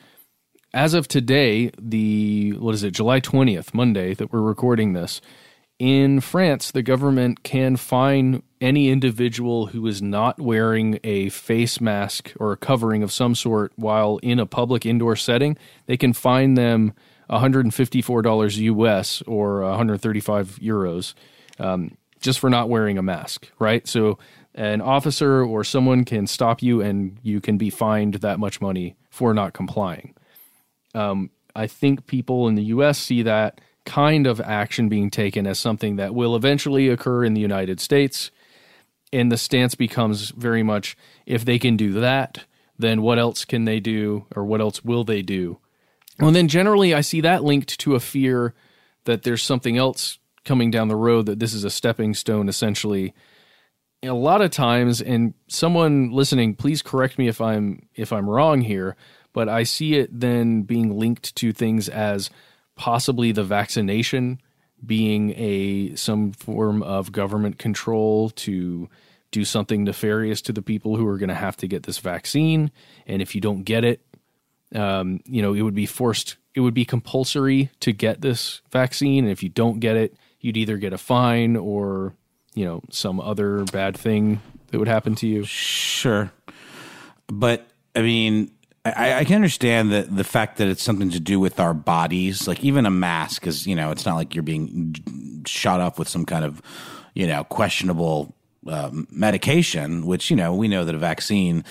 as 0.74 0.94
of 0.94 1.08
today, 1.08 1.72
the 1.80 2.54
what 2.54 2.76
is 2.76 2.84
it, 2.84 2.92
July 2.92 3.20
20th, 3.20 3.74
Monday 3.74 4.14
that 4.14 4.32
we're 4.32 4.42
recording 4.42 4.94
this, 4.94 5.22
in 5.80 6.22
France, 6.22 6.72
the 6.72 6.82
government 6.82 7.44
can 7.44 7.76
fine 7.76 8.44
any 8.62 8.90
individual 8.90 9.68
who 9.68 9.86
is 9.88 10.02
not 10.02 10.40
wearing 10.40 11.00
a 11.04 11.30
face 11.30 11.82
mask 11.82 12.34
or 12.40 12.54
a 12.54 12.58
covering 12.58 13.04
of 13.04 13.12
some 13.12 13.36
sort 13.36 13.74
while 13.76 14.18
in 14.24 14.40
a 14.40 14.46
public 14.46 14.86
indoor 14.86 15.16
setting. 15.16 15.58
They 15.86 15.98
can 15.98 16.14
fine 16.14 16.54
them 16.54 16.94
$154 17.30 18.58
US 18.58 19.22
or 19.24 19.62
135 19.62 20.60
euros 20.62 21.14
um, 21.60 21.98
just 22.22 22.40
for 22.40 22.50
not 22.50 22.70
wearing 22.70 22.98
a 22.98 23.04
mask, 23.04 23.52
right? 23.60 23.86
So 23.88 24.18
an 24.54 24.80
officer 24.80 25.44
or 25.44 25.66
someone 25.66 26.06
can 26.06 26.26
stop 26.26 26.62
you 26.62 26.82
and 26.82 27.18
you 27.22 27.42
can 27.42 27.58
be 27.58 27.70
fined 27.70 28.16
that 28.16 28.40
much 28.40 28.62
money 28.62 28.96
for 29.10 29.34
not 29.34 29.54
complying. 29.54 30.16
Um, 30.94 31.32
I 31.54 31.68
think 31.68 32.08
people 32.08 32.48
in 32.48 32.56
the 32.56 32.64
US 32.64 32.98
see 32.98 33.22
that 33.24 33.60
kind 33.86 34.28
of 34.28 34.42
action 34.42 34.90
being 34.90 35.10
taken 35.10 35.48
as 35.48 35.60
something 35.60 35.96
that 35.96 36.14
will 36.14 36.36
eventually 36.36 36.90
occur 36.90 37.24
in 37.24 37.34
the 37.34 37.42
United 37.42 37.80
States. 37.80 38.32
And 39.14 39.32
the 39.32 39.38
stance 39.38 39.76
becomes 39.76 40.32
very 40.32 40.64
much 40.64 40.98
if 41.26 41.46
they 41.46 41.60
can 41.60 41.78
do 41.78 41.94
that, 41.94 42.46
then 42.78 43.02
what 43.02 43.20
else 43.20 43.46
can 43.46 43.66
they 43.66 43.80
do 43.80 44.26
or 44.36 44.44
what 44.44 44.62
else 44.62 44.84
will 44.84 45.04
they 45.04 45.22
do? 45.22 45.60
And 46.20 46.36
then 46.36 46.48
generally, 46.48 46.94
I 46.94 47.02
see 47.02 47.22
that 47.22 47.44
linked 47.44 47.80
to 47.80 47.96
a 47.96 48.00
fear 48.00 48.54
that 49.06 49.24
there's 49.24 49.44
something 49.44 49.78
else 49.78 50.18
coming 50.44 50.72
down 50.72 50.88
the 50.88 50.96
road, 50.96 51.26
that 51.26 51.40
this 51.40 51.54
is 51.54 51.64
a 51.64 51.70
stepping 51.70 52.14
stone 52.14 52.50
essentially. 52.50 53.14
A 54.04 54.10
lot 54.10 54.42
of 54.42 54.52
times, 54.52 55.02
and 55.02 55.34
someone 55.48 56.12
listening, 56.12 56.54
please 56.56 56.82
correct 56.82 57.18
me 57.18 57.28
if 57.28 57.42
I'm 57.42 57.88
if 57.96 58.14
I'm 58.14 58.30
wrong 58.30 58.62
here, 58.62 58.96
but 59.34 59.50
I 59.50 59.64
see 59.64 59.96
it 59.96 60.20
then 60.20 60.62
being 60.62 60.98
linked 60.98 61.36
to 61.38 61.52
things 61.52 61.90
as 61.90 62.30
possibly 62.76 63.32
the 63.32 63.44
vaccination 63.44 64.40
being 64.86 65.34
a 65.38 65.96
some 65.96 66.32
form 66.34 66.84
of 66.84 67.12
government 67.12 67.58
control 67.58 68.30
to 68.32 68.90
do 69.32 69.46
something 69.46 69.84
nefarious 69.84 70.42
to 70.42 70.54
the 70.54 70.62
people 70.62 70.96
who 70.96 71.08
are 71.08 71.18
going 71.18 71.30
to 71.30 71.36
have 71.36 71.58
to 71.58 71.68
get 71.68 71.84
this 71.84 71.98
vaccine. 71.98 72.72
And 73.08 73.22
if 73.22 73.36
you 73.36 73.42
don't 73.42 73.64
get 73.64 73.84
it 73.84 74.02
um, 74.74 75.22
you 75.26 75.42
know 75.42 75.54
it 75.54 75.62
would 75.62 75.76
be 75.76 75.86
forced 75.86 76.38
it 76.54 76.62
would 76.62 76.74
be 76.74 76.86
compulsory 76.86 77.70
to 77.82 77.92
get 77.92 78.22
this 78.22 78.62
vaccine. 78.72 79.26
And 79.26 79.32
if 79.32 79.44
you 79.44 79.50
don't 79.50 79.80
get 79.80 79.96
it 79.96 80.16
you'd 80.42 80.58
either 80.58 80.78
get 80.78 80.94
a 80.94 80.98
fine 80.98 81.56
or 81.56 82.14
you 82.54 82.66
know 82.66 82.82
some 82.92 83.20
other 83.20 83.64
bad 83.66 83.98
thing 83.98 84.42
that 84.68 84.80
would 84.80 84.88
happen 84.88 85.16
to 85.16 85.28
you. 85.28 85.44
Sure. 85.46 86.32
But 87.28 87.68
i 87.96 88.02
mean 88.02 88.52
I, 88.86 89.20
I, 89.20 89.24
can 89.26 89.36
understand 89.36 89.92
that 89.92 90.16
the 90.16 90.24
fact 90.24 90.58
that 90.58 90.68
it's 90.68 90.84
something 90.84 91.10
to 91.10 91.20
do 91.20 91.40
with 91.40 91.60
our 91.60 91.74
bodies, 91.74 92.48
like 92.48 92.64
even 92.64 92.86
a 92.86 92.92
mask 92.92 93.48
is, 93.48 93.66
you 93.66 93.76
know, 93.76 93.90
it's 93.90 94.06
not 94.06 94.16
like 94.16 94.36
you're 94.36 94.44
being 94.44 94.96
shot 95.48 95.80
up 95.82 95.98
with 95.98 96.08
some 96.08 96.24
kind 96.24 96.46
of, 96.46 96.62
you 97.16 97.26
know, 97.26 97.44
questionable 97.46 98.36
uh, 98.68 98.92
medication, 99.10 100.06
which, 100.06 100.30
you 100.30 100.36
know, 100.36 100.54
we 100.54 100.68
know 100.68 100.86
that 100.86 100.94
a 100.94 101.00
vaccine 101.00 101.64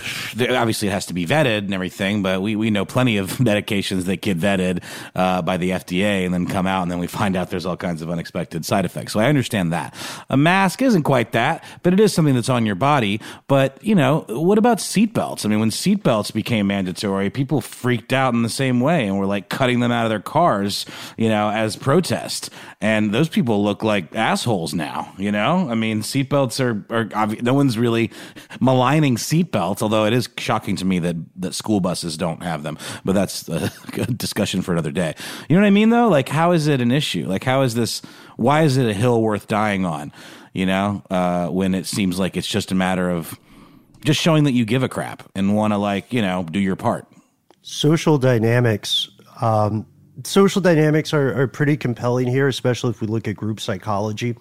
obviously 0.00 0.88
it 0.88 0.92
has 0.92 1.06
to 1.06 1.14
be 1.14 1.26
vetted 1.26 1.58
and 1.58 1.74
everything, 1.74 2.22
but 2.22 2.42
we, 2.42 2.56
we 2.56 2.70
know 2.70 2.84
plenty 2.84 3.16
of 3.16 3.30
medications 3.38 4.04
that 4.04 4.20
get 4.20 4.38
vetted 4.38 4.82
uh, 5.14 5.42
by 5.42 5.56
the 5.56 5.70
FDA 5.70 6.24
and 6.24 6.32
then 6.32 6.46
come 6.46 6.66
out 6.66 6.82
and 6.82 6.90
then 6.90 6.98
we 6.98 7.06
find 7.06 7.36
out 7.36 7.50
there's 7.50 7.66
all 7.66 7.76
kinds 7.76 8.02
of 8.02 8.10
unexpected 8.10 8.64
side 8.64 8.84
effects. 8.84 9.12
So 9.12 9.20
I 9.20 9.26
understand 9.26 9.72
that. 9.72 9.94
A 10.30 10.36
mask 10.36 10.82
isn't 10.82 11.02
quite 11.02 11.32
that, 11.32 11.64
but 11.82 11.92
it 11.92 12.00
is 12.00 12.12
something 12.12 12.34
that's 12.34 12.48
on 12.48 12.66
your 12.66 12.74
body. 12.74 13.20
But, 13.46 13.78
you 13.82 13.94
know, 13.94 14.24
what 14.28 14.58
about 14.58 14.78
seatbelts? 14.78 15.44
I 15.44 15.48
mean, 15.48 15.60
when 15.60 15.70
seatbelts 15.70 16.32
became 16.32 16.66
mandatory, 16.66 17.30
people 17.30 17.60
freaked 17.60 18.12
out 18.12 18.34
in 18.34 18.42
the 18.42 18.48
same 18.48 18.80
way 18.80 19.06
and 19.06 19.18
were 19.18 19.26
like 19.26 19.48
cutting 19.48 19.80
them 19.80 19.92
out 19.92 20.04
of 20.04 20.10
their 20.10 20.20
cars, 20.20 20.86
you 21.16 21.28
know, 21.28 21.50
as 21.50 21.76
protest. 21.76 22.50
And 22.80 23.14
those 23.14 23.28
people 23.28 23.62
look 23.62 23.82
like 23.82 24.14
assholes 24.14 24.74
now, 24.74 25.12
you 25.18 25.30
know? 25.32 25.70
I 25.70 25.74
mean, 25.74 26.02
seatbelts 26.02 26.60
are, 26.60 26.84
are 27.14 27.26
no 27.42 27.54
one's 27.54 27.78
really 27.78 28.10
maligning 28.60 29.16
seatbelts 29.16 29.44
seatbelts. 29.44 29.82
Although 29.84 30.06
it 30.06 30.14
is 30.14 30.30
shocking 30.38 30.76
to 30.76 30.84
me 30.86 30.98
that 31.00 31.16
that 31.36 31.54
school 31.54 31.78
buses 31.78 32.16
don't 32.16 32.42
have 32.42 32.62
them, 32.62 32.78
but 33.04 33.12
that's 33.12 33.46
a 33.50 33.70
discussion 34.16 34.62
for 34.62 34.72
another 34.72 34.90
day. 34.90 35.14
You 35.46 35.56
know 35.56 35.60
what 35.60 35.66
I 35.66 35.70
mean? 35.70 35.90
Though, 35.90 36.08
like, 36.08 36.30
how 36.30 36.52
is 36.52 36.68
it 36.68 36.80
an 36.80 36.90
issue? 36.90 37.26
Like, 37.26 37.44
how 37.44 37.60
is 37.60 37.74
this? 37.74 38.00
Why 38.36 38.62
is 38.62 38.78
it 38.78 38.88
a 38.88 38.94
hill 38.94 39.20
worth 39.20 39.46
dying 39.46 39.84
on? 39.84 40.10
You 40.54 40.64
know, 40.64 41.02
uh, 41.10 41.48
when 41.48 41.74
it 41.74 41.84
seems 41.84 42.18
like 42.18 42.34
it's 42.38 42.46
just 42.46 42.72
a 42.72 42.74
matter 42.74 43.10
of 43.10 43.38
just 44.06 44.18
showing 44.18 44.44
that 44.44 44.52
you 44.52 44.64
give 44.64 44.82
a 44.82 44.88
crap 44.88 45.22
and 45.34 45.54
want 45.54 45.74
to, 45.74 45.76
like, 45.76 46.12
you 46.12 46.22
know, 46.22 46.44
do 46.44 46.58
your 46.58 46.76
part. 46.76 47.06
Social 47.60 48.16
dynamics. 48.16 49.10
Um, 49.42 49.84
social 50.22 50.62
dynamics 50.62 51.12
are, 51.12 51.38
are 51.38 51.46
pretty 51.46 51.76
compelling 51.76 52.28
here, 52.28 52.48
especially 52.48 52.90
if 52.90 53.02
we 53.02 53.06
look 53.06 53.28
at 53.28 53.36
group 53.36 53.60
psychology. 53.60 54.36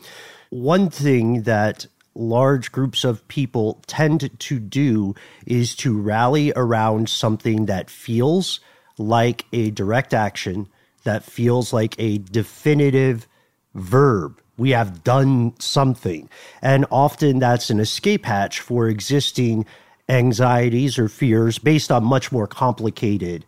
One 0.51 0.89
thing 0.89 1.43
that 1.43 1.85
large 2.15 2.71
groups 2.71 3.03
of 3.03 3.27
people 3.27 3.81
tend 3.87 4.29
to 4.39 4.59
do 4.59 5.15
is 5.45 5.75
to 5.77 5.99
rally 5.99 6.53
around 6.55 7.09
something 7.09 7.65
that 7.65 7.89
feels 7.89 8.59
like 8.97 9.45
a 9.51 9.71
direct 9.71 10.13
action, 10.13 10.67
that 11.03 11.23
feels 11.23 11.73
like 11.73 11.95
a 11.97 12.19
definitive 12.19 13.27
verb. 13.73 14.39
We 14.57 14.71
have 14.71 15.03
done 15.03 15.59
something. 15.59 16.29
And 16.61 16.85
often 16.91 17.39
that's 17.39 17.69
an 17.69 17.79
escape 17.79 18.25
hatch 18.25 18.59
for 18.59 18.87
existing 18.87 19.65
anxieties 20.09 20.99
or 20.99 21.09
fears 21.09 21.57
based 21.57 21.91
on 21.91 22.03
much 22.03 22.31
more 22.31 22.45
complicated 22.47 23.45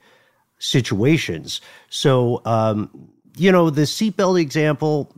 situations. 0.58 1.62
So, 1.90 2.42
um, 2.46 3.10
you 3.38 3.52
know, 3.52 3.70
the 3.70 3.82
seatbelt 3.82 4.42
example, 4.42 5.14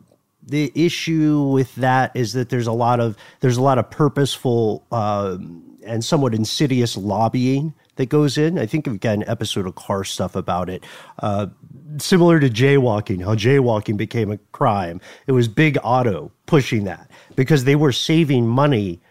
the 0.47 0.71
issue 0.73 1.43
with 1.43 1.73
that 1.75 2.15
is 2.15 2.33
that 2.33 2.49
there's 2.49 2.67
a 2.67 2.73
lot 2.73 2.99
of 2.99 3.17
there's 3.41 3.57
a 3.57 3.61
lot 3.61 3.77
of 3.77 3.89
purposeful 3.89 4.85
uh, 4.91 5.37
and 5.85 6.03
somewhat 6.03 6.33
insidious 6.33 6.97
lobbying 6.97 7.73
that 7.95 8.07
goes 8.07 8.37
in. 8.37 8.57
I 8.57 8.65
think 8.65 8.87
we've 8.87 8.99
got 8.99 9.15
an 9.15 9.23
episode 9.27 9.65
of 9.65 9.75
Car 9.75 10.03
Stuff 10.03 10.35
about 10.35 10.69
it. 10.69 10.83
Uh, 11.19 11.47
similar 11.97 12.39
to 12.39 12.49
jaywalking, 12.49 13.23
how 13.23 13.35
jaywalking 13.35 13.97
became 13.97 14.31
a 14.31 14.37
crime. 14.51 15.01
It 15.25 15.33
was 15.33 15.47
Big 15.47 15.77
Auto 15.83 16.31
pushing 16.45 16.85
that 16.85 17.09
because 17.35 17.65
they 17.65 17.75
were 17.75 17.91
saving 17.91 18.47
money 18.47 19.01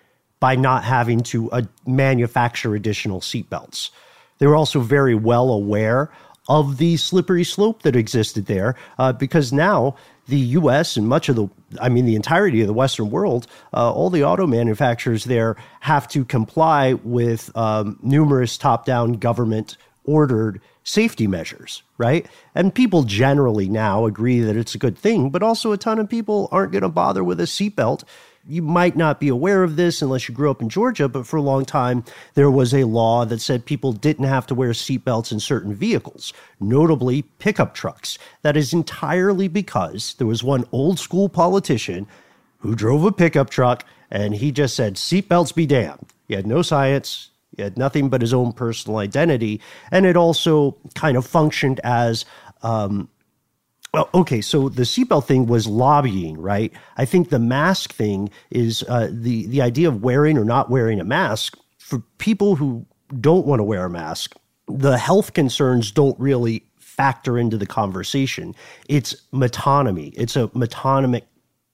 by 0.41 0.55
not 0.55 0.85
having 0.85 1.21
to 1.21 1.51
uh, 1.51 1.63
manufacture 1.87 2.75
additional 2.75 3.21
seatbelts. 3.21 3.91
They 4.39 4.47
were 4.47 4.57
also 4.57 4.81
very 4.81 5.15
well 5.15 5.51
aware 5.51 6.11
of 6.49 6.77
the 6.79 6.97
slippery 6.97 7.45
slope 7.45 7.83
that 7.83 7.97
existed 7.97 8.47
there 8.47 8.77
uh, 8.99 9.13
because 9.13 9.53
now 9.53 9.97
the 10.29 10.39
U.S. 10.39 10.97
and 10.97 11.09
much 11.09 11.29
of 11.29 11.37
the, 11.37 11.49
I 11.81 11.89
mean, 11.89 12.05
the 12.05 12.17
entirety 12.17 12.61
of 12.61 12.67
the 12.67 12.73
Western 12.73 13.11
world, 13.11 13.47
uh, 13.73 13.93
all 13.93 14.11
the 14.11 14.25
auto 14.25 14.47
manufacturers 14.47 15.25
there 15.25 15.57
have 15.81 16.09
to 16.09 16.25
comply 16.25 16.95
with 16.95 17.57
um, 17.57 17.99
numerous 18.03 18.59
top 18.59 18.85
down 18.85 19.15
government 19.15 19.77
ordered 20.05 20.61
safety 20.85 21.27
measures, 21.27 21.83
right? 21.99 22.27
And 22.55 22.75
people 22.75 23.03
generally 23.03 23.69
now 23.69 24.07
agree 24.07 24.41
that 24.41 24.57
it's 24.57 24.75
a 24.75 24.79
good 24.79 24.97
thing, 24.97 25.31
but 25.31 25.43
also 25.43 25.73
a 25.73 25.77
ton 25.77 25.99
of 25.99 26.09
people 26.09 26.49
aren't 26.53 26.73
going 26.73 26.83
to 26.83 26.89
bother 26.89 27.25
with 27.25 27.41
a 27.41 27.45
seatbelt 27.45 28.05
you 28.49 28.63
might 28.63 28.97
not 28.97 29.21
be 29.21 29.29
aware 29.29 29.63
of 29.63 29.77
this 29.77 30.03
unless 30.03 30.29
you 30.29 30.35
grew 30.35 30.51
up 30.51 30.63
in 30.63 30.69
Georgia, 30.69 31.09
but 31.09 31.27
for 31.27 31.37
a 31.37 31.43
long 31.43 31.65
time, 31.65 32.05
there 32.35 32.51
was 32.51 32.73
a 32.73 32.85
law 32.85 33.25
that 33.25 33.41
said 33.41 33.65
people 33.65 33.93
didn't 33.93 34.27
have 34.27 34.47
to 34.47 34.55
wear 34.55 34.71
seatbelts 34.71 35.33
in 35.33 35.41
certain 35.41 35.75
vehicles, 35.75 36.33
notably 36.61 37.23
pickup 37.23 37.75
trucks. 37.75 38.19
That 38.43 38.57
is 38.57 38.73
entirely 38.73 39.49
because 39.49 40.15
there 40.15 40.27
was 40.27 40.45
one 40.45 40.65
old 40.73 40.99
school 40.99 41.29
politician 41.29 42.07
who 42.59 42.75
drove 42.75 43.05
a 43.05 43.13
pickup 43.13 43.51
truck 43.51 43.85
and 44.11 44.35
he 44.35 44.53
just 44.53 44.77
said, 44.77 44.95
seatbelts 44.95 45.55
be 45.55 45.67
damned. 45.67 46.07
He 46.29 46.35
had 46.35 46.47
no 46.47 46.63
science, 46.63 47.31
he 47.57 47.63
had 47.63 47.77
nothing 47.77 48.09
but 48.09 48.21
his 48.21 48.35
own 48.35 48.53
personal 48.53 48.99
identity. 48.99 49.61
And 49.91 50.07
it 50.07 50.17
also 50.17 50.77
kind 50.95 51.17
of 51.17 51.27
functioned 51.27 51.81
as 51.83 52.25
um, 52.63 53.09
well, 53.97 54.11
okay, 54.13 54.43
so 54.43 54.69
the 54.69 54.83
seatbelt 54.83 55.25
thing 55.25 55.47
was 55.47 55.67
lobbying, 55.67 56.39
right? 56.39 56.71
I 56.99 57.07
think 57.07 57.31
the 57.31 57.39
mask 57.39 57.95
thing 57.95 58.29
is 58.51 58.85
uh, 58.89 59.09
the 59.11 59.47
the 59.47 59.63
idea 59.63 59.89
of 59.89 60.03
wearing 60.03 60.37
or 60.37 60.45
not 60.45 60.69
wearing 60.69 61.01
a 61.01 61.05
mask 61.05 61.57
for 61.79 62.01
people 62.19 62.57
who 62.57 62.85
don't 63.23 63.47
want 63.47 63.61
to 63.61 63.65
wear 63.65 63.87
a 63.87 63.91
mask. 63.91 64.37
The 64.69 64.99
health 64.99 65.33
concerns 65.33 65.93
don't 65.93 66.21
really 66.21 66.63
factor 66.77 67.39
into 67.39 67.57
the 67.57 67.67
conversation. 67.67 68.55
It's 68.87 69.17
metonymy. 69.33 70.13
It's 70.15 70.37
a 70.37 70.49
metonymic 70.49 71.23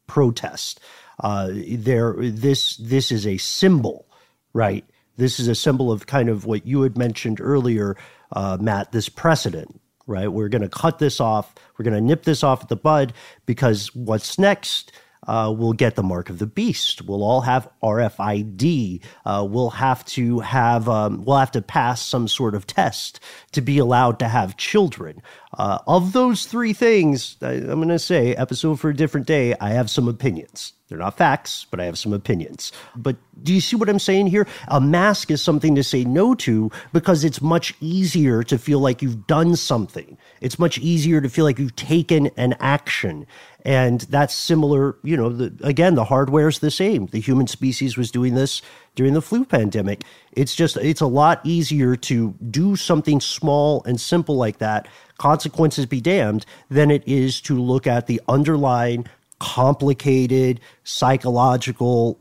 protest. 0.07 0.79
Uh, 1.19 1.51
there, 1.53 2.15
this 2.21 2.77
this 2.77 3.11
is 3.11 3.27
a 3.27 3.37
symbol, 3.39 4.07
right? 4.53 4.85
This 5.17 5.41
is 5.41 5.49
a 5.49 5.57
symbol 5.57 5.91
of 5.91 6.07
kind 6.07 6.29
of 6.29 6.47
what 6.47 6.69
you 6.69 6.83
had 6.83 6.97
mentioned 6.97 7.41
earlier, 7.41 7.97
uh, 8.31 8.59
Matt. 8.61 8.93
This 8.93 9.09
precedent 9.09 9.82
right? 10.07 10.29
We're 10.29 10.49
going 10.49 10.63
to 10.63 10.69
cut 10.69 10.99
this 10.99 11.21
off. 11.21 11.55
We're 11.79 11.85
going 11.85 11.95
to 11.95 12.01
nip 12.01 12.25
this 12.25 12.43
off 12.43 12.63
at 12.63 12.69
the 12.69 12.77
bud 12.77 13.13
because 13.47 13.95
what's 13.95 14.39
next 14.39 14.93
uh, 15.27 15.55
will 15.57 15.73
get 15.73 15.95
the 15.95 16.03
mark 16.03 16.31
of 16.31 16.39
the 16.39 16.47
beast. 16.47 17.03
We'll 17.03 17.23
all 17.23 17.43
have 17.43 17.69
RFID. 17.83 19.03
Uh, 19.25 19.47
we'll 19.49 19.71
have 19.71 20.05
to 20.07 20.41
have 20.41 20.89
um, 20.89 21.25
we'll 21.25 21.37
have 21.37 21.53
to 21.53 21.63
pass 21.63 22.05
some 22.05 22.27
sort 22.27 22.55
of 22.55 22.67
test 22.67 23.21
to 23.53 23.61
be 23.61 23.79
allowed 23.79 24.19
to 24.19 24.29
have 24.29 24.57
children. 24.57 25.23
Uh, 25.59 25.79
of 25.87 26.13
those 26.13 26.47
three 26.47 26.73
things, 26.73 27.37
I, 27.43 27.53
I'm 27.53 27.77
going 27.77 27.89
to 27.89 27.99
say 27.99 28.35
episode 28.35 28.81
for 28.81 28.91
a 28.91 28.97
different 28.97 29.27
day. 29.27 29.55
I 29.61 29.71
have 29.71 29.91
some 29.91 30.09
opinions. 30.09 30.73
They're 30.89 30.99
not 30.99 31.17
facts, 31.17 31.67
but 31.71 31.81
I 31.81 31.87
have 31.87 31.99
some 31.99 32.13
opinions. 32.13 32.71
But 32.95 33.17
do 33.43 33.55
you 33.55 33.63
see 33.63 33.77
what 33.77 33.89
I'm 33.89 33.99
saying 33.99 34.27
here? 34.27 34.47
A 34.69 34.79
mask 34.79 35.31
is 35.31 35.41
something 35.41 35.75
to 35.75 35.83
say 35.83 36.05
no 36.05 36.35
to 36.35 36.71
because 36.93 37.25
it's 37.25 37.41
much 37.41 37.75
easier 37.81 38.43
to 38.43 38.59
feel 38.59 38.79
like 38.79 39.01
you've 39.01 39.27
done 39.27 39.57
something. 39.57 40.19
It's 40.43 40.59
much 40.59 40.77
easier 40.79 41.23
to 41.23 41.31
feel 41.31 41.47
like 41.47 41.59
you've 41.59 41.77
taken 41.77 42.27
an 42.37 42.55
action. 42.61 43.27
And 43.65 44.03
that's 44.03 44.35
similar, 44.35 44.97
you 45.03 45.17
know, 45.17 45.31
the, 45.31 45.55
again, 45.67 45.95
the 45.95 46.05
hardware 46.05 46.49
is 46.49 46.59
the 46.59 46.71
same. 46.71 47.07
The 47.07 47.21
human 47.21 47.47
species 47.47 47.97
was 47.97 48.11
doing 48.11 48.35
this 48.35 48.61
during 48.95 49.15
the 49.15 49.23
flu 49.23 49.47
pandemic. 49.47 50.05
It's 50.33 50.55
just, 50.55 50.77
it's 50.77 51.01
a 51.01 51.07
lot 51.07 51.41
easier 51.45 51.97
to 51.97 52.35
do 52.51 52.77
something 52.77 53.21
small 53.21 53.83
and 53.85 53.99
simple 53.99 54.37
like 54.37 54.59
that, 54.59 54.89
consequences 55.23 55.87
be 55.87 56.01
damned, 56.01 56.45
than 56.69 56.91
it 56.91 57.07
is 57.07 57.41
to 57.43 57.63
look 57.63 57.87
at 57.87 58.09
the 58.09 58.21
underlying 58.29 59.07
complicated 59.39 60.59
psychological 60.83 62.19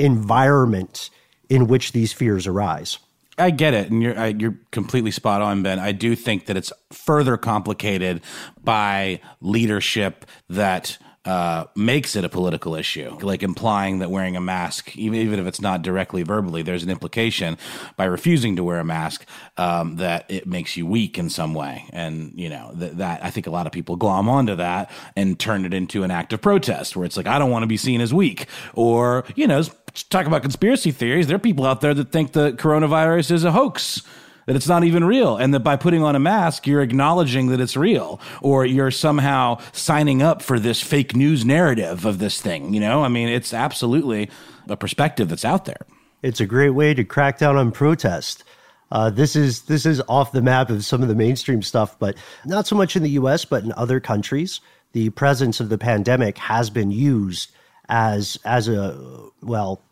environment 0.00 1.10
in 1.48 1.68
which 1.68 1.92
these 1.92 2.12
fears 2.12 2.48
arise. 2.48 2.98
I 3.38 3.50
get 3.50 3.72
it, 3.72 3.90
and 3.92 4.02
you're 4.02 4.18
I, 4.18 4.26
you're 4.28 4.56
completely 4.72 5.12
spot 5.12 5.40
on, 5.40 5.62
Ben. 5.62 5.78
I 5.78 5.92
do 5.92 6.16
think 6.16 6.46
that 6.46 6.56
it's 6.56 6.72
further 6.90 7.36
complicated 7.36 8.20
by 8.64 9.20
leadership 9.40 10.26
that 10.48 10.98
uh, 11.26 11.64
makes 11.76 12.16
it 12.16 12.24
a 12.24 12.30
political 12.30 12.74
issue, 12.74 13.10
like 13.20 13.42
implying 13.42 13.98
that 13.98 14.10
wearing 14.10 14.36
a 14.36 14.40
mask, 14.40 14.96
even, 14.96 15.20
even 15.20 15.38
if 15.38 15.46
it's 15.46 15.60
not 15.60 15.82
directly 15.82 16.22
verbally, 16.22 16.62
there's 16.62 16.82
an 16.82 16.88
implication 16.88 17.58
by 17.96 18.04
refusing 18.06 18.56
to 18.56 18.64
wear 18.64 18.78
a 18.78 18.84
mask 18.84 19.26
um, 19.58 19.96
that 19.96 20.24
it 20.30 20.46
makes 20.46 20.78
you 20.78 20.86
weak 20.86 21.18
in 21.18 21.28
some 21.28 21.52
way. 21.52 21.84
And, 21.92 22.32
you 22.34 22.48
know, 22.48 22.74
th- 22.78 22.92
that 22.92 23.22
I 23.22 23.30
think 23.30 23.46
a 23.46 23.50
lot 23.50 23.66
of 23.66 23.72
people 23.72 23.96
glom 23.96 24.30
onto 24.30 24.56
that 24.56 24.90
and 25.14 25.38
turn 25.38 25.66
it 25.66 25.74
into 25.74 26.04
an 26.04 26.10
act 26.10 26.32
of 26.32 26.40
protest 26.40 26.96
where 26.96 27.04
it's 27.04 27.18
like, 27.18 27.26
I 27.26 27.38
don't 27.38 27.50
want 27.50 27.64
to 27.64 27.68
be 27.68 27.76
seen 27.76 28.00
as 28.00 28.14
weak. 28.14 28.46
Or, 28.72 29.24
you 29.36 29.46
know, 29.46 29.62
talk 30.08 30.26
about 30.26 30.40
conspiracy 30.40 30.90
theories. 30.90 31.26
There 31.26 31.36
are 31.36 31.40
people 31.40 31.66
out 31.66 31.82
there 31.82 31.92
that 31.92 32.12
think 32.12 32.32
the 32.32 32.52
coronavirus 32.52 33.32
is 33.32 33.44
a 33.44 33.52
hoax 33.52 34.02
that 34.46 34.56
it's 34.56 34.68
not 34.68 34.84
even 34.84 35.04
real 35.04 35.36
and 35.36 35.52
that 35.54 35.60
by 35.60 35.76
putting 35.76 36.02
on 36.02 36.16
a 36.16 36.20
mask 36.20 36.66
you're 36.66 36.82
acknowledging 36.82 37.48
that 37.48 37.60
it's 37.60 37.76
real 37.76 38.20
or 38.42 38.64
you're 38.64 38.90
somehow 38.90 39.58
signing 39.72 40.22
up 40.22 40.42
for 40.42 40.58
this 40.58 40.80
fake 40.80 41.14
news 41.14 41.44
narrative 41.44 42.04
of 42.04 42.18
this 42.18 42.40
thing 42.40 42.74
you 42.74 42.80
know 42.80 43.04
i 43.04 43.08
mean 43.08 43.28
it's 43.28 43.54
absolutely 43.54 44.28
a 44.68 44.76
perspective 44.76 45.28
that's 45.28 45.44
out 45.44 45.64
there 45.64 45.86
it's 46.22 46.40
a 46.40 46.46
great 46.46 46.70
way 46.70 46.94
to 46.94 47.04
crack 47.04 47.38
down 47.38 47.56
on 47.56 47.70
protest 47.70 48.44
uh, 48.92 49.10
this 49.10 49.36
is 49.36 49.62
this 49.62 49.86
is 49.86 50.02
off 50.08 50.32
the 50.32 50.42
map 50.42 50.68
of 50.70 50.84
some 50.84 51.02
of 51.02 51.08
the 51.08 51.14
mainstream 51.14 51.62
stuff, 51.62 51.98
but 51.98 52.16
not 52.44 52.66
so 52.66 52.74
much 52.74 52.96
in 52.96 53.02
the 53.02 53.10
U.S. 53.10 53.44
but 53.44 53.62
in 53.62 53.72
other 53.72 54.00
countries. 54.00 54.60
The 54.92 55.10
presence 55.10 55.60
of 55.60 55.68
the 55.68 55.78
pandemic 55.78 56.36
has 56.38 56.68
been 56.68 56.90
used 56.90 57.52
as 57.90 58.38
as 58.44 58.68
a 58.68 58.98
well 59.42 59.82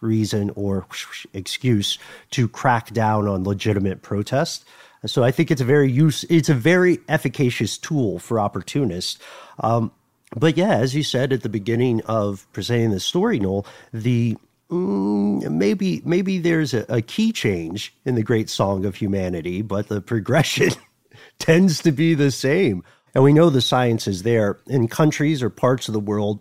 reason 0.00 0.50
or 0.54 0.86
excuse 1.32 1.98
to 2.30 2.46
crack 2.46 2.92
down 2.92 3.26
on 3.26 3.42
legitimate 3.42 4.02
protest. 4.02 4.64
So 5.06 5.24
I 5.24 5.30
think 5.30 5.50
it's 5.50 5.60
a 5.60 5.64
very 5.64 5.90
use 5.90 6.24
it's 6.24 6.48
a 6.48 6.54
very 6.54 7.00
efficacious 7.08 7.78
tool 7.78 8.18
for 8.18 8.38
opportunists. 8.38 9.18
Um, 9.60 9.90
but 10.36 10.56
yeah, 10.56 10.74
as 10.74 10.94
you 10.94 11.02
said 11.02 11.32
at 11.32 11.42
the 11.42 11.48
beginning 11.48 12.02
of 12.02 12.46
presenting 12.52 12.90
the 12.90 13.00
story, 13.00 13.40
Noel, 13.40 13.66
the 13.92 14.36
mm, 14.70 15.50
maybe 15.50 16.02
maybe 16.04 16.38
there's 16.38 16.74
a, 16.74 16.84
a 16.88 17.00
key 17.00 17.32
change 17.32 17.94
in 18.04 18.14
the 18.14 18.22
great 18.22 18.50
song 18.50 18.84
of 18.84 18.96
humanity, 18.96 19.62
but 19.62 19.88
the 19.88 20.02
progression 20.02 20.70
tends 21.38 21.80
to 21.82 21.92
be 21.92 22.14
the 22.14 22.30
same. 22.30 22.84
And 23.14 23.24
we 23.24 23.32
know 23.32 23.48
the 23.48 23.62
science 23.62 24.06
is 24.06 24.22
there 24.22 24.58
in 24.66 24.86
countries 24.86 25.42
or 25.42 25.48
parts 25.48 25.88
of 25.88 25.94
the 25.94 26.00
world 26.00 26.40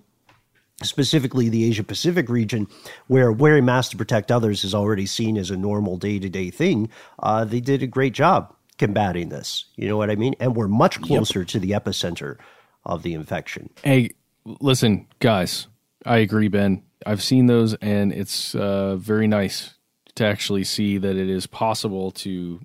specifically 0.83 1.49
the 1.49 1.65
Asia 1.65 1.83
Pacific 1.83 2.29
region, 2.29 2.67
where 3.07 3.31
wearing 3.31 3.65
masks 3.65 3.91
to 3.91 3.97
protect 3.97 4.31
others 4.31 4.63
is 4.63 4.75
already 4.75 5.05
seen 5.05 5.37
as 5.37 5.49
a 5.49 5.57
normal 5.57 5.97
day 5.97 6.19
to 6.19 6.29
day 6.29 6.49
thing, 6.49 6.89
uh, 7.19 7.45
they 7.45 7.59
did 7.59 7.81
a 7.81 7.87
great 7.87 8.13
job 8.13 8.53
combating 8.77 9.29
this. 9.29 9.65
You 9.75 9.87
know 9.87 9.97
what 9.97 10.11
I 10.11 10.15
mean? 10.15 10.35
And 10.39 10.55
we're 10.55 10.67
much 10.67 11.01
closer 11.01 11.39
yep. 11.39 11.47
to 11.49 11.59
the 11.59 11.71
epicenter 11.71 12.37
of 12.85 13.03
the 13.03 13.13
infection. 13.13 13.69
Hey, 13.83 14.11
listen, 14.45 15.07
guys, 15.19 15.67
I 16.05 16.17
agree, 16.17 16.47
Ben. 16.47 16.83
I've 17.05 17.23
seen 17.23 17.47
those, 17.47 17.73
and 17.75 18.11
it's 18.11 18.55
uh, 18.55 18.95
very 18.95 19.27
nice 19.27 19.75
to 20.15 20.25
actually 20.25 20.63
see 20.63 20.97
that 20.97 21.15
it 21.15 21.29
is 21.29 21.47
possible 21.47 22.11
to 22.11 22.59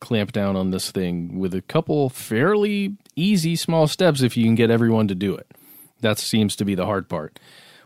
clamp 0.00 0.32
down 0.32 0.56
on 0.56 0.70
this 0.70 0.90
thing 0.90 1.38
with 1.38 1.54
a 1.54 1.62
couple 1.62 2.08
fairly 2.10 2.96
easy 3.14 3.56
small 3.56 3.86
steps 3.86 4.22
if 4.22 4.36
you 4.36 4.44
can 4.44 4.54
get 4.54 4.70
everyone 4.70 5.08
to 5.08 5.14
do 5.14 5.34
it. 5.34 5.46
That 6.00 6.18
seems 6.18 6.56
to 6.56 6.64
be 6.64 6.74
the 6.74 6.86
hard 6.86 7.08
part. 7.08 7.38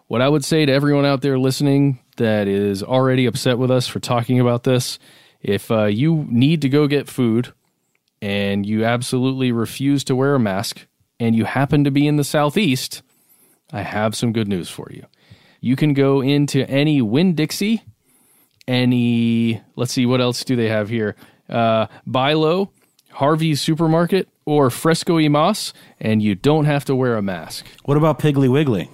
What 0.09 0.21
I 0.21 0.29
would 0.29 0.45
say 0.45 0.67
to 0.67 0.73
everyone 0.73 1.05
out 1.05 1.23
there 1.23 1.39
listening 1.39 2.01
that 2.17 2.49
is 2.49 2.83
already 2.83 3.27
upset 3.27 3.59
with 3.59 3.71
us 3.71 3.87
for 3.87 4.01
talking 4.01 4.41
about 4.41 4.65
this, 4.65 4.99
if 5.41 5.71
uh, 5.71 5.85
you 5.85 6.27
need 6.29 6.63
to 6.63 6.69
go 6.69 6.87
get 6.87 7.09
food 7.09 7.53
and 8.21 8.67
you 8.67 8.85
absolutely 8.85 9.53
refuse 9.53 10.05
to 10.05 10.17
wear 10.17 10.35
a 10.35 10.41
mask 10.41 10.87
and 11.19 11.37
you 11.37 11.45
happen 11.45 11.85
to 11.85 11.91
be 11.91 12.07
in 12.07 12.17
the 12.17 12.25
southeast, 12.25 13.03
I 13.73 13.83
have 13.83 14.17
some 14.17 14.33
good 14.33 14.49
news 14.49 14.69
for 14.69 14.89
you. 14.91 15.07
You 15.61 15.77
can 15.77 15.95
go 15.95 16.21
into 16.21 16.69
any 16.69 17.01
Winn 17.01 17.35
Dixie, 17.35 17.83
any, 18.67 19.61
let's 19.77 19.93
see, 19.93 20.07
what 20.07 20.21
else 20.21 20.45
do 20.45 20.57
they 20.57 20.69
have 20.69 20.89
here? 20.89 21.17
Uh, 21.49 21.87
BI-LO, 22.07 22.71
Harvey's 23.11 23.61
Supermarket, 23.61 24.29
or 24.45 24.71
Fresco 24.71 25.17
y 25.17 25.29
Mas, 25.29 25.73
and 26.01 26.23
you 26.23 26.35
don't 26.35 26.65
have 26.65 26.85
to 26.87 26.95
wear 26.95 27.17
a 27.17 27.23
mask. 27.23 27.67
What 27.85 27.97
about 27.97 28.19
Piggly 28.19 28.51
Wiggly? 28.51 28.91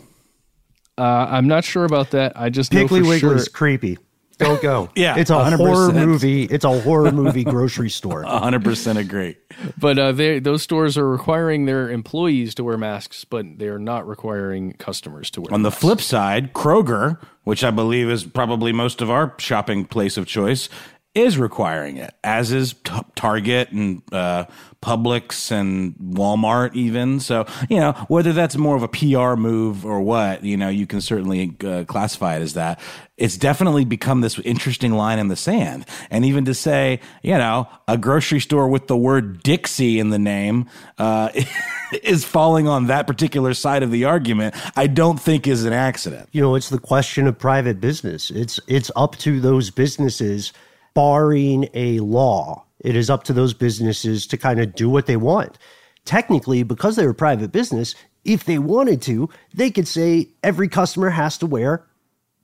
Uh, 0.99 1.03
I'm 1.03 1.47
not 1.47 1.65
sure 1.65 1.85
about 1.85 2.11
that. 2.11 2.33
I 2.39 2.51
just 2.51 2.73
Piggly 2.73 3.03
know 3.03 3.09
Wiggly's 3.09 3.21
sure. 3.45 3.53
creepy. 3.53 3.99
Don't 4.39 4.61
go. 4.61 4.91
yeah, 4.97 5.17
it's 5.17 5.31
a 5.31 5.35
100%. 5.35 5.57
horror 5.57 5.93
movie. 5.93 6.45
It's 6.45 6.65
a 6.65 6.81
horror 6.81 7.11
movie 7.11 7.45
grocery 7.45 7.89
store. 7.89 8.23
100 8.25 8.63
percent 8.63 8.99
agree. 8.99 9.37
But 9.79 9.99
uh, 9.99 10.13
they, 10.13 10.39
those 10.39 10.63
stores 10.63 10.99
are 10.99 11.09
requiring 11.09 11.65
their 11.65 11.91
employees 11.91 12.55
to 12.57 12.65
wear 12.65 12.77
masks, 12.77 13.25
but 13.25 13.59
they 13.59 13.69
are 13.69 13.79
not 13.79 14.07
requiring 14.07 14.75
customers 14.75 15.31
to 15.33 15.41
wear. 15.41 15.55
On 15.55 15.63
masks. 15.63 15.77
the 15.77 15.81
flip 15.81 16.01
side, 16.03 16.53
Kroger, 16.53 17.19
which 17.45 17.65
I 17.65 17.71
believe 17.71 18.11
is 18.11 18.25
probably 18.25 18.73
most 18.73 19.01
of 19.01 19.11
our 19.11 19.35
shopping 19.39 19.87
place 19.87 20.19
of 20.19 20.27
choice, 20.27 20.69
is 21.17 21.39
requiring 21.39 21.97
it, 21.97 22.15
as 22.23 22.53
is 22.53 22.75
t- 22.85 22.93
Target 23.15 23.73
and 23.73 24.03
uh, 24.13 24.45
Publix 24.83 25.51
and 25.51 25.95
Walmart, 25.95 26.75
even. 26.75 27.21
So, 27.21 27.47
you 27.71 27.81
know, 27.81 27.93
whether 28.09 28.35
that's 28.35 28.57
more 28.57 28.77
of 28.77 28.83
a 28.83 28.89
PR 28.89 29.35
move 29.35 29.87
or 29.87 30.03
what, 30.03 30.45
you 30.45 30.59
know, 30.59 30.69
you 30.69 30.87
can 30.87 31.01
certainly 31.01 31.57
uh, 31.65 31.85
classify 31.85 32.37
it 32.37 32.43
as 32.43 32.53
that. 32.53 32.79
It's 33.17 33.39
definitely 33.39 33.87
become 33.87 34.21
this 34.21 34.39
interesting 34.41 34.93
line 34.93 35.19
in 35.19 35.29
the 35.29 35.37
sand. 35.37 35.87
And 36.11 36.27
even 36.27 36.45
to 36.45 36.55
say, 36.55 37.01
you 37.23 37.39
know, 37.39 37.67
a 37.89 37.97
grocery 37.97 38.41
store 38.41 38.69
with 38.69 38.87
the 38.87 38.97
word 38.97 39.43
Dixie 39.43 39.99
in 39.99 40.11
the 40.11 40.19
name 40.19 40.67
uh, 40.99 41.31
is 42.03 42.27
falling 42.27 42.69
on 42.69 42.89
that 42.89 43.07
particular 43.07 43.55
side 43.55 43.83
of 43.83 43.91
the 43.91 44.05
argument, 44.05 44.55
I 44.77 44.87
don't 44.87 45.19
think 45.19 45.47
is 45.47 45.65
an 45.65 45.73
accident. 45.73 46.29
You 46.33 46.43
know, 46.43 46.55
it's 46.55 46.69
the 46.69 46.79
question 46.79 47.27
of 47.27 47.39
private 47.39 47.81
business. 47.81 48.31
It's 48.31 48.61
it's 48.67 48.91
up 48.95 49.17
to 49.19 49.41
those 49.41 49.71
businesses 49.71 50.53
barring 50.97 51.69
a 51.75 52.01
law. 52.01 52.65
It 52.81 52.97
is 52.97 53.11
up 53.11 53.25
to 53.25 53.35
those 53.35 53.53
businesses 53.53 54.27
to 54.29 54.39
kind 54.39 54.59
of 54.59 54.75
do 54.75 54.89
what 54.89 55.05
they 55.05 55.19
want. 55.19 55.59
Technically, 56.07 56.63
because 56.63 56.97
they're 56.97 57.11
a 57.11 57.15
private 57.15 57.53
business, 57.53 57.95
if 58.25 58.45
they 58.45 58.59
wanted 58.59 59.03
to, 59.03 59.29
they 59.53 59.71
could 59.71 59.87
say 59.87 60.31
every 60.43 60.69
customer 60.69 61.11
has 61.11 61.37
to 61.39 61.47
wear 61.47 61.85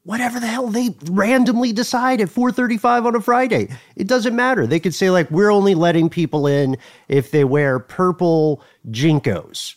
whatever 0.05 0.39
the 0.39 0.47
hell 0.47 0.67
they 0.67 0.95
randomly 1.05 1.73
decide 1.73 2.21
at 2.21 2.29
4:35 2.29 3.07
on 3.07 3.15
a 3.15 3.21
Friday. 3.21 3.69
It 3.97 4.07
doesn't 4.07 4.37
matter. 4.37 4.67
They 4.67 4.81
could 4.81 4.95
say 4.95 5.11
like 5.11 5.31
we're 5.31 5.51
only 5.51 5.75
letting 5.75 6.11
people 6.11 6.47
in 6.47 6.77
if 7.09 7.31
they 7.31 7.45
wear 7.45 7.79
purple 7.79 8.63
JNCOs. 8.91 9.77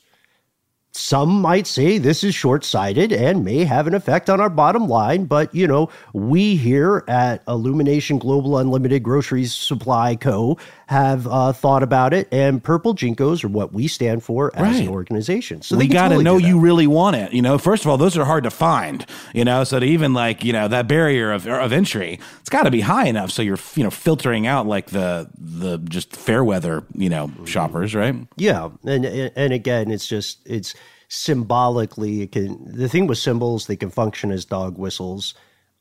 Some 0.98 1.41
might 1.41 1.68
say 1.68 1.98
this 1.98 2.24
is 2.24 2.34
short 2.34 2.64
sighted 2.64 3.12
and 3.12 3.43
may 3.43 3.66
have 3.66 3.86
an 3.86 3.93
effect 3.93 4.30
on 4.30 4.39
our 4.39 4.50
bottom 4.50 4.88
line, 4.88 5.26
but 5.26 5.54
you 5.54 5.68
know, 5.68 5.89
we 6.14 6.56
here 6.56 7.04
at 7.10 7.43
Illumination 7.50 8.18
Global 8.18 8.58
Unlimited 8.58 9.04
Groceries 9.04 9.54
Supply 9.54 10.16
Co. 10.16 10.58
have 10.88 11.26
uh, 11.28 11.52
thought 11.52 11.82
about 11.82 12.14
it, 12.14 12.28
and 12.32 12.64
Purple 12.64 12.94
JNCOs 12.94 13.44
are 13.44 13.48
what 13.48 13.74
we 13.74 13.88
stand 13.88 14.24
for 14.24 14.56
as 14.56 14.62
right. 14.62 14.84
an 14.84 14.90
organization. 14.90 15.62
So 15.62 15.78
we 15.78 15.88
got 15.88 16.10
to 16.10 16.16
totally 16.16 16.24
know 16.24 16.38
you 16.38 16.60
really 16.60 16.86
want 16.86 17.16
it. 17.16 17.34
You 17.34 17.42
know, 17.42 17.58
first 17.58 17.84
of 17.84 17.90
all, 17.90 17.98
those 17.98 18.18
are 18.18 18.26
hard 18.26 18.44
to 18.44 18.52
find, 18.52 19.06
you 19.34 19.44
know, 19.44 19.64
so 19.64 19.80
to 19.80 19.86
even 19.86 20.14
like, 20.14 20.44
you 20.44 20.54
know, 20.54 20.68
that 20.68 20.88
barrier 20.88 21.32
of, 21.32 21.48
of 21.48 21.74
entry, 21.74 22.20
it's 22.40 22.50
got 22.50 22.64
to 22.64 22.72
be 22.72 22.82
high 22.82 23.08
enough 23.08 23.32
so 23.32 23.42
you're, 23.42 23.60
you 23.76 23.84
know, 23.84 23.90
filtering 23.90 24.46
out 24.46 24.68
like 24.68 24.88
the, 24.88 25.28
the 25.38 25.80
just 25.80 26.16
fair 26.16 26.44
weather, 26.44 26.84
you 26.94 27.10
know, 27.10 27.32
shoppers, 27.46 27.96
right? 27.96 28.16
Yeah. 28.38 28.70
And, 28.84 29.06
and 29.06 29.54
again, 29.54 29.90
it's 29.92 30.08
just, 30.08 30.40
it's, 30.46 30.76
symbolically 31.08 32.24
it 32.24 32.32
can 32.32 32.58
the 32.66 32.90
thing 32.90 33.06
with 33.06 33.20
symbols 33.20 33.68
they 33.68 33.76
can 33.76 33.92
function 33.92 34.32
as 34.32 34.44
dog 34.44 34.76
whistles 34.76 35.36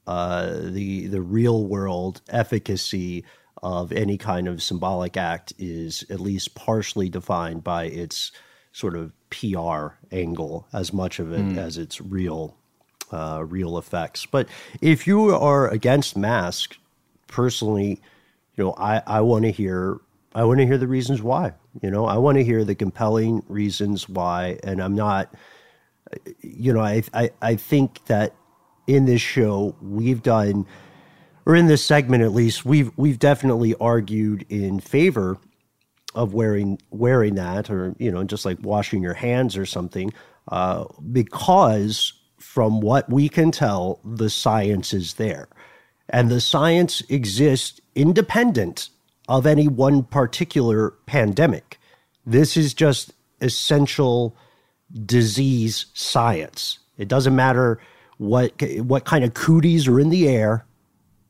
uh, 0.07 0.53
the 0.61 1.07
the 1.07 1.23
real 1.23 1.65
world 1.65 2.21
efficacy 2.29 3.25
of 3.65 3.93
any 3.93 4.19
kind 4.19 4.47
of 4.47 4.63
symbolic 4.63 5.17
act 5.17 5.55
is 5.59 6.05
at 6.11 6.21
least 6.21 6.55
partially 6.55 7.09
defined 7.09 7.65
by 7.65 7.85
its 7.85 8.31
sort 8.73 8.95
of 8.95 9.11
PR 9.31 9.95
angle 10.13 10.67
as 10.75 10.93
much 10.93 11.19
of 11.19 11.33
it 11.33 11.41
mm. 11.41 11.57
as 11.57 11.79
its 11.79 11.99
real 12.01 12.55
uh, 13.11 13.43
real 13.47 13.79
effects. 13.79 14.27
But 14.27 14.49
if 14.83 15.07
you 15.07 15.35
are 15.35 15.69
against 15.69 16.17
masks, 16.17 16.77
personally, 17.27 18.03
you 18.55 18.65
know, 18.65 18.75
I, 18.77 19.03
I 19.07 19.21
want 19.23 19.45
to 19.47 19.51
hear 19.51 19.99
I 20.35 20.45
want 20.45 20.59
to 20.59 20.67
hear 20.67 20.79
the 20.79 20.89
reasons 20.89 21.23
why. 21.23 21.55
You 21.81 21.91
know, 21.91 22.05
I 22.05 22.19
want 22.19 22.37
to 22.37 22.45
hear 22.45 22.65
the 22.65 22.75
compelling 22.75 23.43
reasons 23.49 24.09
why, 24.09 24.59
and 24.63 24.81
I'm 24.81 24.95
not. 24.95 25.33
You 26.43 26.75
know, 26.75 26.81
I 26.81 27.03
I, 27.15 27.31
I 27.41 27.57
think 27.57 28.05
that 28.07 28.35
in 28.87 29.07
this 29.07 29.23
show 29.23 29.75
we've 29.81 30.23
done, 30.23 30.67
or 31.47 31.55
in 31.55 31.67
this 31.67 31.85
segment 31.85 32.23
at 32.23 32.33
least, 32.33 32.65
we've 32.65 32.91
we've 32.97 33.19
definitely 33.19 33.75
argued 33.81 34.47
in 34.49 34.81
favor 34.81 35.39
of 36.15 36.33
wearing 36.33 36.79
wearing 36.91 37.35
that, 37.35 37.71
or 37.71 37.95
you 37.99 38.11
know, 38.11 38.25
just 38.25 38.45
like 38.45 38.59
washing 38.63 39.03
your 39.03 39.15
hands 39.15 39.57
or 39.57 39.67
something, 39.67 40.13
uh, 40.49 40.85
because 41.13 42.13
from 42.39 42.81
what 42.81 43.09
we 43.11 43.29
can 43.29 43.51
tell, 43.51 44.01
the 44.05 44.31
science 44.31 44.93
is 44.93 45.15
there, 45.15 45.49
and 46.09 46.31
the 46.31 46.41
science 46.41 47.03
exists 47.09 47.81
independent 47.95 48.89
of 49.29 49.47
any 49.47 49.69
one 49.69 50.03
particular 50.03 50.91
pandemic. 51.07 51.79
This 52.27 52.57
is 52.57 52.75
just 52.75 53.13
essential 53.41 54.37
disease 55.05 55.87
science. 55.95 56.79
It 56.97 57.09
doesn't 57.09 57.35
matter 57.35 57.81
what 58.19 58.53
what 58.79 59.05
kind 59.05 59.25
of 59.25 59.35
cooties 59.35 59.89
are 59.89 59.99
in 59.99 60.11
the 60.11 60.29
air. 60.29 60.65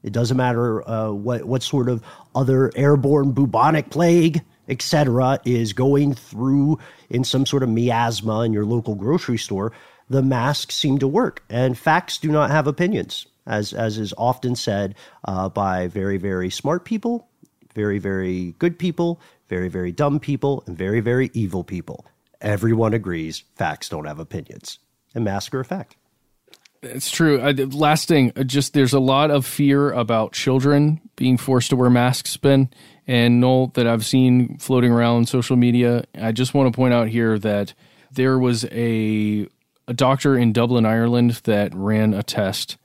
It 0.05 0.12
doesn't 0.12 0.36
matter 0.36 0.88
uh, 0.88 1.11
what 1.11 1.44
what 1.44 1.64
sort 1.64 1.88
of 1.88 2.05
other 2.34 2.70
airborne 2.76 3.32
bubonic 3.32 3.90
plague, 3.90 4.42
etc., 4.68 5.40
is 5.44 5.72
going 5.72 6.14
through 6.14 6.78
in 7.11 7.24
some 7.24 7.46
sort 7.46 7.64
of 7.64 7.68
miasma 7.68 8.42
in 8.42 8.52
your 8.52 8.64
local 8.64 8.94
grocery 8.94 9.38
store. 9.38 9.72
The 10.09 10.22
masks 10.22 10.76
seem 10.76 10.98
to 10.98 11.09
work, 11.09 11.42
and 11.50 11.76
facts 11.76 12.18
do 12.18 12.30
not 12.30 12.50
have 12.50 12.68
opinions, 12.68 13.26
as 13.46 13.72
as 13.72 13.98
is 13.98 14.14
often 14.16 14.55
said 14.55 14.94
uh, 15.24 15.48
by 15.48 15.88
very 15.88 16.18
very 16.18 16.50
smart 16.50 16.84
people 16.84 17.26
very, 17.74 17.98
very 17.98 18.52
good 18.59 18.78
people, 18.78 19.20
very, 19.48 19.68
very 19.68 19.92
dumb 19.92 20.20
people, 20.20 20.62
and 20.66 20.76
very, 20.78 21.00
very 21.00 21.30
evil 21.34 21.64
people. 21.64 22.07
Everyone 22.40 22.94
agrees 22.94 23.42
facts 23.57 23.88
don't 23.88 24.07
have 24.07 24.18
opinions. 24.18 24.78
And 25.14 25.24
masks 25.24 25.55
are 25.55 25.61
a 25.61 25.64
fact. 25.64 25.96
It's 26.85 27.11
true. 27.11 27.41
Uh, 27.41 27.53
last 27.72 28.09
thing, 28.09 28.32
uh, 28.37 28.45
just 28.45 28.74
there's 28.74 28.93
a 28.93 29.01
lot 29.01 29.30
of 29.30 29.47
fear 29.47 29.91
about 29.93 30.32
children 30.32 31.01
being 31.16 31.37
forced 31.37 31.70
to 31.70 31.76
wear 31.76 31.91
masks, 31.91 32.37
Ben 32.37 32.68
and 33.07 33.41
Noel, 33.41 33.68
that 33.68 33.87
I've 33.87 34.05
seen 34.05 34.59
floating 34.59 34.93
around 34.93 35.28
social 35.28 35.57
media. 35.57 36.05
I 36.20 36.32
just 36.32 36.55
want 36.55 36.72
to 36.72 36.76
point 36.76 36.95
out 36.95 37.09
here 37.09 37.39
that 37.39 37.74
there 38.12 38.39
was 38.39 38.64
a 38.66 39.49
a 39.87 39.93
doctor 39.93 40.37
in 40.37 40.53
Dublin, 40.53 40.87
Ireland, 40.87 41.32
that 41.45 41.74
ran 41.74 42.14
a 42.14 42.22
test 42.22 42.78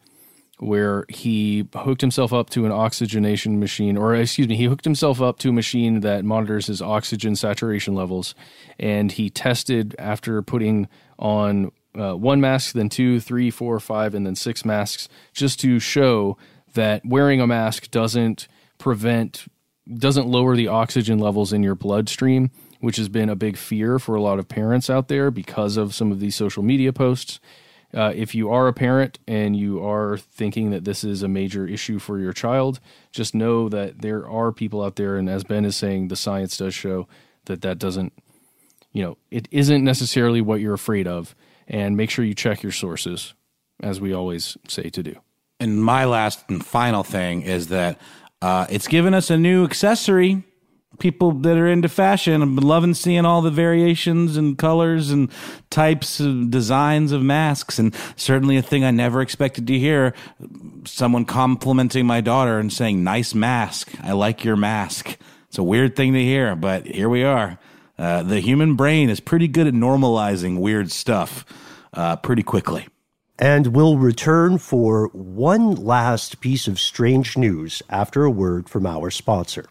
where 0.60 1.06
he 1.08 1.66
hooked 1.74 2.02
himself 2.02 2.34
up 2.34 2.50
to 2.50 2.66
an 2.66 2.72
oxygenation 2.72 3.60
machine, 3.60 3.96
or 3.96 4.14
excuse 4.14 4.48
me, 4.48 4.58
he 4.58 4.66
hooked 4.66 4.84
himself 4.84 5.22
up 5.22 5.40
to 5.40 5.50
a 5.50 5.54
machine 5.54 6.02
that 6.02 6.26
monitors 6.26 6.68
his 6.68 6.82
oxygen 6.82 7.36
saturation 7.36 7.96
levels. 7.96 8.36
And 8.78 9.12
he 9.12 9.30
tested 9.30 9.96
after 9.98 10.42
putting 10.42 10.90
on 11.18 11.72
uh, 12.00 12.14
one 12.14 12.40
mask, 12.40 12.74
then 12.74 12.90
two, 12.90 13.20
three, 13.20 13.52
four, 13.52 13.80
five, 13.80 14.16
and 14.16 14.26
then 14.26 14.36
six 14.36 14.64
masks, 14.64 15.10
just 15.34 15.60
to 15.60 15.80
show 15.80 16.38
that 16.74 17.06
wearing 17.06 17.42
a 17.42 17.48
mask 17.48 17.92
doesn't 17.92 18.48
prevent, 18.78 19.46
doesn't 19.94 20.28
lower 20.28 20.56
the 20.56 20.68
oxygen 20.68 21.20
levels 21.20 21.52
in 21.52 21.64
your 21.64 21.76
bloodstream, 21.76 22.52
which 22.80 22.96
has 22.96 23.10
been 23.10 23.30
a 23.30 23.36
big 23.36 23.58
fear 23.58 24.00
for 24.00 24.16
a 24.16 24.22
lot 24.22 24.40
of 24.40 24.48
parents 24.48 24.90
out 24.90 25.10
there 25.10 25.30
because 25.30 25.76
of 25.76 25.94
some 25.94 26.12
of 26.12 26.20
these 26.20 26.36
social 26.36 26.64
media 26.64 26.94
posts. 26.94 27.40
Uh, 27.92 28.14
if 28.16 28.36
you 28.36 28.52
are 28.52 28.68
a 28.68 28.74
parent 28.74 29.18
and 29.28 29.56
you 29.56 29.84
are 29.84 30.16
thinking 30.18 30.70
that 30.70 30.86
this 30.86 31.04
is 31.04 31.24
a 31.24 31.28
major 31.28 31.68
issue 31.68 31.98
for 31.98 32.20
your 32.20 32.32
child, 32.32 32.80
just 33.12 33.34
know 33.34 33.68
that 33.68 34.02
there 34.02 34.30
are 34.30 34.52
people 34.52 34.84
out 34.84 34.96
there, 34.96 35.18
and 35.18 35.28
as 35.28 35.44
Ben 35.44 35.66
is 35.66 35.76
saying, 35.76 36.08
the 36.08 36.16
science 36.16 36.56
does 36.56 36.74
show 36.74 37.08
that 37.46 37.62
that 37.64 37.80
doesn't, 37.80 38.14
you 38.94 39.04
know, 39.04 39.18
it 39.32 39.48
isn't 39.50 39.84
necessarily 39.84 40.40
what 40.40 40.62
you're 40.62 40.76
afraid 40.76 41.08
of. 41.08 41.36
And 41.70 41.96
make 41.96 42.10
sure 42.10 42.26
you 42.26 42.34
check 42.34 42.64
your 42.64 42.72
sources, 42.72 43.34
as 43.82 44.02
we 44.02 44.12
always 44.12 44.58
say 44.68 44.90
to 44.90 45.04
do. 45.04 45.16
And 45.60 45.84
my 45.84 46.06
last 46.06 46.44
and 46.50 46.66
final 46.66 47.04
thing 47.04 47.44
is 47.44 47.68
that 47.68 48.00
uh, 48.42 48.66
it's 48.70 48.88
given 48.88 49.14
us 49.14 49.30
a 49.30 49.38
new 49.38 49.66
accessory. 49.66 50.44
People 50.98 51.32
that 51.32 51.58
are 51.58 51.68
into 51.68 51.88
fashion 51.88 52.42
have 52.42 52.56
been 52.56 52.68
loving 52.68 52.94
seeing 52.94 53.26
all 53.26 53.42
the 53.42 53.52
variations 53.52 54.36
and 54.36 54.58
colors 54.58 55.12
and 55.12 55.30
types 55.70 56.20
of 56.20 56.50
designs 56.50 57.12
of 57.12 57.22
masks. 57.22 57.78
And 57.78 57.94
certainly 58.16 58.58
a 58.58 58.62
thing 58.62 58.84
i 58.84 58.92
never 58.92 59.22
expected 59.22 59.68
to 59.68 59.78
hear 59.78 60.14
someone 60.86 61.26
complimenting 61.26 62.06
my 62.06 62.22
daughter 62.22 62.58
and 62.58 62.74
saying 62.74 63.04
nice 63.04 63.36
mask. 63.36 63.92
I 64.02 64.14
like 64.14 64.44
your 64.44 64.56
mask. 64.56 65.18
It's 65.48 65.58
a 65.58 65.64
weird 65.64 65.96
thing 65.96 66.14
to 66.14 66.24
hear 66.24 66.56
but 66.56 66.86
here 66.86 67.10
we 67.10 67.24
are 67.24 67.60
uh, 68.00 68.24
the 68.24 68.40
human 68.40 68.76
brain 68.76 69.10
is 69.10 69.20
pretty 69.20 69.48
good 69.48 69.68
at 69.68 69.74
normalizing 69.76 70.58
weird 70.58 70.90
stuff 70.92 71.46
uh, 71.94 72.16
pretty 72.16 72.42
quickly 72.42 72.88
and 73.38 73.68
we'll 73.68 73.98
return 73.98 74.58
for 74.58 75.08
one 75.14 75.76
last 75.76 76.42
piece 76.42 76.68
of 76.68 76.80
strange 76.80 77.38
news 77.38 77.84
after 77.90 78.24
a 78.24 78.32
word 78.32 78.68
from 78.68 78.88
our 78.88 79.12
sponsor 79.12 79.66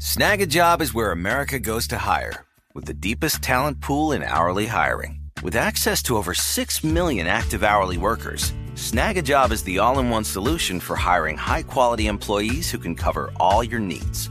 Snagajob 0.00 0.80
is 0.80 0.94
where 0.94 1.12
America 1.12 1.58
goes 1.58 1.86
to 1.88 1.98
hire, 1.98 2.46
with 2.72 2.86
the 2.86 2.94
deepest 2.94 3.42
talent 3.42 3.82
pool 3.82 4.12
in 4.12 4.22
hourly 4.22 4.64
hiring. 4.64 5.20
With 5.42 5.54
access 5.54 6.02
to 6.04 6.16
over 6.16 6.32
6 6.32 6.82
million 6.82 7.26
active 7.26 7.62
hourly 7.62 7.98
workers, 7.98 8.54
Snagajob 8.76 9.52
is 9.52 9.62
the 9.62 9.78
all 9.78 9.98
in 9.98 10.08
one 10.08 10.24
solution 10.24 10.80
for 10.80 10.96
hiring 10.96 11.36
high 11.36 11.64
quality 11.64 12.06
employees 12.06 12.70
who 12.70 12.78
can 12.78 12.94
cover 12.94 13.30
all 13.38 13.62
your 13.62 13.78
needs. 13.78 14.30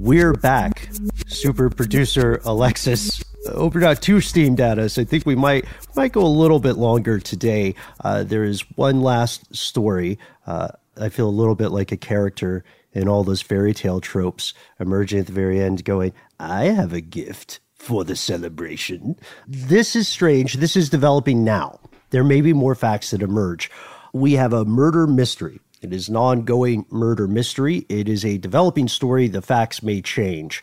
We're 0.00 0.32
back. 0.32 0.88
Super 1.26 1.70
producer 1.70 2.40
Alexis 2.44 3.22
Oberdoc 3.48 4.00
two 4.00 4.20
steamed 4.20 4.60
at 4.60 4.78
us. 4.78 4.98
I 4.98 5.04
think 5.04 5.26
we 5.26 5.34
might 5.34 5.64
might 5.96 6.12
go 6.12 6.22
a 6.22 6.26
little 6.26 6.60
bit 6.60 6.76
longer 6.76 7.18
today. 7.18 7.74
Uh, 8.04 8.22
there 8.22 8.44
is 8.44 8.60
one 8.76 9.00
last 9.00 9.54
story. 9.54 10.18
Uh, 10.46 10.68
I 11.00 11.08
feel 11.08 11.28
a 11.28 11.30
little 11.30 11.54
bit 11.54 11.70
like 11.70 11.90
a 11.92 11.96
character 11.96 12.64
in 12.92 13.08
all 13.08 13.24
those 13.24 13.42
fairy 13.42 13.74
tale 13.74 14.00
tropes 14.00 14.54
emerging 14.78 15.20
at 15.20 15.26
the 15.26 15.32
very 15.32 15.60
end, 15.60 15.84
going, 15.84 16.12
"I 16.38 16.66
have 16.66 16.92
a 16.92 17.00
gift 17.00 17.58
for 17.74 18.04
the 18.04 18.16
celebration." 18.16 19.16
This 19.48 19.96
is 19.96 20.06
strange. 20.06 20.54
This 20.54 20.76
is 20.76 20.90
developing 20.90 21.42
now. 21.42 21.80
There 22.10 22.24
may 22.24 22.42
be 22.42 22.52
more 22.52 22.74
facts 22.74 23.10
that 23.10 23.22
emerge. 23.22 23.70
We 24.12 24.32
have 24.34 24.52
a 24.52 24.64
murder 24.64 25.06
mystery. 25.06 25.60
It 25.80 25.92
is 25.92 26.08
an 26.08 26.16
ongoing 26.16 26.86
murder 26.90 27.26
mystery. 27.26 27.86
It 27.88 28.08
is 28.08 28.24
a 28.24 28.38
developing 28.38 28.88
story. 28.88 29.28
The 29.28 29.42
facts 29.42 29.82
may 29.82 30.00
change. 30.00 30.62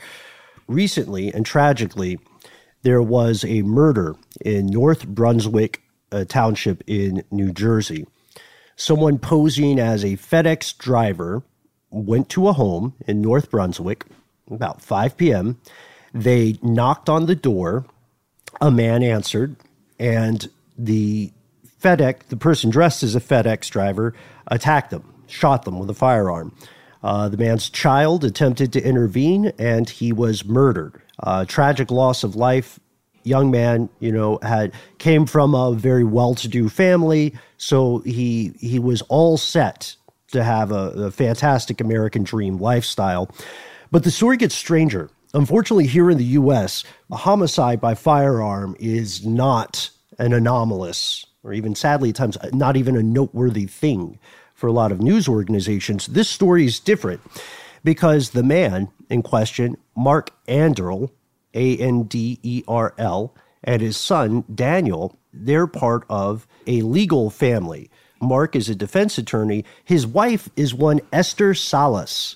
Recently 0.68 1.34
and 1.34 1.46
tragically, 1.46 2.20
there 2.84 3.02
was 3.02 3.44
a 3.44 3.64
murder 3.64 4.16
in 4.40 4.68
North 4.68 5.08
Brunswick 5.08 5.82
uh, 6.12 6.26
Township 6.26 6.84
in 6.88 7.24
New 7.32 7.52
Jersey. 7.52 8.08
Someone 8.76 9.20
posing 9.20 9.80
as 9.80 10.04
a 10.04 10.16
FedEx 10.16 10.78
driver 10.78 11.44
went 11.90 12.30
to 12.30 12.48
a 12.48 12.54
home 12.54 12.94
in 13.08 13.22
North 13.22 13.50
Brunswick 13.50 14.06
about 14.50 14.82
5 14.82 15.18
p.m. 15.18 15.60
They 16.14 16.58
knocked 16.62 17.10
on 17.10 17.26
the 17.26 17.36
door. 17.36 17.86
A 18.62 18.72
man 18.72 19.04
answered. 19.04 19.56
and 20.00 20.50
the 20.78 21.32
FedEx, 21.82 22.28
the 22.28 22.38
person 22.38 22.70
dressed 22.70 23.04
as 23.04 23.16
a 23.16 23.22
FedEx 23.22 23.70
driver, 23.70 24.14
attacked 24.48 24.92
them, 24.92 25.14
shot 25.28 25.64
them 25.66 25.80
with 25.80 25.90
a 25.90 25.94
firearm. 25.94 26.54
Uh, 27.02 27.30
the 27.30 27.38
man's 27.38 27.70
child 27.70 28.26
attempted 28.26 28.74
to 28.74 28.84
intervene, 28.84 29.54
and 29.58 29.90
he 29.90 30.12
was 30.12 30.44
murdered. 30.44 31.02
Uh, 31.22 31.46
tragic 31.46 31.92
loss 31.92 32.24
of 32.24 32.36
life. 32.36 32.80
Young 33.24 33.52
man, 33.52 33.90
you 34.00 34.12
know, 34.12 34.40
had 34.42 34.74
came 34.98 35.26
from 35.26 35.54
a 35.54 35.74
very 35.74 36.04
well-to-do 36.04 36.70
family, 36.70 37.34
so 37.58 38.00
he 38.00 38.54
he 38.60 38.80
was 38.80 39.02
all 39.04 39.38
set 39.38 39.96
to 40.32 40.44
have 40.44 40.72
a, 40.72 40.92
a 40.92 41.12
fantastic 41.12 41.82
American 41.82 42.24
dream 42.24 42.58
lifestyle. 42.58 43.30
But 43.92 44.04
the 44.04 44.12
story 44.12 44.38
gets 44.38 44.56
stranger. 44.56 45.10
Unfortunately, 45.34 45.86
here 45.86 46.10
in 46.10 46.18
the 46.18 46.24
U.S., 46.24 46.84
a 47.12 47.18
homicide 47.18 47.80
by 47.80 47.94
firearm 47.94 48.76
is 48.80 49.26
not 49.26 49.90
an 50.18 50.34
anomalous, 50.34 51.26
or 51.44 51.54
even 51.54 51.76
sadly 51.76 52.10
at 52.10 52.16
times, 52.16 52.38
uh, 52.38 52.50
not 52.54 52.78
even 52.78 52.96
a 52.96 53.04
noteworthy 53.04 53.66
thing 53.66 54.20
for 54.54 54.68
a 54.68 54.74
lot 54.74 54.92
of 54.92 55.02
news 55.02 55.28
organizations. 55.28 56.08
This 56.08 56.30
story 56.30 56.66
is 56.66 56.80
different 56.80 57.22
because 57.84 58.32
the 58.32 58.44
man 58.44 58.90
in 59.10 59.22
question, 59.22 59.78
Mark 59.96 60.32
Anderl, 60.48 61.12
A 61.54 61.78
N 61.78 62.04
D 62.04 62.40
E 62.44 62.64
R 62.68 62.94
L, 62.98 63.34
and 63.64 63.82
his 63.82 63.98
son, 63.98 64.44
Daniel, 64.54 65.18
they're 65.34 65.68
part 65.68 66.06
of 66.10 66.48
a 66.68 66.82
legal 66.82 67.30
family. 67.30 67.90
Mark 68.22 68.56
is 68.56 68.68
a 68.70 68.76
defense 68.76 69.18
attorney. 69.18 69.64
His 69.86 70.06
wife 70.06 70.50
is 70.56 70.74
one 70.74 71.00
Esther 71.14 71.54
Salas. 71.54 72.36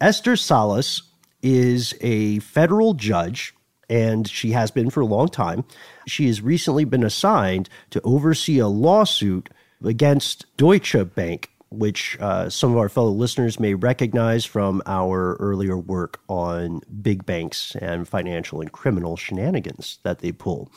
Esther 0.00 0.36
Salas 0.36 1.02
is 1.42 1.94
a 2.00 2.38
federal 2.40 2.94
judge, 2.94 3.54
and 3.88 4.28
she 4.28 4.52
has 4.52 4.70
been 4.70 4.90
for 4.90 5.00
a 5.00 5.06
long 5.06 5.28
time. 5.28 5.64
She 6.06 6.26
has 6.26 6.40
recently 6.40 6.84
been 6.84 7.04
assigned 7.04 7.68
to 7.90 8.00
oversee 8.02 8.58
a 8.58 8.68
lawsuit 8.68 9.50
against 9.84 10.46
Deutsche 10.56 10.96
Bank, 11.14 11.50
which 11.70 12.16
uh, 12.20 12.48
some 12.48 12.72
of 12.72 12.78
our 12.78 12.88
fellow 12.88 13.10
listeners 13.10 13.60
may 13.60 13.74
recognize 13.74 14.44
from 14.44 14.82
our 14.86 15.36
earlier 15.36 15.76
work 15.76 16.20
on 16.28 16.80
big 17.02 17.26
banks 17.26 17.76
and 17.76 18.08
financial 18.08 18.60
and 18.60 18.72
criminal 18.72 19.16
shenanigans 19.16 19.98
that 20.02 20.20
they 20.20 20.32
pull. 20.32 20.70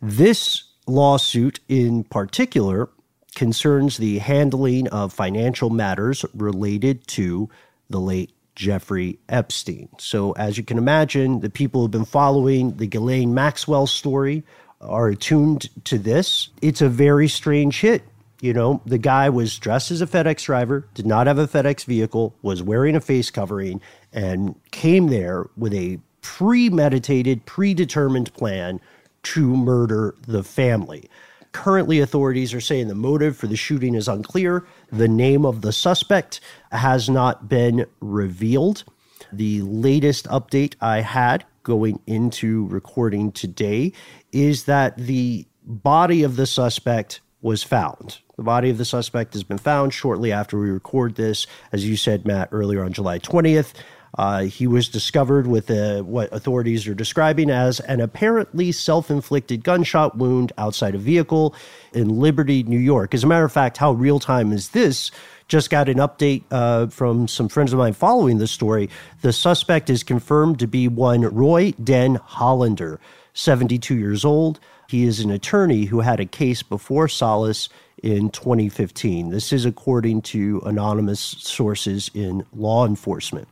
This 0.00 0.64
lawsuit 0.86 1.60
in 1.68 2.04
particular 2.04 2.88
concerns 3.34 3.96
the 3.96 4.18
handling 4.18 4.88
of 4.88 5.12
financial 5.12 5.70
matters 5.70 6.24
related 6.34 7.06
to 7.06 7.48
the 7.88 8.00
late 8.00 8.32
Jeffrey 8.54 9.18
Epstein. 9.28 9.88
So, 9.98 10.32
as 10.32 10.58
you 10.58 10.64
can 10.64 10.78
imagine, 10.78 11.40
the 11.40 11.50
people 11.50 11.80
who've 11.80 11.90
been 11.90 12.04
following 12.04 12.76
the 12.76 12.86
Ghislaine 12.86 13.34
Maxwell 13.34 13.86
story 13.86 14.44
are 14.80 15.08
attuned 15.08 15.70
to 15.84 15.98
this. 15.98 16.48
It's 16.60 16.82
a 16.82 16.88
very 16.88 17.28
strange 17.28 17.80
hit. 17.80 18.02
You 18.40 18.52
know, 18.52 18.82
the 18.84 18.98
guy 18.98 19.28
was 19.30 19.56
dressed 19.56 19.92
as 19.92 20.02
a 20.02 20.06
FedEx 20.06 20.44
driver, 20.44 20.88
did 20.94 21.06
not 21.06 21.28
have 21.28 21.38
a 21.38 21.46
FedEx 21.46 21.84
vehicle, 21.84 22.34
was 22.42 22.60
wearing 22.60 22.96
a 22.96 23.00
face 23.00 23.30
covering, 23.30 23.80
and 24.12 24.56
came 24.72 25.06
there 25.06 25.48
with 25.56 25.72
a 25.72 26.00
premeditated, 26.22 27.46
predetermined 27.46 28.34
plan 28.34 28.80
to 29.22 29.56
murder 29.56 30.16
the 30.26 30.42
family. 30.42 31.08
Currently, 31.52 32.00
authorities 32.00 32.52
are 32.52 32.60
saying 32.60 32.88
the 32.88 32.94
motive 32.94 33.36
for 33.36 33.46
the 33.46 33.56
shooting 33.56 33.94
is 33.94 34.08
unclear. 34.08 34.66
The 34.92 35.08
name 35.08 35.46
of 35.46 35.62
the 35.62 35.72
suspect 35.72 36.40
has 36.70 37.08
not 37.08 37.48
been 37.48 37.86
revealed. 38.00 38.84
The 39.32 39.62
latest 39.62 40.26
update 40.28 40.74
I 40.82 41.00
had 41.00 41.46
going 41.62 41.98
into 42.06 42.66
recording 42.66 43.32
today 43.32 43.94
is 44.32 44.64
that 44.64 44.98
the 44.98 45.46
body 45.64 46.22
of 46.22 46.36
the 46.36 46.46
suspect 46.46 47.22
was 47.40 47.62
found. 47.62 48.18
The 48.36 48.42
body 48.42 48.68
of 48.68 48.76
the 48.76 48.84
suspect 48.84 49.32
has 49.32 49.44
been 49.44 49.56
found 49.56 49.94
shortly 49.94 50.30
after 50.30 50.58
we 50.58 50.68
record 50.68 51.14
this, 51.14 51.46
as 51.72 51.88
you 51.88 51.96
said, 51.96 52.26
Matt, 52.26 52.50
earlier 52.52 52.84
on 52.84 52.92
July 52.92 53.18
20th. 53.18 53.72
Uh, 54.18 54.42
he 54.42 54.66
was 54.66 54.88
discovered 54.88 55.46
with 55.46 55.70
a, 55.70 56.02
what 56.02 56.32
authorities 56.32 56.86
are 56.86 56.94
describing 56.94 57.50
as 57.50 57.80
an 57.80 58.00
apparently 58.00 58.70
self 58.70 59.10
inflicted 59.10 59.64
gunshot 59.64 60.16
wound 60.16 60.52
outside 60.58 60.94
a 60.94 60.98
vehicle 60.98 61.54
in 61.94 62.20
Liberty, 62.20 62.62
New 62.62 62.78
York. 62.78 63.14
As 63.14 63.24
a 63.24 63.26
matter 63.26 63.44
of 63.44 63.52
fact, 63.52 63.78
how 63.78 63.92
real 63.92 64.20
time 64.20 64.52
is 64.52 64.70
this? 64.70 65.10
Just 65.48 65.70
got 65.70 65.88
an 65.88 65.98
update 65.98 66.44
uh, 66.50 66.86
from 66.88 67.26
some 67.26 67.48
friends 67.48 67.72
of 67.72 67.78
mine 67.78 67.94
following 67.94 68.38
the 68.38 68.46
story. 68.46 68.90
The 69.22 69.32
suspect 69.32 69.88
is 69.90 70.02
confirmed 70.02 70.58
to 70.58 70.66
be 70.66 70.88
one 70.88 71.22
Roy 71.22 71.72
Den 71.72 72.16
Hollander, 72.16 73.00
72 73.34 73.94
years 73.94 74.24
old. 74.24 74.60
He 74.88 75.04
is 75.04 75.20
an 75.20 75.30
attorney 75.30 75.86
who 75.86 76.00
had 76.00 76.20
a 76.20 76.26
case 76.26 76.62
before 76.62 77.08
Salas 77.08 77.70
in 78.02 78.28
2015. 78.30 79.30
This 79.30 79.52
is 79.52 79.64
according 79.64 80.22
to 80.22 80.60
anonymous 80.66 81.20
sources 81.20 82.10
in 82.14 82.44
law 82.52 82.86
enforcement 82.86 83.48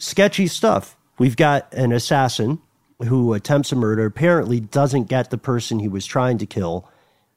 sketchy 0.00 0.48
stuff. 0.48 0.96
We've 1.18 1.36
got 1.36 1.72
an 1.72 1.92
assassin 1.92 2.60
who 3.06 3.32
attempts 3.34 3.70
a 3.70 3.76
murder, 3.76 4.04
apparently 4.04 4.58
doesn't 4.58 5.04
get 5.04 5.30
the 5.30 5.38
person 5.38 5.78
he 5.78 5.88
was 5.88 6.04
trying 6.04 6.38
to 6.38 6.46
kill, 6.46 6.88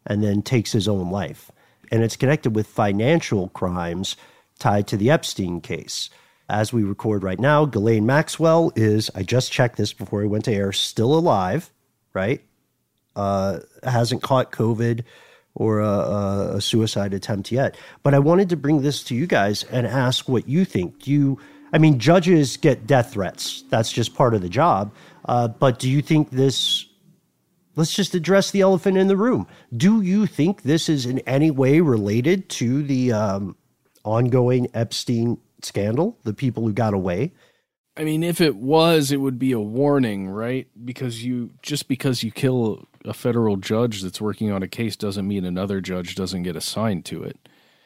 and 0.05 0.23
then 0.23 0.41
takes 0.41 0.71
his 0.71 0.87
own 0.87 1.11
life. 1.11 1.51
And 1.91 2.03
it's 2.03 2.15
connected 2.15 2.55
with 2.55 2.67
financial 2.67 3.49
crimes 3.49 4.15
tied 4.59 4.87
to 4.87 4.97
the 4.97 5.11
Epstein 5.11 5.61
case. 5.61 6.09
As 6.49 6.73
we 6.73 6.83
record 6.83 7.23
right 7.23 7.39
now, 7.39 7.65
Ghislaine 7.65 8.05
Maxwell 8.05 8.71
is, 8.75 9.09
I 9.15 9.23
just 9.23 9.51
checked 9.51 9.77
this 9.77 9.93
before 9.93 10.23
I 10.23 10.27
went 10.27 10.45
to 10.45 10.53
air, 10.53 10.71
still 10.71 11.13
alive, 11.13 11.71
right? 12.13 12.41
Uh, 13.15 13.59
hasn't 13.83 14.23
caught 14.23 14.51
COVID 14.51 15.03
or 15.55 15.79
a, 15.79 16.55
a, 16.55 16.61
suicide 16.61 17.13
attempt 17.13 17.51
yet. 17.51 17.77
But 18.01 18.15
I 18.15 18.19
wanted 18.19 18.49
to 18.49 18.57
bring 18.57 18.81
this 18.81 19.03
to 19.05 19.15
you 19.15 19.27
guys 19.27 19.63
and 19.63 19.85
ask 19.85 20.27
what 20.27 20.49
you 20.49 20.65
think. 20.65 20.99
Do 21.03 21.11
you 21.11 21.39
I 21.73 21.79
mean, 21.79 21.97
judges 21.97 22.55
get 22.55 22.85
death 22.85 23.13
threats. 23.13 23.63
That's 23.69 23.91
just 23.91 24.13
part 24.13 24.35
of 24.35 24.41
the 24.41 24.49
job. 24.49 24.93
Uh, 25.25 25.47
but 25.47 25.79
do 25.79 25.89
you 25.89 26.01
think 26.01 26.29
this? 26.29 26.85
Let's 27.75 27.93
just 27.93 28.13
address 28.13 28.51
the 28.51 28.61
elephant 28.61 28.97
in 28.97 29.07
the 29.07 29.17
room. 29.17 29.47
Do 29.75 30.01
you 30.01 30.27
think 30.27 30.61
this 30.61 30.87
is 30.87 31.07
in 31.07 31.19
any 31.19 31.49
way 31.49 31.79
related 31.79 32.47
to 32.49 32.83
the 32.83 33.11
um, 33.11 33.57
ongoing 34.05 34.67
Epstein 34.75 35.39
scandal, 35.63 36.19
the 36.23 36.35
people 36.35 36.63
who 36.63 36.71
got 36.71 36.93
away? 36.93 37.33
I 37.97 38.03
mean, 38.03 38.23
if 38.23 38.41
it 38.41 38.55
was, 38.55 39.11
it 39.11 39.17
would 39.17 39.39
be 39.39 39.51
a 39.51 39.59
warning, 39.59 40.29
right? 40.29 40.67
Because 40.85 41.23
you 41.23 41.51
just 41.63 41.87
because 41.87 42.23
you 42.23 42.31
kill 42.31 42.87
a 43.05 43.13
federal 43.13 43.57
judge 43.57 44.01
that's 44.01 44.21
working 44.21 44.51
on 44.51 44.61
a 44.61 44.67
case 44.67 44.95
doesn't 44.95 45.27
mean 45.27 45.43
another 45.43 45.81
judge 45.81 46.15
doesn't 46.15 46.43
get 46.43 46.55
assigned 46.55 47.05
to 47.05 47.23
it. 47.23 47.37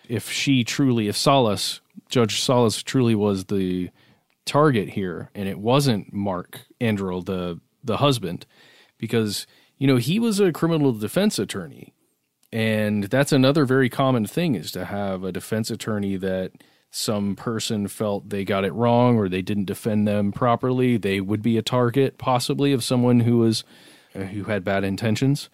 If 0.07 0.29
she 0.31 0.63
truly, 0.63 1.07
if 1.07 1.17
Salas 1.17 1.81
Judge 2.10 2.41
Salas 2.41 2.82
truly 2.84 3.16
was 3.16 3.45
the 3.45 3.89
target 4.45 4.89
here, 4.89 5.30
and 5.36 5.47
it 5.47 5.60
wasn't 5.60 6.14
Mark 6.14 6.62
Anderl, 6.80 7.24
the 7.26 7.60
the 7.84 7.97
husband, 7.97 8.45
because 8.97 9.45
you 9.78 9.88
know 9.88 9.97
he 9.97 10.20
was 10.20 10.39
a 10.39 10.51
criminal 10.51 10.93
defense 10.93 11.38
attorney, 11.38 11.93
and 12.51 13.05
that's 13.05 13.32
another 13.32 13.66
very 13.66 13.89
common 13.89 14.26
thing 14.26 14.55
is 14.55 14.72
to 14.72 14.86
have 14.86 15.24
a 15.24 15.32
defense 15.32 15.70
attorney 15.70 16.16
that 16.18 16.51
some 16.89 17.36
person 17.36 17.88
felt 17.88 18.30
they 18.30 18.45
got 18.45 18.64
it 18.64 18.74
wrong 18.74 19.18
or 19.18 19.28
they 19.28 19.41
didn't 19.41 19.66
defend 19.66 20.08
them 20.08 20.32
properly. 20.32 20.97
They 20.97 21.20
would 21.20 21.41
be 21.41 21.58
a 21.58 21.62
target 21.62 22.18
possibly 22.18 22.72
of 22.72 22.84
someone 22.84 23.22
who 23.22 23.38
was 23.39 23.64
uh, 24.16 24.22
who 24.22 24.45
had 24.45 24.64
bad 24.64 24.84
intentions 24.84 25.49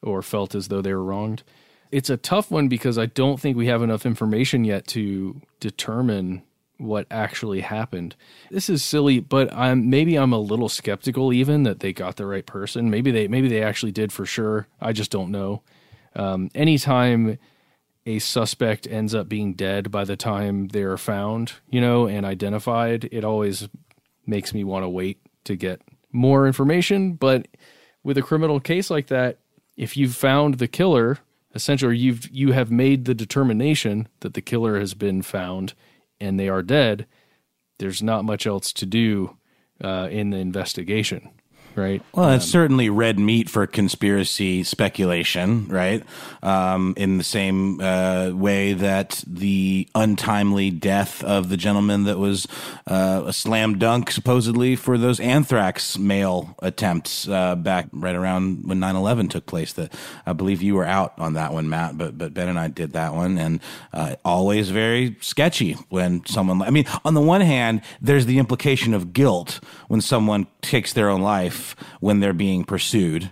or 0.00 0.22
felt 0.22 0.54
as 0.54 0.68
though 0.68 0.80
they 0.80 0.94
were 0.94 1.04
wronged 1.04 1.42
it's 1.90 2.10
a 2.10 2.16
tough 2.16 2.50
one 2.50 2.68
because 2.68 2.98
I 2.98 3.06
don't 3.06 3.40
think 3.40 3.56
we 3.56 3.66
have 3.66 3.82
enough 3.82 4.06
information 4.06 4.64
yet 4.64 4.86
to 4.88 5.40
determine 5.60 6.42
what 6.78 7.06
actually 7.10 7.60
happened. 7.60 8.14
This 8.50 8.70
is 8.70 8.84
silly, 8.84 9.20
but 9.20 9.52
I'm 9.52 9.90
maybe 9.90 10.16
I'm 10.16 10.32
a 10.32 10.38
little 10.38 10.68
skeptical 10.68 11.32
even 11.32 11.64
that 11.64 11.80
they 11.80 11.92
got 11.92 12.16
the 12.16 12.26
right 12.26 12.46
person. 12.46 12.88
Maybe 12.90 13.10
they 13.10 13.28
maybe 13.28 13.48
they 13.48 13.62
actually 13.62 13.92
did 13.92 14.12
for 14.12 14.24
sure. 14.24 14.68
I 14.80 14.92
just 14.92 15.10
don't 15.10 15.30
know. 15.30 15.62
Um, 16.14 16.50
anytime 16.54 17.38
a 18.06 18.18
suspect 18.20 18.86
ends 18.86 19.14
up 19.14 19.28
being 19.28 19.54
dead 19.54 19.90
by 19.90 20.04
the 20.04 20.16
time 20.16 20.68
they're 20.68 20.96
found, 20.96 21.52
you 21.68 21.80
know, 21.80 22.06
and 22.06 22.24
identified, 22.24 23.08
it 23.12 23.24
always 23.24 23.68
makes 24.26 24.54
me 24.54 24.64
want 24.64 24.84
to 24.84 24.88
wait 24.88 25.20
to 25.44 25.56
get 25.56 25.82
more 26.12 26.46
information. 26.46 27.14
But 27.14 27.48
with 28.02 28.16
a 28.16 28.22
criminal 28.22 28.60
case 28.60 28.88
like 28.88 29.08
that, 29.08 29.38
if 29.76 29.96
you've 29.96 30.14
found 30.14 30.54
the 30.54 30.68
killer 30.68 31.18
essentially 31.54 31.96
you've 31.96 32.28
you 32.30 32.52
have 32.52 32.70
made 32.70 33.04
the 33.04 33.14
determination 33.14 34.08
that 34.20 34.34
the 34.34 34.42
killer 34.42 34.78
has 34.78 34.94
been 34.94 35.22
found 35.22 35.74
and 36.20 36.38
they 36.38 36.48
are 36.48 36.62
dead. 36.62 37.06
There's 37.78 38.02
not 38.02 38.24
much 38.24 38.46
else 38.46 38.72
to 38.74 38.86
do 38.86 39.36
uh, 39.82 40.08
in 40.10 40.30
the 40.30 40.38
investigation 40.38 41.30
right? 41.78 42.02
Well, 42.12 42.30
it's 42.30 42.44
certainly 42.44 42.90
red 42.90 43.18
meat 43.18 43.48
for 43.48 43.66
conspiracy 43.66 44.64
speculation, 44.64 45.68
right? 45.68 46.02
Um, 46.42 46.94
in 46.96 47.18
the 47.18 47.24
same 47.24 47.80
uh, 47.80 48.30
way 48.34 48.72
that 48.74 49.22
the 49.26 49.88
untimely 49.94 50.70
death 50.70 51.22
of 51.24 51.48
the 51.48 51.56
gentleman 51.56 52.04
that 52.04 52.18
was 52.18 52.46
uh, 52.86 53.22
a 53.26 53.32
slam 53.32 53.78
dunk, 53.78 54.10
supposedly, 54.10 54.76
for 54.76 54.98
those 54.98 55.20
anthrax 55.20 55.96
mail 55.96 56.54
attempts 56.60 57.28
uh, 57.28 57.54
back 57.54 57.88
right 57.92 58.14
around 58.14 58.68
when 58.68 58.80
9 58.80 58.96
11 58.96 59.28
took 59.28 59.46
place. 59.46 59.72
That 59.72 59.94
I 60.26 60.32
believe 60.32 60.62
you 60.62 60.74
were 60.74 60.84
out 60.84 61.14
on 61.18 61.34
that 61.34 61.52
one, 61.52 61.68
Matt, 61.68 61.96
but, 61.96 62.18
but 62.18 62.34
Ben 62.34 62.48
and 62.48 62.58
I 62.58 62.68
did 62.68 62.92
that 62.92 63.14
one. 63.14 63.38
And 63.38 63.60
uh, 63.92 64.16
always 64.24 64.70
very 64.70 65.16
sketchy 65.20 65.74
when 65.88 66.24
someone, 66.26 66.62
I 66.62 66.70
mean, 66.70 66.86
on 67.04 67.14
the 67.14 67.20
one 67.20 67.40
hand, 67.40 67.82
there's 68.00 68.26
the 68.26 68.38
implication 68.38 68.94
of 68.94 69.12
guilt 69.12 69.60
when 69.88 70.00
someone 70.00 70.46
takes 70.60 70.92
their 70.92 71.08
own 71.08 71.22
life 71.22 71.67
when 72.00 72.20
they're 72.20 72.32
being 72.32 72.64
pursued. 72.64 73.30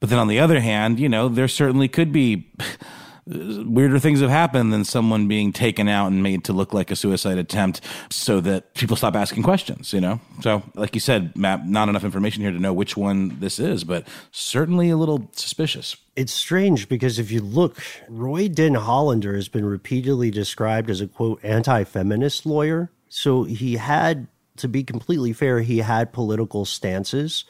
But 0.00 0.08
then 0.08 0.18
on 0.18 0.28
the 0.28 0.40
other 0.40 0.60
hand, 0.60 0.98
you 0.98 1.08
know, 1.08 1.28
there 1.28 1.48
certainly 1.48 1.88
could 1.88 2.10
be 2.10 2.50
weirder 3.26 3.98
things 3.98 4.20
have 4.20 4.30
happened 4.30 4.72
than 4.72 4.84
someone 4.84 5.28
being 5.28 5.52
taken 5.52 5.88
out 5.88 6.08
and 6.08 6.22
made 6.22 6.44
to 6.44 6.52
look 6.52 6.72
like 6.72 6.90
a 6.90 6.96
suicide 6.96 7.38
attempt 7.38 7.80
so 8.10 8.40
that 8.40 8.74
people 8.74 8.96
stop 8.96 9.14
asking 9.14 9.42
questions, 9.42 9.92
you 9.92 10.00
know? 10.00 10.20
So, 10.40 10.62
like 10.74 10.94
you 10.94 11.00
said, 11.00 11.36
Matt, 11.36 11.66
not 11.66 11.88
enough 11.88 12.04
information 12.04 12.42
here 12.42 12.50
to 12.50 12.58
know 12.58 12.72
which 12.72 12.96
one 12.96 13.38
this 13.40 13.58
is, 13.58 13.84
but 13.84 14.08
certainly 14.32 14.90
a 14.90 14.96
little 14.96 15.30
suspicious. 15.32 15.96
It's 16.16 16.32
strange 16.32 16.88
because 16.88 17.18
if 17.18 17.30
you 17.30 17.40
look, 17.40 17.76
Roy 18.08 18.48
Den 18.48 18.74
Hollander 18.74 19.34
has 19.34 19.48
been 19.48 19.64
repeatedly 19.64 20.30
described 20.30 20.90
as 20.90 21.00
a 21.00 21.06
quote 21.06 21.40
anti 21.44 21.84
feminist 21.84 22.46
lawyer. 22.46 22.90
So 23.08 23.44
he 23.44 23.76
had, 23.76 24.28
to 24.56 24.68
be 24.68 24.82
completely 24.82 25.32
fair, 25.32 25.60
he 25.60 25.78
had 25.78 26.12
political 26.12 26.64
stances 26.64 27.44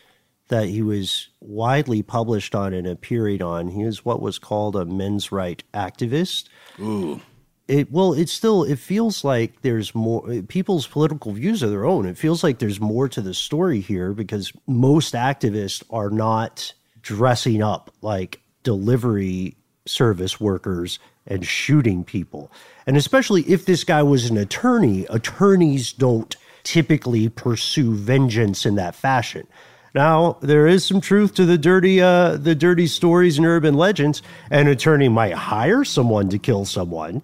that 0.50 0.68
he 0.68 0.82
was 0.82 1.28
widely 1.40 2.02
published 2.02 2.54
on 2.54 2.74
and 2.74 2.86
appeared 2.86 3.42
on. 3.42 3.68
He 3.68 3.84
was 3.84 4.04
what 4.04 4.20
was 4.20 4.38
called 4.38 4.76
a 4.76 4.84
men's 4.84 5.32
right 5.32 5.62
activist. 5.72 6.48
Ooh. 6.78 7.20
It 7.66 7.90
well, 7.90 8.12
it 8.12 8.28
still 8.28 8.64
it 8.64 8.78
feels 8.78 9.24
like 9.24 9.62
there's 9.62 9.94
more 9.94 10.42
people's 10.48 10.86
political 10.86 11.32
views 11.32 11.62
are 11.62 11.68
their 11.68 11.86
own. 11.86 12.04
It 12.06 12.18
feels 12.18 12.42
like 12.42 12.58
there's 12.58 12.80
more 12.80 13.08
to 13.08 13.20
the 13.20 13.32
story 13.32 13.80
here 13.80 14.12
because 14.12 14.52
most 14.66 15.14
activists 15.14 15.82
are 15.90 16.10
not 16.10 16.72
dressing 17.00 17.62
up 17.62 17.92
like 18.02 18.40
delivery 18.62 19.56
service 19.86 20.40
workers 20.40 20.98
and 21.26 21.46
shooting 21.46 22.04
people. 22.04 22.50
And 22.86 22.96
especially 22.96 23.42
if 23.42 23.66
this 23.66 23.84
guy 23.84 24.02
was 24.02 24.28
an 24.28 24.36
attorney, 24.36 25.06
attorneys 25.08 25.92
don't 25.92 26.34
typically 26.64 27.28
pursue 27.28 27.94
vengeance 27.94 28.66
in 28.66 28.74
that 28.74 28.94
fashion. 28.94 29.46
Now, 29.94 30.38
there 30.40 30.66
is 30.66 30.84
some 30.84 31.00
truth 31.00 31.34
to 31.34 31.44
the 31.44 31.58
dirty 31.58 32.00
uh, 32.00 32.36
the 32.36 32.54
dirty 32.54 32.86
stories 32.86 33.38
and 33.38 33.46
urban 33.46 33.74
legends. 33.74 34.22
An 34.50 34.68
attorney 34.68 35.08
might 35.08 35.34
hire 35.34 35.84
someone 35.84 36.28
to 36.28 36.38
kill 36.38 36.64
someone. 36.64 37.22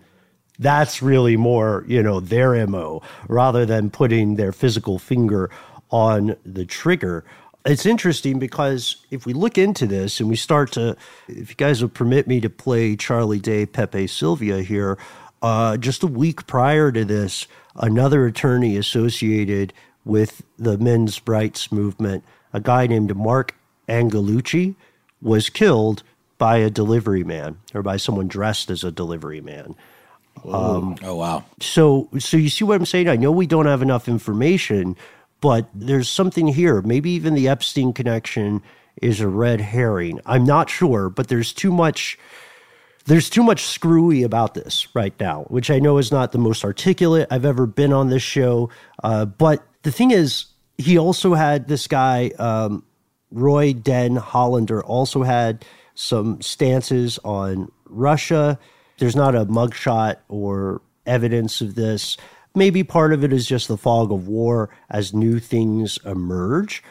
That's 0.59 1.03
really 1.03 1.37
more, 1.37 1.85
you 1.87 2.03
know, 2.03 2.19
their 2.21 2.67
MO 2.67 3.03
rather 3.29 3.67
than 3.67 3.91
putting 3.91 4.37
their 4.37 4.53
physical 4.53 4.99
finger 4.99 5.51
on 5.91 6.37
the 6.45 6.65
trigger. 6.65 7.25
It's 7.65 7.85
interesting 7.85 8.39
because 8.39 9.05
if 9.11 9.27
we 9.27 9.33
look 9.33 9.59
into 9.59 9.87
this 9.87 10.21
and 10.21 10.29
we 10.29 10.37
start 10.37 10.73
to, 10.73 10.97
if 11.29 11.51
you 11.51 11.57
guys 11.57 11.83
will 11.83 11.89
permit 11.89 12.27
me 12.27 12.41
to 12.41 12.49
play 12.49 12.97
Charlie 12.97 13.41
Day 13.41 13.67
Pepe 13.67 14.07
Silvia 14.07 14.63
here, 14.63 14.99
uh, 15.43 15.77
just 15.77 16.03
a 16.03 16.07
week 16.07 16.47
prior 16.47 16.91
to 16.93 17.05
this, 17.05 17.47
another 17.75 18.25
attorney 18.27 18.77
associated 18.77 19.73
with 20.05 20.43
the 20.59 20.79
men's 20.79 21.21
rights 21.27 21.71
movement 21.71 22.25
a 22.53 22.61
guy 22.61 22.87
named 22.87 23.15
Mark 23.17 23.55
Angelucci 23.89 24.75
was 25.23 25.49
killed 25.49 26.03
by 26.39 26.59
a 26.59 26.71
delivery 26.71 27.25
man 27.25 27.59
or 27.75 27.83
by 27.83 27.97
someone 27.97 28.29
dressed 28.29 28.71
as 28.71 28.85
a 28.85 28.93
delivery 28.93 29.41
man. 29.41 29.75
Um, 30.45 30.97
oh 31.03 31.17
wow! 31.17 31.45
So, 31.61 32.09
so 32.19 32.37
you 32.37 32.51
see 32.51 32.65
what 32.65 32.77
I'm 32.77 32.87
saying? 32.87 33.09
I 33.09 33.17
know 33.17 33.33
we 33.33 33.47
don't 33.47 33.67
have 33.67 33.83
enough 33.83 34.07
information, 34.07 34.97
but 35.41 35.69
there's 35.75 36.09
something 36.09 36.47
here. 36.47 36.83
Maybe 36.83 37.11
even 37.11 37.35
the 37.35 37.49
Epstein 37.49 37.93
connection 37.93 38.63
is 39.01 39.21
a 39.21 39.29
red 39.29 39.61
herring. 39.61 40.21
I'm 40.27 40.45
not 40.45 40.71
sure, 40.71 41.09
but 41.09 41.29
there's 41.29 41.53
too 41.53 41.73
much. 41.73 42.19
There's 43.07 43.31
too 43.31 43.45
much 43.45 43.65
screwy 43.65 44.25
about 44.25 44.55
this 44.55 44.89
right 44.95 45.15
now, 45.21 45.45
which 45.45 45.71
I 45.71 45.79
know 45.79 45.99
is 45.99 46.11
not 46.11 46.33
the 46.33 46.39
most 46.39 46.65
articulate 46.65 47.29
I've 47.31 47.45
ever 47.45 47.65
been 47.65 47.93
on 47.93 48.09
this 48.09 48.23
show. 48.23 48.69
Uh, 49.03 49.25
but 49.25 49.65
the 49.83 49.93
thing 49.93 50.11
is, 50.11 50.47
he 50.79 50.99
also 50.99 51.35
had 51.35 51.69
this 51.69 51.87
guy, 51.87 52.31
um, 52.39 52.85
Roy 53.31 53.73
Den 53.73 54.17
Hollander, 54.17 54.83
also 54.83 55.23
had 55.23 55.65
some 55.95 56.41
stances 56.43 57.19
on 57.25 57.71
Russia. 57.87 58.59
There's 58.99 59.17
not 59.17 59.35
a 59.35 59.47
mugshot 59.47 60.17
or 60.29 60.83
evidence 61.07 61.61
of 61.61 61.75
this. 61.75 62.17
Maybe 62.55 62.85
part 62.85 63.13
of 63.13 63.25
it 63.25 63.33
is 63.33 63.47
just 63.47 63.69
the 63.69 63.77
fog 63.77 64.13
of 64.13 64.29
war 64.29 64.71
as 64.91 65.13
new 65.13 65.39
things 65.39 65.99
emerge, 66.05 66.83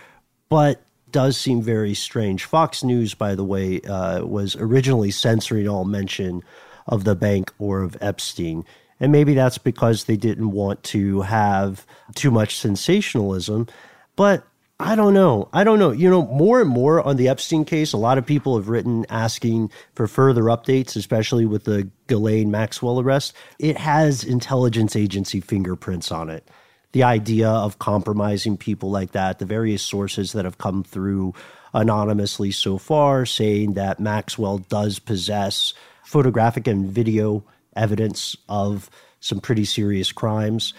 but 0.50 0.82
does 1.12 1.38
seem 1.38 1.62
very 1.62 1.94
strange. 1.94 2.46
Fox 2.46 2.84
News, 2.84 3.14
by 3.14 3.36
the 3.36 3.44
way, 3.44 3.82
uh, 3.82 4.26
was 4.26 4.56
originally 4.56 5.12
censoring 5.12 5.68
all 5.68 5.86
mention 5.86 6.44
of 6.88 7.04
the 7.04 7.16
bank 7.16 7.52
or 7.58 7.82
of 7.82 7.98
Epstein. 8.02 8.66
And 9.00 9.12
maybe 9.12 9.34
that's 9.34 9.58
because 9.58 10.06
they 10.06 10.18
didn't 10.18 10.52
want 10.52 10.84
to 10.84 11.22
have 11.22 11.86
too 12.16 12.32
much 12.32 12.58
sensationalism. 12.58 13.68
But 14.16 14.46
I 14.80 14.96
don't 14.96 15.14
know. 15.14 15.48
I 15.54 15.64
don't 15.64 15.80
know. 15.80 15.92
You 15.92 16.10
know, 16.10 16.26
more 16.28 16.60
and 16.60 16.70
more 16.70 17.02
on 17.02 17.16
the 17.16 17.30
Epstein 17.30 17.64
case, 17.64 17.94
a 17.94 17.98
lot 17.98 18.18
of 18.18 18.26
people 18.26 18.58
have 18.58 18.68
written 18.68 19.06
asking 19.10 19.72
for 19.94 20.06
further 20.08 20.44
updates, 20.44 20.98
especially 20.98 21.46
with 21.46 21.64
the 21.64 21.90
Ghislaine 22.08 22.52
Maxwell 22.52 23.00
arrest. 23.00 23.34
It 23.58 23.78
has 23.78 24.24
intelligence 24.24 24.96
agency 24.96 25.40
fingerprints 25.40 26.12
on 26.12 26.30
it. 26.30 26.50
The 26.92 27.04
idea 27.04 27.50
of 27.50 27.80
compromising 27.80 28.58
people 28.58 28.92
like 28.92 29.12
that, 29.12 29.40
the 29.40 29.46
various 29.46 29.82
sources 29.82 30.34
that 30.34 30.46
have 30.46 30.58
come 30.58 30.84
through 30.84 31.34
anonymously 31.74 32.52
so 32.52 32.78
far 32.78 33.26
saying 33.26 33.74
that 33.74 34.00
Maxwell 34.00 34.60
does 34.60 35.00
possess 35.00 35.74
photographic 36.04 36.68
and 36.68 36.86
video 36.86 37.44
evidence 37.76 38.36
of 38.50 38.90
some 39.20 39.40
pretty 39.40 39.66
serious 39.66 40.12
crimes. 40.12 40.74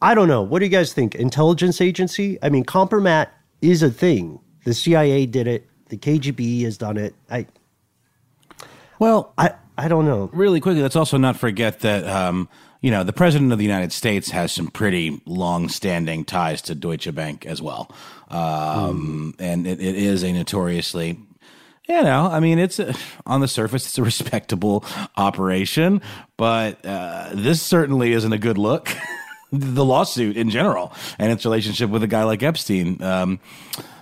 I 0.00 0.14
don't 0.14 0.28
know. 0.28 0.42
What 0.42 0.58
do 0.58 0.64
you 0.64 0.70
guys 0.70 0.92
think? 0.92 1.14
Intelligence 1.14 1.80
agency? 1.80 2.38
I 2.42 2.48
mean, 2.48 2.64
Compromat 2.64 3.28
is 3.60 3.82
a 3.82 3.90
thing. 3.90 4.40
The 4.64 4.74
CIA 4.74 5.26
did 5.26 5.46
it. 5.46 5.68
The 5.88 5.96
KGB 5.96 6.62
has 6.62 6.78
done 6.78 6.96
it. 6.96 7.14
I 7.30 7.46
well, 8.98 9.34
I 9.36 9.52
I 9.76 9.88
don't 9.88 10.04
know. 10.04 10.30
Really 10.32 10.60
quickly, 10.60 10.82
let's 10.82 10.96
also 10.96 11.16
not 11.18 11.36
forget 11.36 11.80
that 11.80 12.06
um, 12.06 12.48
you 12.80 12.90
know 12.90 13.04
the 13.04 13.12
president 13.12 13.52
of 13.52 13.58
the 13.58 13.64
United 13.64 13.92
States 13.92 14.30
has 14.30 14.52
some 14.52 14.68
pretty 14.68 15.20
long-standing 15.26 16.24
ties 16.24 16.62
to 16.62 16.74
Deutsche 16.74 17.12
Bank 17.14 17.44
as 17.46 17.60
well, 17.60 17.90
um, 18.28 19.34
mm. 19.36 19.44
and 19.44 19.66
it, 19.66 19.80
it 19.80 19.96
is 19.96 20.22
a 20.22 20.32
notoriously 20.32 21.18
you 21.88 22.02
know, 22.02 22.28
I 22.30 22.40
mean, 22.40 22.58
it's 22.58 22.78
a, 22.78 22.94
on 23.26 23.40
the 23.40 23.48
surface, 23.48 23.86
it's 23.86 23.98
a 23.98 24.02
respectable 24.02 24.84
operation, 25.16 26.00
but 26.36 26.84
uh, 26.86 27.30
this 27.34 27.60
certainly 27.60 28.12
isn't 28.12 28.32
a 28.32 28.38
good 28.38 28.58
look. 28.58 28.88
the 29.52 29.84
lawsuit 29.84 30.36
in 30.36 30.48
general 30.48 30.92
and 31.18 31.30
its 31.30 31.44
relationship 31.44 31.90
with 31.90 32.02
a 32.02 32.06
guy 32.06 32.24
like 32.24 32.42
Epstein. 32.42 33.02
Um, 33.02 33.38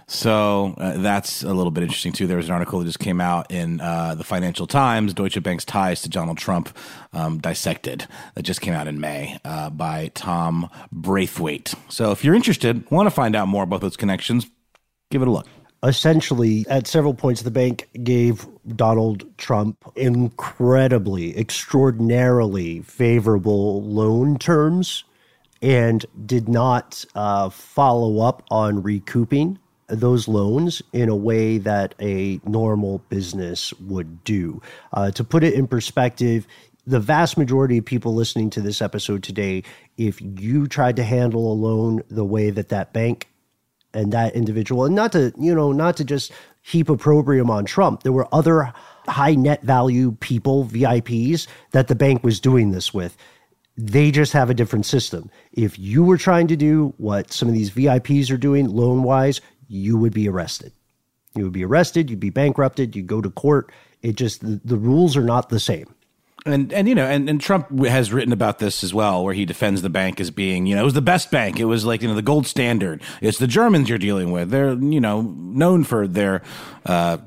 so 0.07 0.75
uh, 0.79 0.99
that's 0.99 1.43
a 1.43 1.53
little 1.53 1.71
bit 1.71 1.83
interesting 1.83 2.13
too. 2.13 2.27
There 2.27 2.37
was 2.37 2.47
an 2.47 2.53
article 2.53 2.81
that 2.81 2.85
just 2.85 2.99
came 2.99 3.21
out 3.21 3.51
in 3.51 3.81
uh, 3.81 4.15
the 4.15 4.25
Financial 4.25 4.67
Times, 4.67 5.15
Deutsche 5.15 5.43
Bank's 5.43 5.65
ties 5.65 6.03
to 6.03 6.09
Donald 6.09 6.39
Trump 6.39 6.77
um, 7.13 7.39
dissected. 7.39 8.07
That 8.35 8.43
just 8.43 8.61
came 8.61 8.75
out 8.75 8.89
in 8.89 9.01
May 9.01 9.39
uh, 9.45 9.71
by 9.71 10.11
Tom 10.15 10.69
Braithwaite. 10.93 11.75
So 11.89 12.11
if 12.11 12.25
you're 12.25 12.35
interested, 12.35 12.89
want 12.91 13.07
to 13.07 13.11
find 13.11 13.35
out 13.35 13.49
more 13.49 13.63
about 13.63 13.81
those 13.81 13.97
connections, 13.97 14.47
give 15.11 15.23
it 15.23 15.29
a 15.29 15.31
look 15.31 15.47
essentially 15.83 16.67
at 16.69 16.87
several 16.87 17.15
points 17.15 17.43
the 17.43 17.51
bank 17.51 17.89
gave 18.03 18.47
Donald 18.77 19.25
Trump 19.39 19.77
incredibly 19.97 21.37
extraordinarily 21.37 22.83
favorable 22.83 23.83
loan 23.83 24.39
terms 24.39 25.05
and 25.63 26.05
did 26.27 26.49
not 26.49 27.05
uh, 27.15 27.49
follow 27.49 28.21
up 28.21 28.43
on 28.51 28.83
recouping 28.83 29.59
those 29.89 30.29
loans 30.29 30.83
in 30.93 31.09
a 31.09 31.17
way 31.17 31.59
that 31.59 31.95
a 32.01 32.41
normal 32.45 32.99
business 33.09 33.73
would 33.75 34.23
do. 34.25 34.63
Uh, 34.93 35.11
to 35.11 35.25
put 35.25 35.43
it 35.43 35.55
in 35.55 35.67
perspective, 35.67 36.47
the 36.87 37.01
vast 37.01 37.37
majority 37.37 37.79
of 37.79 37.85
people 37.85 38.15
listening 38.15 38.51
to 38.51 38.61
this 38.61 38.81
episode 38.81 39.23
today, 39.23 39.63
if 39.97 40.21
you 40.21 40.67
tried 40.67 40.97
to 40.97 41.05
handle 41.05 41.53
a 41.53 41.55
loan 41.55 42.03
the 42.09 42.25
way 42.25 42.51
that 42.51 42.69
that 42.69 42.93
bank 42.93 43.29
and 43.93 44.13
that 44.13 44.35
individual, 44.35 44.85
and 44.85 44.95
not 44.95 45.13
to, 45.13 45.33
you 45.39 45.55
know, 45.55 45.73
not 45.73 45.97
to 45.99 46.05
just 46.05 46.33
heap 46.63 46.89
opprobrium 46.89 47.51
on 47.51 47.65
Trump, 47.65 48.03
there 48.03 48.13
were 48.13 48.29
other 48.33 48.73
high 49.07 49.35
net 49.35 49.63
value 49.63 50.13
people, 50.21 50.65
VIPs, 50.65 51.47
that 51.73 51.89
the 51.89 51.95
bank 51.95 52.23
was 52.23 52.41
doing 52.41 52.71
this 52.71 52.93
with 52.95 53.17
they 53.87 54.11
just 54.11 54.33
have 54.33 54.51
a 54.51 54.55
different 54.55 54.87
system. 54.87 55.31
If 55.53 55.79
you 55.79 56.05
were 56.05 56.19
trying 56.19 56.49
to 56.49 56.57
do 56.57 56.93
what 56.99 57.33
some 57.33 57.49
of 57.49 57.55
these 57.55 57.71
VIPs 57.71 58.31
are 58.31 58.37
doing 58.37 58.69
loan 58.69 59.03
wise, 59.03 59.41
you 59.69 59.97
would 59.97 60.13
be 60.13 60.29
arrested. 60.29 60.73
You 61.35 61.45
would 61.45 61.53
be 61.53 61.65
arrested, 61.65 62.11
you'd 62.11 62.21
be 62.21 62.31
bankrupted, 62.31 62.95
you'd 62.95 63.07
go 63.07 63.21
to 63.21 63.31
court. 63.31 63.73
It 64.03 64.17
just, 64.17 64.41
the, 64.41 64.61
the 64.65 64.77
rules 64.77 65.17
are 65.17 65.23
not 65.23 65.49
the 65.49 65.61
same. 65.61 65.95
And 66.47 66.73
and 66.73 66.89
you 66.89 66.95
know 66.95 67.05
and, 67.05 67.29
and 67.29 67.41
Trump 67.41 67.79
has 67.85 68.13
written 68.13 68.33
about 68.33 68.59
this 68.59 68.83
as 68.83 68.95
well, 68.95 69.23
where 69.23 69.35
he 69.35 69.45
defends 69.45 69.83
the 69.83 69.91
bank 69.91 70.21
as 70.21 70.31
being 70.31 70.67
you 70.67 70.75
know 70.75 70.81
it 70.81 70.85
was 70.85 70.95
the 70.95 71.03
best 71.03 71.31
bank. 71.31 71.61
It 71.61 71.67
was 71.67 71.85
like 71.85 72.01
you 72.03 72.09
know 72.09 72.15
the 72.15 72.23
gold 72.23 72.47
standard. 72.47 73.03
It's 73.21 73.39
the 73.39 73.47
Germans 73.47 73.89
you're 73.89 73.99
dealing 73.99 74.33
with. 74.33 74.51
They're 74.51 74.73
you 74.73 75.01
know 75.01 75.21
known 75.21 75.85
for 75.85 76.07
their 76.07 76.43
uh, 76.87 77.19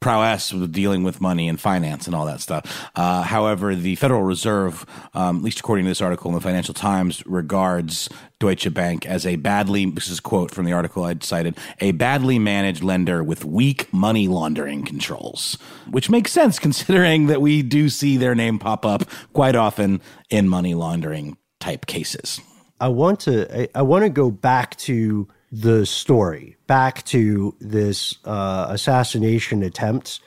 prowess 0.00 0.52
with 0.52 0.72
dealing 0.72 1.02
with 1.02 1.20
money 1.20 1.48
and 1.48 1.60
finance 1.60 2.06
and 2.06 2.14
all 2.14 2.26
that 2.26 2.40
stuff. 2.40 2.90
Uh, 2.94 3.22
however, 3.22 3.74
the 3.74 3.94
Federal 3.96 4.22
Reserve, 4.22 4.86
um, 5.14 5.38
at 5.38 5.42
least 5.42 5.60
according 5.60 5.84
to 5.84 5.90
this 5.90 6.00
article 6.00 6.30
in 6.30 6.34
the 6.34 6.40
Financial 6.40 6.74
Times, 6.74 7.24
regards 7.26 8.08
Deutsche 8.38 8.72
Bank 8.72 9.06
as 9.06 9.26
a 9.26 9.36
badly, 9.36 9.86
this 9.86 10.08
is 10.08 10.18
a 10.18 10.22
quote 10.22 10.50
from 10.50 10.64
the 10.64 10.72
article 10.72 11.04
I 11.04 11.16
cited, 11.20 11.56
a 11.80 11.92
badly 11.92 12.38
managed 12.38 12.82
lender 12.82 13.24
with 13.24 13.44
weak 13.44 13.92
money 13.92 14.28
laundering 14.28 14.84
controls, 14.84 15.58
which 15.90 16.10
makes 16.10 16.32
sense 16.32 16.58
considering 16.68 17.26
that 17.26 17.40
we 17.40 17.62
do 17.62 17.88
see 17.88 18.16
their 18.16 18.34
name 18.34 18.58
pop 18.58 18.86
up 18.86 19.04
quite 19.32 19.56
often 19.56 20.00
in 20.30 20.48
money 20.48 20.74
laundering 20.74 21.36
type 21.60 21.86
cases. 21.86 22.40
I 22.80 22.88
want 22.88 23.20
to 23.20 23.62
I, 23.62 23.68
I 23.74 23.82
want 23.82 24.04
to 24.04 24.10
go 24.10 24.30
back 24.30 24.76
to 24.78 25.26
the 25.50 25.86
story 25.86 26.57
back 26.68 27.04
to 27.06 27.56
this 27.60 28.16
uh, 28.24 28.66
assassination 28.68 29.64
attempt 29.64 30.20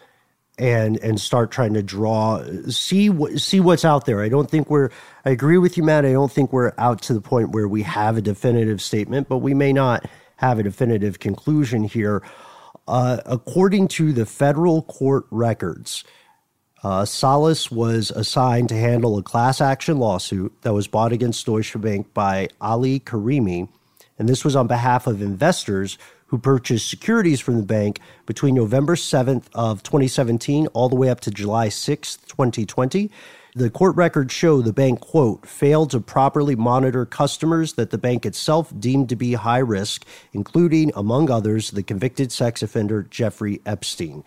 and 0.58 0.98
and 0.98 1.22
start 1.22 1.52
trying 1.52 1.74
to 1.74 1.82
draw 1.82 2.44
see 2.68 3.10
what 3.10 3.40
see 3.40 3.62
what's 3.62 3.86
out 3.86 4.06
there. 4.06 4.22
I 4.22 4.28
don't 4.28 4.50
think 4.50 4.70
we're 4.70 4.90
I 5.24 5.30
agree 5.30 5.58
with 5.58 5.78
you 5.78 5.84
Matt. 5.84 6.06
I 6.06 6.12
don't 6.12 6.32
think 6.32 6.52
we're 6.52 6.74
out 6.78 7.02
to 7.04 7.14
the 7.14 7.22
point 7.22 7.52
where 7.52 7.68
we 7.68 7.84
have 7.84 8.18
a 8.18 8.22
definitive 8.22 8.82
statement, 8.82 9.30
but 9.30 9.38
we 9.38 9.54
may 9.54 9.72
not 9.72 10.06
have 10.36 10.60
a 10.60 10.64
definitive 10.64 11.20
conclusion 11.20 11.84
here. 11.84 12.22
Uh, 12.88 13.20
according 13.26 13.88
to 13.88 14.12
the 14.12 14.26
federal 14.26 14.82
court 14.82 15.26
records, 15.30 16.04
uh, 16.84 17.06
Salas 17.06 17.72
was 17.72 18.12
assigned 18.12 18.68
to 18.70 18.76
handle 18.76 19.18
a 19.18 19.24
class 19.24 19.62
action 19.62 20.00
lawsuit 20.00 20.52
that 20.64 20.74
was 20.74 20.88
brought 20.88 21.14
against 21.14 21.46
Deutsche 21.46 21.80
Bank 21.80 22.14
by 22.14 22.50
Ali 22.60 23.00
Karimi 23.00 23.70
and 24.22 24.30
this 24.30 24.46
was 24.46 24.56
on 24.56 24.68
behalf 24.68 25.08
of 25.08 25.20
investors 25.20 25.98
who 26.32 26.38
purchased 26.38 26.90
securities 26.90 27.42
from 27.42 27.58
the 27.58 27.64
bank 27.64 28.00
between 28.26 28.56
November 28.56 28.96
7th 28.96 29.44
of 29.54 29.84
2017 29.84 30.66
all 30.68 30.88
the 30.88 30.96
way 30.96 31.10
up 31.10 31.20
to 31.20 31.30
July 31.30 31.68
6th, 31.68 32.26
2020. 32.26 33.12
The 33.54 33.70
court 33.70 33.98
records 33.98 34.34
show 34.34 34.62
the 34.62 34.72
bank, 34.72 35.02
quote, 35.02 35.46
failed 35.46 35.92
to 35.92 36.00
properly 36.00 36.56
monitor 36.56 37.06
customers 37.06 37.74
that 37.74 37.90
the 37.90 37.98
bank 37.98 38.26
itself 38.26 38.72
deemed 38.80 39.10
to 39.10 39.18
be 39.18 39.34
high 39.34 39.58
risk, 39.58 40.06
including, 40.32 40.94
among 40.96 41.30
others, 41.30 41.72
the 41.72 41.84
convicted 41.84 42.32
sex 42.32 42.64
offender 42.64 43.04
Jeffrey 43.04 43.60
Epstein. 43.66 44.24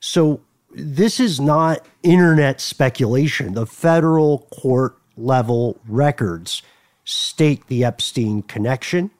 So 0.00 0.40
this 0.70 1.20
is 1.20 1.40
not 1.40 1.84
internet 2.02 2.62
speculation. 2.62 3.52
The 3.52 3.66
federal 3.66 4.48
court 4.50 4.96
level 5.18 5.78
records 5.86 6.62
state 7.04 7.66
the 7.66 7.84
Epstein 7.84 8.40
connection 8.40 9.10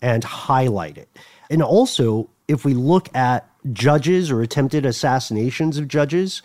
and 0.00 0.24
highlight 0.24 0.96
it. 0.96 1.10
And 1.50 1.62
also, 1.62 2.30
if 2.46 2.64
we 2.64 2.74
look 2.74 3.14
at 3.14 3.48
judges 3.72 4.30
or 4.30 4.42
attempted 4.42 4.86
assassinations 4.86 5.78
of 5.78 5.88
judges, 5.88 6.42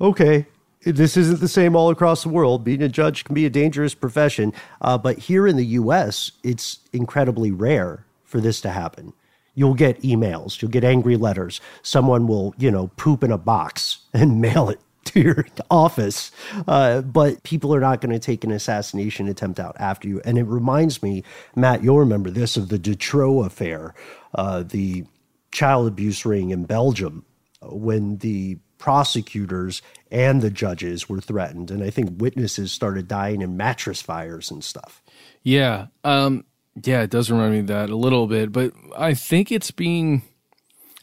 okay, 0.00 0.46
this 0.82 1.16
isn't 1.16 1.40
the 1.40 1.48
same 1.48 1.74
all 1.74 1.90
across 1.90 2.22
the 2.22 2.28
world. 2.28 2.64
Being 2.64 2.82
a 2.82 2.88
judge 2.88 3.24
can 3.24 3.34
be 3.34 3.46
a 3.46 3.50
dangerous 3.50 3.94
profession. 3.94 4.52
Uh, 4.80 4.96
but 4.98 5.18
here 5.18 5.46
in 5.46 5.56
the 5.56 5.66
US, 5.66 6.32
it's 6.42 6.78
incredibly 6.92 7.50
rare 7.50 8.04
for 8.24 8.40
this 8.40 8.60
to 8.62 8.70
happen. 8.70 9.12
You'll 9.54 9.74
get 9.74 10.00
emails, 10.02 10.62
you'll 10.62 10.70
get 10.70 10.84
angry 10.84 11.16
letters. 11.16 11.60
Someone 11.82 12.28
will, 12.28 12.54
you 12.58 12.70
know, 12.70 12.88
poop 12.96 13.24
in 13.24 13.32
a 13.32 13.38
box 13.38 13.98
and 14.12 14.40
mail 14.40 14.68
it 14.68 14.80
to 15.10 15.20
your 15.20 15.46
office. 15.70 16.30
Uh, 16.66 17.02
but 17.02 17.42
people 17.42 17.74
are 17.74 17.80
not 17.80 18.00
going 18.00 18.12
to 18.12 18.18
take 18.18 18.44
an 18.44 18.50
assassination 18.50 19.28
attempt 19.28 19.60
out 19.60 19.76
after 19.78 20.08
you. 20.08 20.20
And 20.24 20.38
it 20.38 20.44
reminds 20.44 21.02
me, 21.02 21.24
Matt, 21.54 21.82
you'll 21.82 21.98
remember 21.98 22.30
this 22.30 22.56
of 22.56 22.68
the 22.68 22.78
Dutroux 22.78 23.44
affair, 23.44 23.94
uh, 24.34 24.62
the 24.62 25.04
child 25.52 25.88
abuse 25.88 26.24
ring 26.24 26.50
in 26.50 26.64
Belgium, 26.64 27.24
when 27.62 28.18
the 28.18 28.58
prosecutors 28.78 29.82
and 30.10 30.40
the 30.40 30.50
judges 30.50 31.08
were 31.08 31.20
threatened. 31.20 31.70
And 31.70 31.82
I 31.82 31.90
think 31.90 32.20
witnesses 32.20 32.72
started 32.72 33.08
dying 33.08 33.42
in 33.42 33.56
mattress 33.56 34.00
fires 34.00 34.50
and 34.50 34.62
stuff. 34.62 35.02
Yeah. 35.42 35.86
Um, 36.04 36.44
yeah, 36.84 37.02
it 37.02 37.10
does 37.10 37.30
remind 37.30 37.52
me 37.52 37.58
of 37.60 37.66
that 37.68 37.90
a 37.90 37.96
little 37.96 38.26
bit, 38.26 38.52
but 38.52 38.72
I 38.96 39.14
think 39.14 39.50
it's 39.50 39.70
being. 39.70 40.22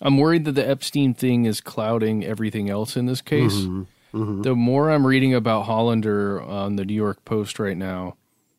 I'm 0.02 0.18
worried 0.18 0.46
that 0.46 0.54
the 0.54 0.68
Epstein 0.68 1.14
thing 1.14 1.46
is 1.46 1.62
clouding 1.62 2.26
everything 2.26 2.70
else 2.70 2.98
in 2.98 3.06
this 3.06 3.22
case. 3.22 3.56
Mm-hmm. 3.56 3.84
Mm-hmm. 4.16 4.44
The 4.44 4.56
more 4.56 4.90
I'm 4.90 5.06
reading 5.06 5.34
about 5.34 5.64
Hollander 5.64 6.42
on 6.42 6.78
the 6.78 6.86
New 6.86 6.94
York 6.94 7.26
Post 7.26 7.60
right 7.60 7.76
now, 7.76 8.16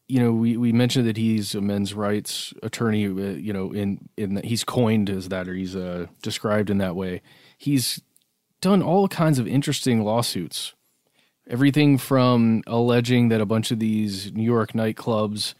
you 0.07 0.21
know, 0.21 0.31
we, 0.31 0.57
we 0.59 0.71
mentioned 0.71 1.09
that 1.09 1.17
he's 1.17 1.55
a 1.55 1.63
men's 1.63 1.95
rights 1.95 2.53
attorney. 2.63 3.07
Uh, 3.07 3.33
you 3.33 3.53
know, 3.55 3.73
in 3.73 4.09
in 4.19 4.35
the, 4.35 4.43
he's 4.43 4.65
coined 4.65 5.09
as 5.09 5.31
that, 5.31 5.49
or 5.49 5.55
he's 5.55 5.75
uh, 5.75 6.07
described 6.23 6.69
in 6.69 6.79
that 6.79 6.95
way. 6.95 7.23
He's 7.57 8.03
done 8.61 8.83
all 8.83 9.09
kinds 9.09 9.39
of 9.39 9.49
interesting 9.49 10.05
lawsuits. 10.05 10.75
Everything 11.49 11.97
from 11.97 12.63
alleging 12.67 13.29
that 13.31 13.41
a 13.41 13.47
bunch 13.47 13.71
of 13.71 13.79
these 13.79 14.33
New 14.33 14.45
York 14.45 14.73
nightclubs, 14.73 15.55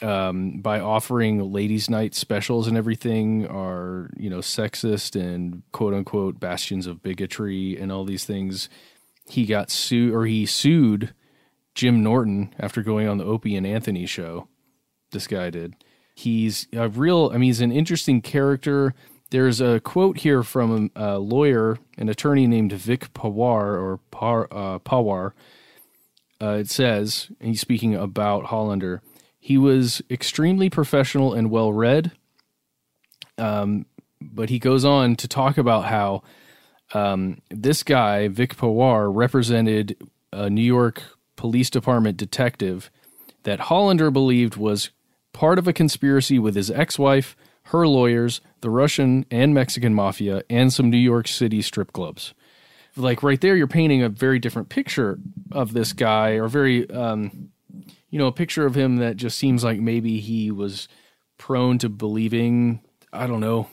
um, 0.00 0.60
by 0.60 0.78
offering 0.78 1.52
ladies' 1.52 1.90
night 1.90 2.14
specials 2.14 2.68
and 2.68 2.76
everything, 2.76 3.46
are 3.48 4.10
you 4.16 4.30
know 4.30 4.38
sexist 4.38 5.20
and 5.20 5.62
quote 5.72 5.92
unquote 5.92 6.38
bastions 6.38 6.86
of 6.86 7.02
bigotry 7.02 7.76
and 7.76 7.90
all 7.90 8.04
these 8.04 8.24
things 8.24 8.68
he 9.28 9.46
got 9.46 9.70
sued 9.70 10.12
or 10.12 10.26
he 10.26 10.46
sued 10.46 11.14
Jim 11.74 12.02
Norton 12.02 12.54
after 12.58 12.82
going 12.82 13.08
on 13.08 13.18
the 13.18 13.24
Opie 13.24 13.56
and 13.56 13.66
Anthony 13.66 14.06
show. 14.06 14.48
This 15.12 15.26
guy 15.26 15.50
did. 15.50 15.74
He's 16.14 16.68
a 16.72 16.88
real, 16.88 17.30
I 17.32 17.38
mean, 17.38 17.48
he's 17.48 17.60
an 17.60 17.72
interesting 17.72 18.20
character. 18.20 18.94
There's 19.30 19.60
a 19.60 19.80
quote 19.80 20.18
here 20.18 20.42
from 20.42 20.90
a, 20.94 21.18
lawyer, 21.18 21.78
an 21.98 22.08
attorney 22.08 22.46
named 22.46 22.72
Vic 22.72 23.12
Pawar 23.14 23.80
or 23.80 24.00
Par, 24.10 24.46
uh, 24.52 24.78
Pawar. 24.78 25.32
Uh, 26.40 26.58
it 26.60 26.70
says, 26.70 27.28
and 27.40 27.48
he's 27.48 27.60
speaking 27.60 27.94
about 27.94 28.46
Hollander, 28.46 29.02
he 29.40 29.58
was 29.58 30.02
extremely 30.08 30.70
professional 30.70 31.32
and 31.34 31.50
well 31.50 31.72
read. 31.72 32.12
Um, 33.36 33.86
but 34.20 34.50
he 34.50 34.58
goes 34.58 34.84
on 34.84 35.16
to 35.16 35.28
talk 35.28 35.58
about 35.58 35.86
how 35.86 36.22
um, 36.92 37.40
this 37.50 37.82
guy, 37.82 38.28
Vic 38.28 38.56
Pawar, 38.56 39.10
represented 39.14 39.96
a 40.32 40.50
New 40.50 40.62
York 40.62 41.02
Police 41.36 41.70
Department 41.70 42.16
detective 42.16 42.90
that 43.44 43.60
Hollander 43.60 44.10
believed 44.10 44.56
was 44.56 44.90
part 45.32 45.58
of 45.58 45.68
a 45.68 45.72
conspiracy 45.72 46.38
with 46.38 46.54
his 46.54 46.70
ex 46.70 46.98
wife, 46.98 47.36
her 47.64 47.86
lawyers, 47.86 48.40
the 48.60 48.70
Russian 48.70 49.24
and 49.30 49.54
Mexican 49.54 49.94
mafia, 49.94 50.42
and 50.50 50.72
some 50.72 50.90
New 50.90 50.96
York 50.96 51.28
City 51.28 51.62
strip 51.62 51.92
clubs. 51.92 52.34
Like 52.96 53.22
right 53.22 53.40
there, 53.40 53.56
you're 53.56 53.66
painting 53.66 54.02
a 54.02 54.08
very 54.08 54.38
different 54.38 54.68
picture 54.68 55.18
of 55.50 55.72
this 55.72 55.92
guy, 55.92 56.32
or 56.32 56.48
very, 56.48 56.88
um, 56.90 57.50
you 58.10 58.18
know, 58.18 58.28
a 58.28 58.32
picture 58.32 58.66
of 58.66 58.76
him 58.76 58.96
that 58.96 59.16
just 59.16 59.36
seems 59.38 59.64
like 59.64 59.80
maybe 59.80 60.20
he 60.20 60.50
was 60.50 60.88
prone 61.38 61.78
to 61.78 61.88
believing, 61.88 62.80
I 63.12 63.26
don't 63.26 63.40
know, 63.40 63.68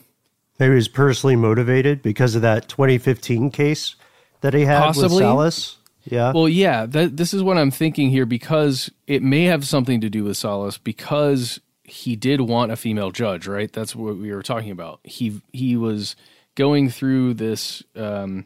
he 0.69 0.75
was 0.75 0.87
personally 0.87 1.35
motivated 1.35 2.01
because 2.01 2.35
of 2.35 2.41
that 2.41 2.67
2015 2.67 3.51
case 3.51 3.95
that 4.41 4.53
he 4.53 4.65
had 4.65 4.79
Possibly. 4.79 5.09
with 5.09 5.17
Salas. 5.19 5.77
Yeah. 6.03 6.31
Well, 6.33 6.49
yeah. 6.49 6.85
That, 6.85 7.17
this 7.17 7.33
is 7.33 7.43
what 7.43 7.57
I'm 7.57 7.71
thinking 7.71 8.09
here 8.09 8.25
because 8.25 8.89
it 9.07 9.21
may 9.21 9.45
have 9.45 9.65
something 9.65 10.01
to 10.01 10.09
do 10.09 10.23
with 10.23 10.37
Salas 10.37 10.77
because 10.77 11.59
he 11.83 12.15
did 12.15 12.41
want 12.41 12.71
a 12.71 12.75
female 12.75 13.11
judge, 13.11 13.47
right? 13.47 13.71
That's 13.71 13.95
what 13.95 14.17
we 14.17 14.33
were 14.33 14.43
talking 14.43 14.71
about. 14.71 14.99
He 15.03 15.41
he 15.51 15.75
was 15.75 16.15
going 16.55 16.89
through 16.89 17.35
this 17.35 17.83
um, 17.95 18.45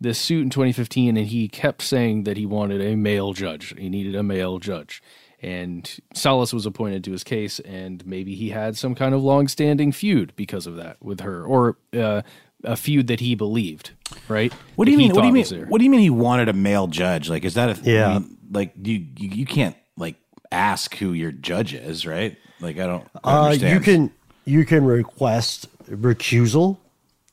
this 0.00 0.18
suit 0.18 0.42
in 0.42 0.50
2015, 0.50 1.16
and 1.16 1.26
he 1.26 1.48
kept 1.48 1.82
saying 1.82 2.24
that 2.24 2.36
he 2.36 2.46
wanted 2.46 2.80
a 2.80 2.96
male 2.96 3.32
judge. 3.32 3.74
He 3.78 3.88
needed 3.88 4.14
a 4.14 4.22
male 4.22 4.58
judge, 4.58 5.02
and 5.42 5.98
Salas 6.14 6.52
was 6.52 6.66
appointed 6.66 7.02
to 7.04 7.12
his 7.12 7.24
case, 7.24 7.58
and 7.60 8.06
maybe 8.06 8.34
he 8.34 8.50
had 8.50 8.76
some 8.76 8.94
kind 8.94 9.14
of 9.14 9.22
long-standing 9.22 9.92
feud 9.92 10.32
because 10.36 10.66
of 10.66 10.76
that 10.76 11.02
with 11.02 11.20
her, 11.20 11.44
or 11.44 11.76
uh, 11.92 12.22
a 12.62 12.76
feud 12.76 13.08
that 13.08 13.20
he 13.20 13.34
believed. 13.34 13.90
Right? 14.28 14.52
What 14.76 14.84
do 14.84 14.92
you 14.92 14.98
mean? 14.98 15.12
What 15.12 15.22
do 15.22 15.26
you 15.26 15.32
mean? 15.32 15.68
What 15.68 15.78
do 15.78 15.84
you 15.84 15.90
mean 15.90 16.00
he 16.00 16.10
wanted 16.10 16.48
a 16.48 16.52
male 16.52 16.86
judge? 16.86 17.28
Like, 17.28 17.44
is 17.44 17.54
that 17.54 17.78
a 17.78 17.82
yeah? 17.82 18.08
I 18.08 18.18
mean, 18.18 18.38
like, 18.50 18.72
you, 18.82 19.06
you 19.16 19.28
you 19.30 19.46
can't 19.46 19.76
like 19.96 20.16
ask 20.50 20.94
who 20.96 21.12
your 21.12 21.32
judge 21.32 21.74
is, 21.74 22.06
right? 22.06 22.36
Like, 22.60 22.78
I 22.78 22.86
don't. 22.86 23.08
I 23.24 23.48
uh, 23.48 23.50
you 23.52 23.80
can 23.80 24.12
you 24.44 24.64
can 24.64 24.84
request 24.84 25.66
recusal. 25.90 26.78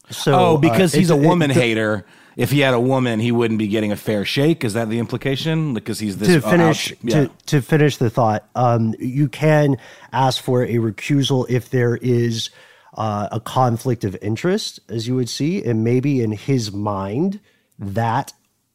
So, 0.10 0.34
oh, 0.34 0.58
because 0.58 0.96
uh, 0.96 0.98
he's 0.98 1.12
a 1.12 1.16
woman 1.16 1.52
it, 1.52 1.58
hater 1.58 2.06
if 2.40 2.52
he 2.52 2.62
had 2.62 2.74
a 2.74 2.80
woman, 2.80 3.20
he 3.20 3.34
wouldn't 3.34 3.58
be 3.60 3.68
getting 3.68 3.92
a 3.92 3.98
fair 3.98 4.24
shake. 4.24 4.64
Is 4.64 4.74
that 4.74 4.90
the 4.90 4.98
implication? 4.98 5.74
Because 5.74 6.00
he's 6.00 6.18
this 6.18 6.30
to 6.30 6.42
finish 6.42 6.92
uh, 6.94 6.96
yeah. 7.04 7.14
to, 7.14 7.32
to 7.48 7.62
finish 7.62 7.98
the 7.98 8.10
thought. 8.10 8.48
Um, 8.56 8.96
you 8.98 9.28
can 9.28 9.78
ask 10.14 10.42
for 10.42 10.64
a 10.64 10.76
recusal 10.76 11.46
if 11.50 11.70
there 11.70 11.98
is 11.98 12.50
uh, 12.94 13.28
a 13.32 13.42
conflict 13.42 14.06
of 14.06 14.18
interest, 14.22 14.80
as 14.88 15.06
you 15.06 15.16
would 15.16 15.28
see, 15.30 15.64
and 15.64 15.84
maybe 15.84 16.22
in 16.22 16.32
his 16.32 16.72
mind 16.72 17.42
that 17.78 18.32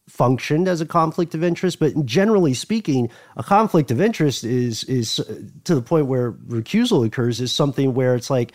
functioned 0.08 0.68
as 0.68 0.82
a 0.82 0.86
conflict 0.86 1.34
of 1.34 1.42
interest. 1.42 1.78
But 1.78 2.04
generally 2.04 2.52
speaking, 2.52 3.10
a 3.36 3.42
conflict 3.42 3.90
of 3.90 3.98
interest 3.98 4.44
is 4.44 4.84
is 4.84 5.20
uh, 5.20 5.40
to 5.64 5.74
the 5.74 5.82
point 5.82 6.06
where 6.06 6.32
recusal 6.32 7.06
occurs 7.06 7.40
is 7.40 7.50
something 7.50 7.94
where 7.94 8.14
it's 8.14 8.28
like 8.28 8.52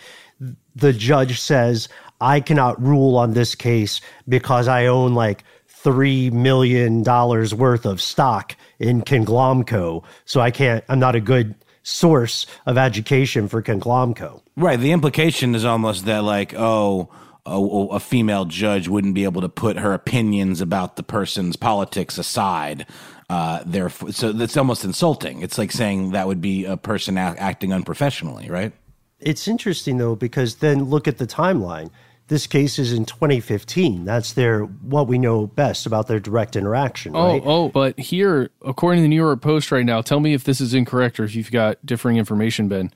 the 0.76 0.94
judge 0.94 1.40
says, 1.40 1.90
"I 2.22 2.40
cannot 2.40 2.82
rule 2.82 3.16
on 3.16 3.34
this 3.34 3.56
case 3.56 4.02
because 4.28 4.68
I 4.68 4.86
own 4.88 5.14
like." 5.14 5.44
three 5.82 6.30
million 6.32 7.04
dollars 7.04 7.56
worth 7.56 7.86
of 7.86 8.02
stock 8.02 8.54
in 8.80 9.02
Conglomco, 9.02 10.04
so 10.26 10.42
I 10.42 10.52
can't. 10.52 10.84
I'm 10.90 11.00
not 11.00 11.16
a 11.16 11.22
good 11.22 11.56
source 11.84 12.46
of 12.66 12.78
education 12.78 13.48
for 13.48 13.62
Conglomco. 13.62 14.42
Right. 14.56 14.80
The 14.80 14.92
implication 14.92 15.56
is 15.56 15.66
almost 15.66 16.06
that, 16.06 16.24
like, 16.24 16.54
oh, 16.56 17.10
a, 17.46 17.58
a, 17.58 18.00
female 18.00 18.46
judge 18.46 18.88
wouldn't 18.88 19.16
be 19.16 19.24
able 19.24 19.42
to 19.42 19.50
put 19.50 19.78
her 19.78 19.94
opinions 19.94 20.62
about 20.62 20.98
the 20.98 21.04
person's 21.04 21.56
politics 21.56 22.18
aside. 22.18 22.86
Uh, 23.30 23.64
therefore, 23.66 24.12
so 24.12 24.32
that's 24.32 24.58
almost 24.58 24.84
insulting. 24.84 25.42
It's 25.42 25.58
like 25.58 25.72
saying 25.72 26.12
that 26.12 26.28
would 26.28 26.42
be 26.42 26.66
a 26.66 26.78
person 26.78 27.18
acting 27.18 27.74
unprofessionally, 27.74 28.50
right? 28.50 28.74
It's 29.20 29.48
interesting 29.48 29.98
though 29.98 30.16
because 30.16 30.56
then 30.56 30.86
look 30.86 31.08
at 31.08 31.18
the 31.18 31.28
timeline. 31.28 31.92
This 32.30 32.46
case 32.46 32.78
is 32.78 32.94
in 32.94 33.06
2015. 33.06 34.06
That's 34.06 34.34
their 34.34 34.62
what 34.62 35.08
we 35.08 35.18
know 35.18 35.48
best 35.48 35.88
about 35.88 36.08
their 36.08 36.20
direct 36.20 36.56
interaction. 36.56 37.16
Oh, 37.16 37.34
right? 37.34 37.42
oh, 37.44 37.70
but 37.70 38.00
here, 38.00 38.52
according 38.64 39.00
to 39.00 39.02
the 39.02 39.08
New 39.08 39.16
York 39.16 39.42
Post 39.42 39.72
right 39.72 39.86
now, 39.86 40.02
tell 40.02 40.20
me 40.20 40.36
if 40.36 40.44
this 40.44 40.62
is 40.62 40.76
incorrect 40.76 41.20
or 41.20 41.24
if 41.24 41.36
you've 41.36 41.52
got 41.52 41.84
differing 41.84 42.18
information, 42.18 42.68
Ben. 42.68 42.94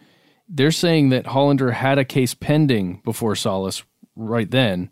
They're 0.47 0.69
saying 0.69 1.09
that 1.09 1.25
Hollander 1.25 1.71
had 1.71 1.97
a 1.97 2.05
case 2.05 2.35
pending 2.35 3.01
before 3.03 3.35
Salas 3.35 3.81
right 4.15 4.49
then, 4.49 4.91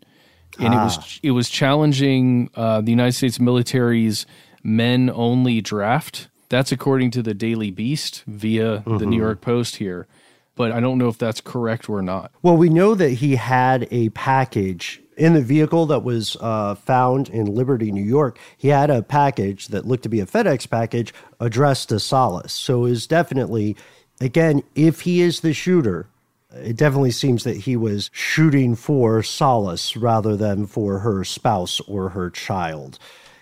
and 0.58 0.74
ah. 0.74 0.80
it 0.80 0.84
was 0.84 0.98
ah. 0.98 1.18
it 1.22 1.30
was 1.30 1.48
challenging 1.48 2.50
uh, 2.56 2.80
the 2.80 2.90
United 2.90 3.12
States 3.12 3.38
military's 3.38 4.26
men 4.64 5.08
only 5.14 5.60
draft. 5.60 6.28
That's 6.48 6.72
according 6.72 7.12
to 7.12 7.22
the 7.22 7.32
Daily 7.32 7.70
Beast 7.70 8.24
via 8.26 8.78
mm-hmm. 8.78 8.96
the 8.96 9.06
New 9.06 9.16
mm-hmm. 9.16 9.22
York 9.22 9.40
Post 9.40 9.76
here 9.76 10.08
but 10.54 10.72
I 10.72 10.80
don't 10.80 10.98
know 10.98 11.08
if 11.08 11.18
that's 11.18 11.40
correct 11.40 11.88
or 11.88 12.02
not. 12.02 12.32
Well, 12.42 12.56
we 12.56 12.68
know 12.68 12.94
that 12.94 13.10
he 13.10 13.36
had 13.36 13.88
a 13.90 14.10
package 14.10 15.02
in 15.16 15.34
the 15.34 15.42
vehicle 15.42 15.86
that 15.86 16.02
was 16.02 16.36
uh, 16.40 16.74
found 16.74 17.28
in 17.28 17.46
Liberty, 17.46 17.92
New 17.92 18.04
York. 18.04 18.38
He 18.56 18.68
had 18.68 18.90
a 18.90 19.02
package 19.02 19.68
that 19.68 19.86
looked 19.86 20.02
to 20.04 20.08
be 20.08 20.20
a 20.20 20.26
FedEx 20.26 20.68
package 20.68 21.12
addressed 21.40 21.90
to 21.90 22.00
Salas. 22.00 22.52
So 22.52 22.84
is 22.86 23.06
definitely, 23.06 23.76
again, 24.20 24.62
if 24.74 25.02
he 25.02 25.20
is 25.20 25.40
the 25.40 25.52
shooter, 25.52 26.06
it 26.54 26.76
definitely 26.76 27.10
seems 27.10 27.44
that 27.44 27.58
he 27.58 27.76
was 27.76 28.10
shooting 28.12 28.74
for 28.74 29.22
Salas 29.22 29.96
rather 29.96 30.36
than 30.36 30.66
for 30.66 30.98
her 31.00 31.24
spouse 31.24 31.80
or 31.80 32.10
her 32.10 32.30
child. 32.30 32.98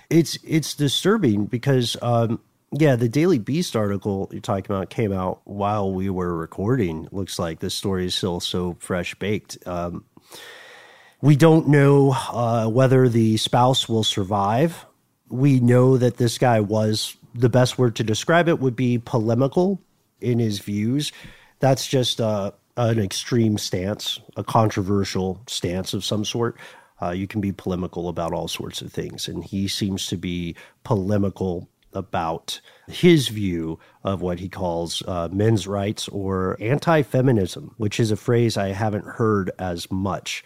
It's 0.09 0.39
it's 0.45 0.75
disturbing 0.75 1.47
because 1.47 1.97
um, 2.03 2.41
yeah, 2.73 2.95
the 2.97 3.09
Daily 3.09 3.39
Beast 3.39 3.75
article 3.75 4.29
you're 4.31 4.41
talking 4.41 4.75
about 4.75 4.91
came 4.91 5.13
out 5.13 5.41
while 5.45 5.93
we 5.93 6.09
were 6.09 6.35
recording. 6.37 7.09
Looks 7.11 7.39
like 7.39 7.59
this 7.59 7.75
story 7.75 8.07
is 8.07 8.15
still 8.15 8.39
so 8.39 8.77
fresh 8.79 9.15
baked. 9.17 9.59
Um, 9.67 10.05
we 11.21 11.37
don't 11.37 11.69
know 11.69 12.13
uh, 12.13 12.69
whether 12.69 13.09
the 13.09 13.37
spouse 13.39 13.89
will 13.89 14.05
survive. 14.05 14.87
We 15.29 15.59
know 15.59 15.99
that 15.99 16.17
this 16.17 16.39
guy 16.39 16.61
was 16.61 17.17
the 17.35 17.49
best 17.49 17.79
word 17.79 17.97
to 17.97 18.05
describe 18.05 18.49
it 18.49 18.61
would 18.61 18.77
be 18.77 18.99
polemical 18.99 19.81
in 20.21 20.39
his 20.39 20.61
views. 20.61 21.13
That's 21.59 21.87
just 21.87 22.21
uh, 22.21 22.53
an 22.77 23.01
extreme 23.01 23.59
stance, 23.59 24.21
a 24.37 24.45
controversial 24.45 25.41
stance 25.47 25.93
of 25.93 26.05
some 26.05 26.25
sort. 26.25 26.57
Uh, 27.03 27.11
you 27.11 27.27
can 27.27 27.41
be 27.41 27.53
polemical 27.53 28.09
about 28.09 28.33
all 28.33 28.49
sorts 28.49 28.81
of 28.81 28.93
things, 28.93 29.27
and 29.27 29.43
he 29.43 29.67
seems 29.67 30.07
to 30.07 30.17
be 30.17 30.55
polemical 30.85 31.69
about 31.93 32.61
his 32.89 33.29
view 33.29 33.79
of 34.05 34.23
what 34.23 34.39
he 34.39 34.49
calls 34.49 35.03
uh, 35.07 35.29
men's 35.33 35.67
rights 35.67 36.09
or 36.09 36.57
anti 36.61 37.03
feminism, 37.03 37.75
which 37.77 38.01
is 38.01 38.11
a 38.11 38.17
phrase 38.17 38.57
I 38.57 38.69
haven't 38.69 39.07
heard 39.07 39.51
as 39.59 39.91
much. 39.91 40.45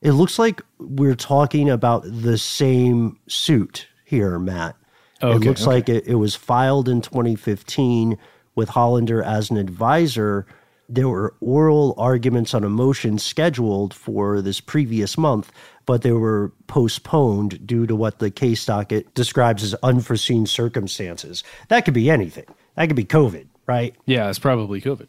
It 0.00 0.12
looks 0.12 0.38
like 0.38 0.60
we're 0.78 1.14
talking 1.14 1.70
about 1.70 2.02
the 2.04 2.36
same 2.36 3.18
suit 3.26 3.88
here, 4.04 4.38
Matt. 4.38 4.76
Okay, 5.22 5.36
it 5.36 5.48
looks 5.48 5.62
okay. 5.62 5.70
like 5.70 5.88
it, 5.88 6.06
it 6.06 6.16
was 6.16 6.34
filed 6.34 6.88
in 6.88 7.00
2015 7.00 8.18
with 8.54 8.68
Hollander 8.68 9.22
as 9.22 9.50
an 9.50 9.56
advisor 9.56 10.46
there 10.88 11.08
were 11.08 11.34
oral 11.40 11.94
arguments 11.96 12.54
on 12.54 12.64
a 12.64 12.68
motion 12.68 13.18
scheduled 13.18 13.94
for 13.94 14.40
this 14.40 14.60
previous 14.60 15.16
month, 15.16 15.50
but 15.86 16.02
they 16.02 16.12
were 16.12 16.52
postponed 16.66 17.66
due 17.66 17.86
to 17.86 17.96
what 17.96 18.18
the 18.18 18.30
case 18.30 18.64
docket 18.64 19.12
describes 19.14 19.62
as 19.62 19.74
unforeseen 19.82 20.46
circumstances. 20.46 21.42
That 21.68 21.84
could 21.84 21.94
be 21.94 22.10
anything. 22.10 22.46
That 22.76 22.86
could 22.86 22.96
be 22.96 23.04
COVID, 23.04 23.46
right? 23.66 23.94
Yeah, 24.06 24.28
it's 24.28 24.38
probably 24.38 24.80
COVID. 24.80 25.08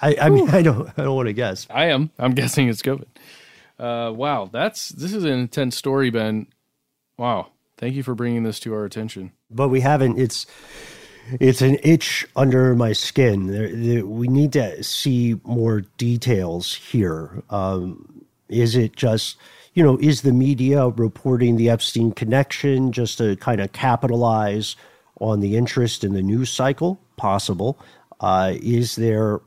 I, 0.00 0.16
I 0.20 0.28
mean, 0.28 0.50
I 0.50 0.62
don't, 0.62 0.88
I 0.96 1.02
don't 1.02 1.16
want 1.16 1.28
to 1.28 1.32
guess. 1.32 1.66
I 1.70 1.86
am. 1.86 2.10
I'm 2.18 2.34
guessing 2.34 2.68
it's 2.68 2.82
COVID. 2.82 3.06
Uh, 3.78 4.12
wow, 4.12 4.48
that's 4.50 4.88
this 4.90 5.12
is 5.12 5.24
an 5.24 5.32
intense 5.32 5.76
story, 5.76 6.10
Ben. 6.10 6.46
Wow, 7.18 7.48
thank 7.76 7.94
you 7.94 8.02
for 8.02 8.14
bringing 8.14 8.42
this 8.42 8.58
to 8.60 8.74
our 8.74 8.84
attention. 8.84 9.32
But 9.50 9.68
we 9.68 9.80
haven't. 9.80 10.18
It's 10.18 10.46
it's 11.40 11.62
an 11.62 11.78
itch 11.82 12.26
under 12.36 12.74
my 12.74 12.92
skin. 12.92 13.46
There, 13.46 13.74
there, 13.74 14.06
we 14.06 14.28
need 14.28 14.52
to 14.52 14.82
see 14.82 15.40
more 15.44 15.82
details 15.98 16.74
here. 16.74 17.42
Um, 17.50 18.24
is 18.48 18.76
it 18.76 18.96
just, 18.96 19.36
you 19.74 19.82
know, 19.82 19.98
is 19.98 20.22
the 20.22 20.32
media 20.32 20.88
reporting 20.88 21.56
the 21.56 21.68
Epstein 21.68 22.12
connection 22.12 22.92
just 22.92 23.18
to 23.18 23.36
kind 23.36 23.60
of 23.60 23.72
capitalize 23.72 24.76
on 25.20 25.40
the 25.40 25.56
interest 25.56 26.04
in 26.04 26.12
the 26.12 26.22
news 26.22 26.50
cycle? 26.50 27.00
Possible. 27.16 27.78
Uh, 28.20 28.54
is 28.62 28.96
there 28.96 29.40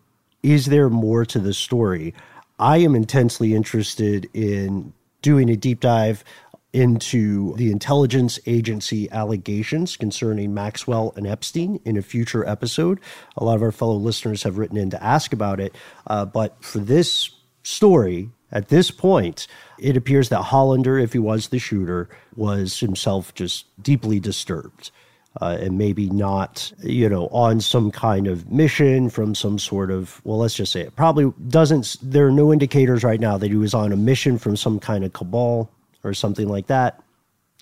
is 0.43 0.67
there 0.67 0.89
more 0.89 1.25
to 1.25 1.39
the 1.39 1.53
story? 1.53 2.13
I 2.59 2.77
am 2.77 2.95
intensely 2.95 3.53
interested 3.53 4.29
in 4.33 4.93
doing 5.21 5.49
a 5.49 5.55
deep 5.55 5.79
dive 5.81 6.23
into 6.71 7.55
the 7.55 7.71
intelligence 7.71 8.39
agency 8.45 9.09
allegations 9.11 9.97
concerning 9.97 10.53
Maxwell 10.53 11.13
and 11.15 11.25
Epstein 11.25 11.79
in 11.83 11.97
a 11.97 12.01
future 12.01 12.47
episode. 12.47 12.99
A 13.37 13.43
lot 13.43 13.55
of 13.55 13.63
our 13.63 13.71
fellow 13.71 13.95
listeners 13.95 14.43
have 14.43 14.57
written 14.57 14.77
in 14.77 14.89
to 14.91 15.03
ask 15.03 15.33
about 15.33 15.59
it. 15.59 15.75
Uh, 16.07 16.25
but 16.25 16.63
for 16.63 16.79
this 16.79 17.31
story, 17.63 18.29
at 18.51 18.69
this 18.69 18.91
point, 18.91 19.47
it 19.79 19.97
appears 19.97 20.29
that 20.29 20.43
Hollander, 20.43 20.97
if 20.99 21.13
he 21.13 21.19
was 21.19 21.47
the 21.47 21.59
shooter, 21.59 22.09
was 22.35 22.79
himself 22.79 23.33
just 23.33 23.65
deeply 23.81 24.19
disturbed. 24.19 24.91
Uh, 25.39 25.57
and 25.61 25.77
maybe 25.77 26.09
not, 26.09 26.71
you 26.81 27.07
know, 27.07 27.27
on 27.27 27.61
some 27.61 27.91
kind 27.91 28.27
of 28.27 28.51
mission 28.51 29.09
from 29.09 29.35
some 29.35 29.59
sort 29.59 29.91
of, 29.91 30.19
well, 30.23 30.39
let's 30.39 30.55
just 30.55 30.71
say 30.71 30.81
it 30.81 30.95
probably 30.95 31.31
doesn't, 31.47 31.97
there 32.01 32.27
are 32.27 32.31
no 32.31 32.51
indicators 32.51 33.03
right 33.03 33.19
now 33.19 33.37
that 33.37 33.49
he 33.49 33.55
was 33.55 33.75
on 33.75 33.91
a 33.91 33.95
mission 33.95 34.39
from 34.39 34.57
some 34.57 34.79
kind 34.79 35.03
of 35.03 35.13
cabal 35.13 35.71
or 36.03 36.13
something 36.13 36.47
like 36.47 36.67
that, 36.67 37.01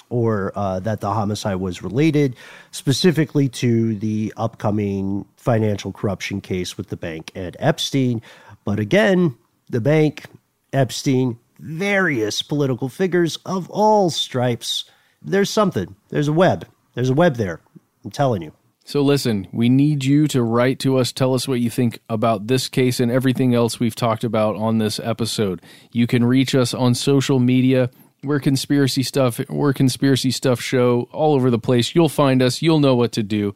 or 0.09 0.51
uh, 0.55 0.80
that 0.80 1.01
the 1.01 1.11
homicide 1.11 1.57
was 1.57 1.81
related 1.81 2.35
specifically 2.72 3.49
to 3.49 3.95
the 3.95 4.34
upcoming 4.38 5.26
financial 5.35 5.91
corruption 5.91 6.41
case 6.41 6.77
with 6.77 6.89
the 6.89 6.97
bank 6.97 7.31
and 7.35 7.55
Epstein. 7.59 8.22
But 8.64 8.80
again, 8.80 9.35
the 9.69 9.81
bank, 9.81 10.26
Epstein, 10.73 11.39
various 11.59 12.41
political 12.41 12.89
figures 12.89 13.38
of 13.45 13.69
all 13.69 14.09
stripes. 14.09 14.85
There's 15.22 15.49
something. 15.49 15.95
There's 16.09 16.27
a 16.27 16.34
web. 16.34 16.68
There's 16.93 17.09
a 17.09 17.14
web 17.14 17.35
there. 17.35 17.59
I'm 18.03 18.11
telling 18.11 18.41
you. 18.41 18.53
So, 18.88 19.01
listen, 19.01 19.49
we 19.51 19.68
need 19.68 20.05
you 20.05 20.27
to 20.30 20.41
write 20.41 20.80
to 20.80 20.97
us. 20.97 21.11
Tell 21.11 21.34
us 21.34 21.45
what 21.45 21.59
you 21.59 21.69
think 21.69 21.99
about 22.07 22.47
this 22.47 22.69
case 22.69 23.01
and 23.01 23.11
everything 23.11 23.53
else 23.53 23.81
we've 23.81 23.95
talked 23.95 24.23
about 24.23 24.55
on 24.55 24.77
this 24.77 24.97
episode. 24.97 25.61
You 25.91 26.07
can 26.07 26.23
reach 26.23 26.55
us 26.55 26.73
on 26.73 26.95
social 26.95 27.39
media 27.39 27.89
we're 28.23 28.39
conspiracy 28.39 29.03
stuff. 29.03 29.39
We're 29.49 29.73
conspiracy 29.73 30.31
stuff 30.31 30.60
show 30.61 31.07
all 31.11 31.35
over 31.35 31.49
the 31.49 31.60
place. 31.60 31.94
You'll 31.95 32.10
find 32.10 32.41
us. 32.41 32.61
You'll 32.61 32.80
know 32.80 32.95
what 32.95 33.11
to 33.14 33.23
do. 33.23 33.53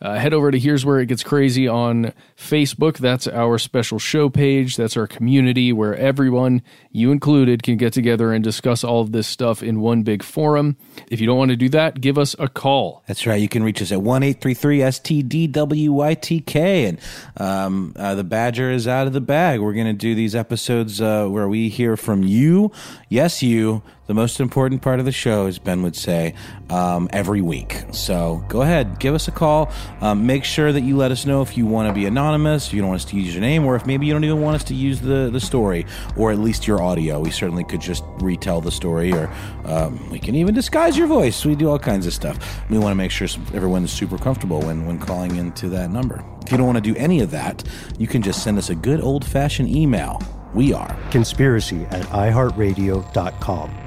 Uh, 0.00 0.16
head 0.16 0.34
over 0.34 0.50
to 0.50 0.58
Here's 0.58 0.84
Where 0.84 1.00
It 1.00 1.06
Gets 1.06 1.22
Crazy 1.22 1.66
on 1.66 2.12
Facebook. 2.36 2.98
That's 2.98 3.26
our 3.26 3.56
special 3.58 3.98
show 3.98 4.28
page. 4.28 4.76
That's 4.76 4.94
our 4.96 5.06
community 5.06 5.72
where 5.72 5.94
everyone, 5.96 6.60
you 6.92 7.10
included, 7.10 7.62
can 7.62 7.78
get 7.78 7.94
together 7.94 8.32
and 8.32 8.44
discuss 8.44 8.84
all 8.84 9.00
of 9.00 9.12
this 9.12 9.26
stuff 9.26 9.62
in 9.62 9.80
one 9.80 10.02
big 10.02 10.22
forum. 10.22 10.76
If 11.10 11.20
you 11.20 11.26
don't 11.26 11.38
want 11.38 11.50
to 11.50 11.56
do 11.56 11.70
that, 11.70 12.00
give 12.02 12.18
us 12.18 12.36
a 12.38 12.46
call. 12.46 13.04
That's 13.06 13.26
right. 13.26 13.40
You 13.40 13.48
can 13.48 13.62
reach 13.62 13.80
us 13.80 13.90
at 13.90 14.02
1 14.02 14.22
833 14.22 14.78
STDWYTK. 14.80 16.56
And 16.88 17.00
um, 17.38 17.94
uh, 17.96 18.14
the 18.16 18.24
Badger 18.24 18.70
is 18.70 18.86
out 18.86 19.06
of 19.06 19.14
the 19.14 19.22
bag. 19.22 19.60
We're 19.60 19.72
going 19.72 19.86
to 19.86 19.94
do 19.94 20.14
these 20.14 20.34
episodes 20.34 21.00
uh, 21.00 21.26
where 21.26 21.48
we 21.48 21.70
hear 21.70 21.96
from 21.96 22.22
you, 22.22 22.70
yes, 23.08 23.42
you, 23.42 23.82
the 24.06 24.14
most 24.14 24.40
important 24.40 24.82
part 24.82 25.00
of 25.00 25.04
the 25.04 25.12
show, 25.12 25.46
as 25.46 25.58
Ben 25.58 25.82
would 25.82 25.96
say, 25.96 26.34
um, 26.70 27.08
every 27.12 27.40
week. 27.40 27.82
So 27.92 28.44
go 28.48 28.62
ahead, 28.62 28.98
give 28.98 29.14
us 29.14 29.28
a 29.28 29.32
call. 29.32 29.70
Um, 30.00 30.26
make 30.26 30.44
sure 30.44 30.72
that 30.72 30.82
you 30.82 30.96
let 30.96 31.10
us 31.10 31.26
know 31.26 31.42
if 31.42 31.56
you 31.56 31.66
want 31.66 31.88
to 31.88 31.94
be 31.94 32.06
anonymous, 32.06 32.68
if 32.68 32.74
you 32.74 32.80
don't 32.80 32.90
want 32.90 33.02
us 33.02 33.10
to 33.10 33.16
use 33.16 33.34
your 33.34 33.40
name, 33.40 33.64
or 33.64 33.76
if 33.76 33.86
maybe 33.86 34.06
you 34.06 34.12
don't 34.12 34.24
even 34.24 34.40
want 34.40 34.56
us 34.56 34.64
to 34.64 34.74
use 34.74 35.00
the, 35.00 35.30
the 35.32 35.40
story, 35.40 35.86
or 36.16 36.30
at 36.30 36.38
least 36.38 36.66
your 36.66 36.82
audio. 36.82 37.20
We 37.20 37.30
certainly 37.30 37.64
could 37.64 37.80
just 37.80 38.04
retell 38.18 38.60
the 38.60 38.70
story, 38.70 39.12
or 39.12 39.30
um, 39.64 40.10
we 40.10 40.18
can 40.18 40.34
even 40.34 40.54
disguise 40.54 40.96
your 40.96 41.06
voice. 41.06 41.44
We 41.44 41.54
do 41.54 41.68
all 41.68 41.78
kinds 41.78 42.06
of 42.06 42.12
stuff. 42.12 42.62
We 42.70 42.78
want 42.78 42.92
to 42.92 42.96
make 42.96 43.10
sure 43.10 43.26
everyone's 43.54 43.92
super 43.92 44.18
comfortable 44.18 44.60
when, 44.60 44.86
when 44.86 44.98
calling 44.98 45.36
into 45.36 45.68
that 45.70 45.90
number. 45.90 46.24
If 46.44 46.52
you 46.52 46.58
don't 46.58 46.66
want 46.66 46.76
to 46.76 46.92
do 46.92 46.96
any 46.96 47.20
of 47.20 47.32
that, 47.32 47.64
you 47.98 48.06
can 48.06 48.22
just 48.22 48.44
send 48.44 48.56
us 48.56 48.70
a 48.70 48.74
good 48.76 49.00
old 49.00 49.24
fashioned 49.24 49.68
email. 49.68 50.20
We 50.54 50.72
are 50.72 50.96
conspiracy 51.10 51.84
at 51.86 52.02
iHeartRadio.com. 52.06 53.86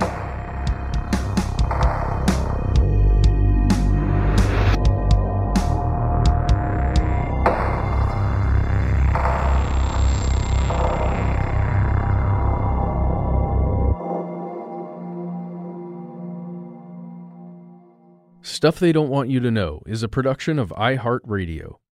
Stuff 18.41 18.77
They 18.77 18.91
Don't 18.91 19.09
Want 19.09 19.29
You 19.29 19.39
to 19.39 19.51
Know 19.51 19.81
is 19.85 20.03
a 20.03 20.09
production 20.09 20.59
of 20.59 20.71
iHeartRadio. 20.71 21.75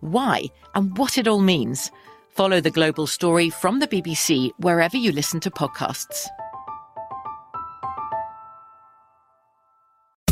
why, 0.00 0.44
and 0.74 0.96
what 0.96 1.18
it 1.18 1.28
all 1.28 1.40
means. 1.40 1.90
Follow 2.30 2.60
the 2.60 2.70
global 2.70 3.06
story 3.06 3.50
from 3.50 3.78
the 3.78 3.86
BBC 3.86 4.50
wherever 4.58 4.96
you 4.96 5.12
listen 5.12 5.40
to 5.40 5.50
podcasts. 5.50 6.26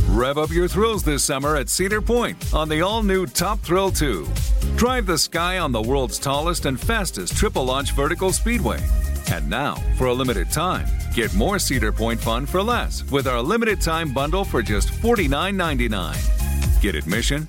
Rev 0.09 0.39
up 0.39 0.51
your 0.51 0.67
thrills 0.67 1.03
this 1.03 1.23
summer 1.23 1.57
at 1.57 1.69
Cedar 1.69 2.01
Point 2.01 2.55
on 2.55 2.69
the 2.69 2.81
all 2.81 3.03
new 3.03 3.27
Top 3.27 3.59
Thrill 3.61 3.91
2. 3.91 4.27
Drive 4.77 5.05
the 5.05 5.19
sky 5.19 5.59
on 5.59 5.73
the 5.73 5.83
world's 5.83 6.19
tallest 6.19 6.65
and 6.65 6.81
fastest 6.81 7.37
triple 7.37 7.65
launch 7.65 7.93
vertical 7.93 8.33
speedway 8.33 8.81
and 9.31 9.49
now, 9.49 9.75
for 9.97 10.07
a 10.07 10.13
limited 10.13 10.51
time, 10.51 10.87
get 11.15 11.35
more 11.35 11.59
Cedar 11.59 11.93
Point 11.93 12.21
fun 12.21 12.47
for 12.47 12.63
less 12.63 13.05
with 13.11 13.27
our 13.27 13.43
limited 13.43 13.81
time 13.81 14.13
bundle 14.13 14.45
for 14.45 14.63
just 14.63 14.89
$49.99. 14.89 16.81
Get 16.81 16.95
admission, 16.95 17.49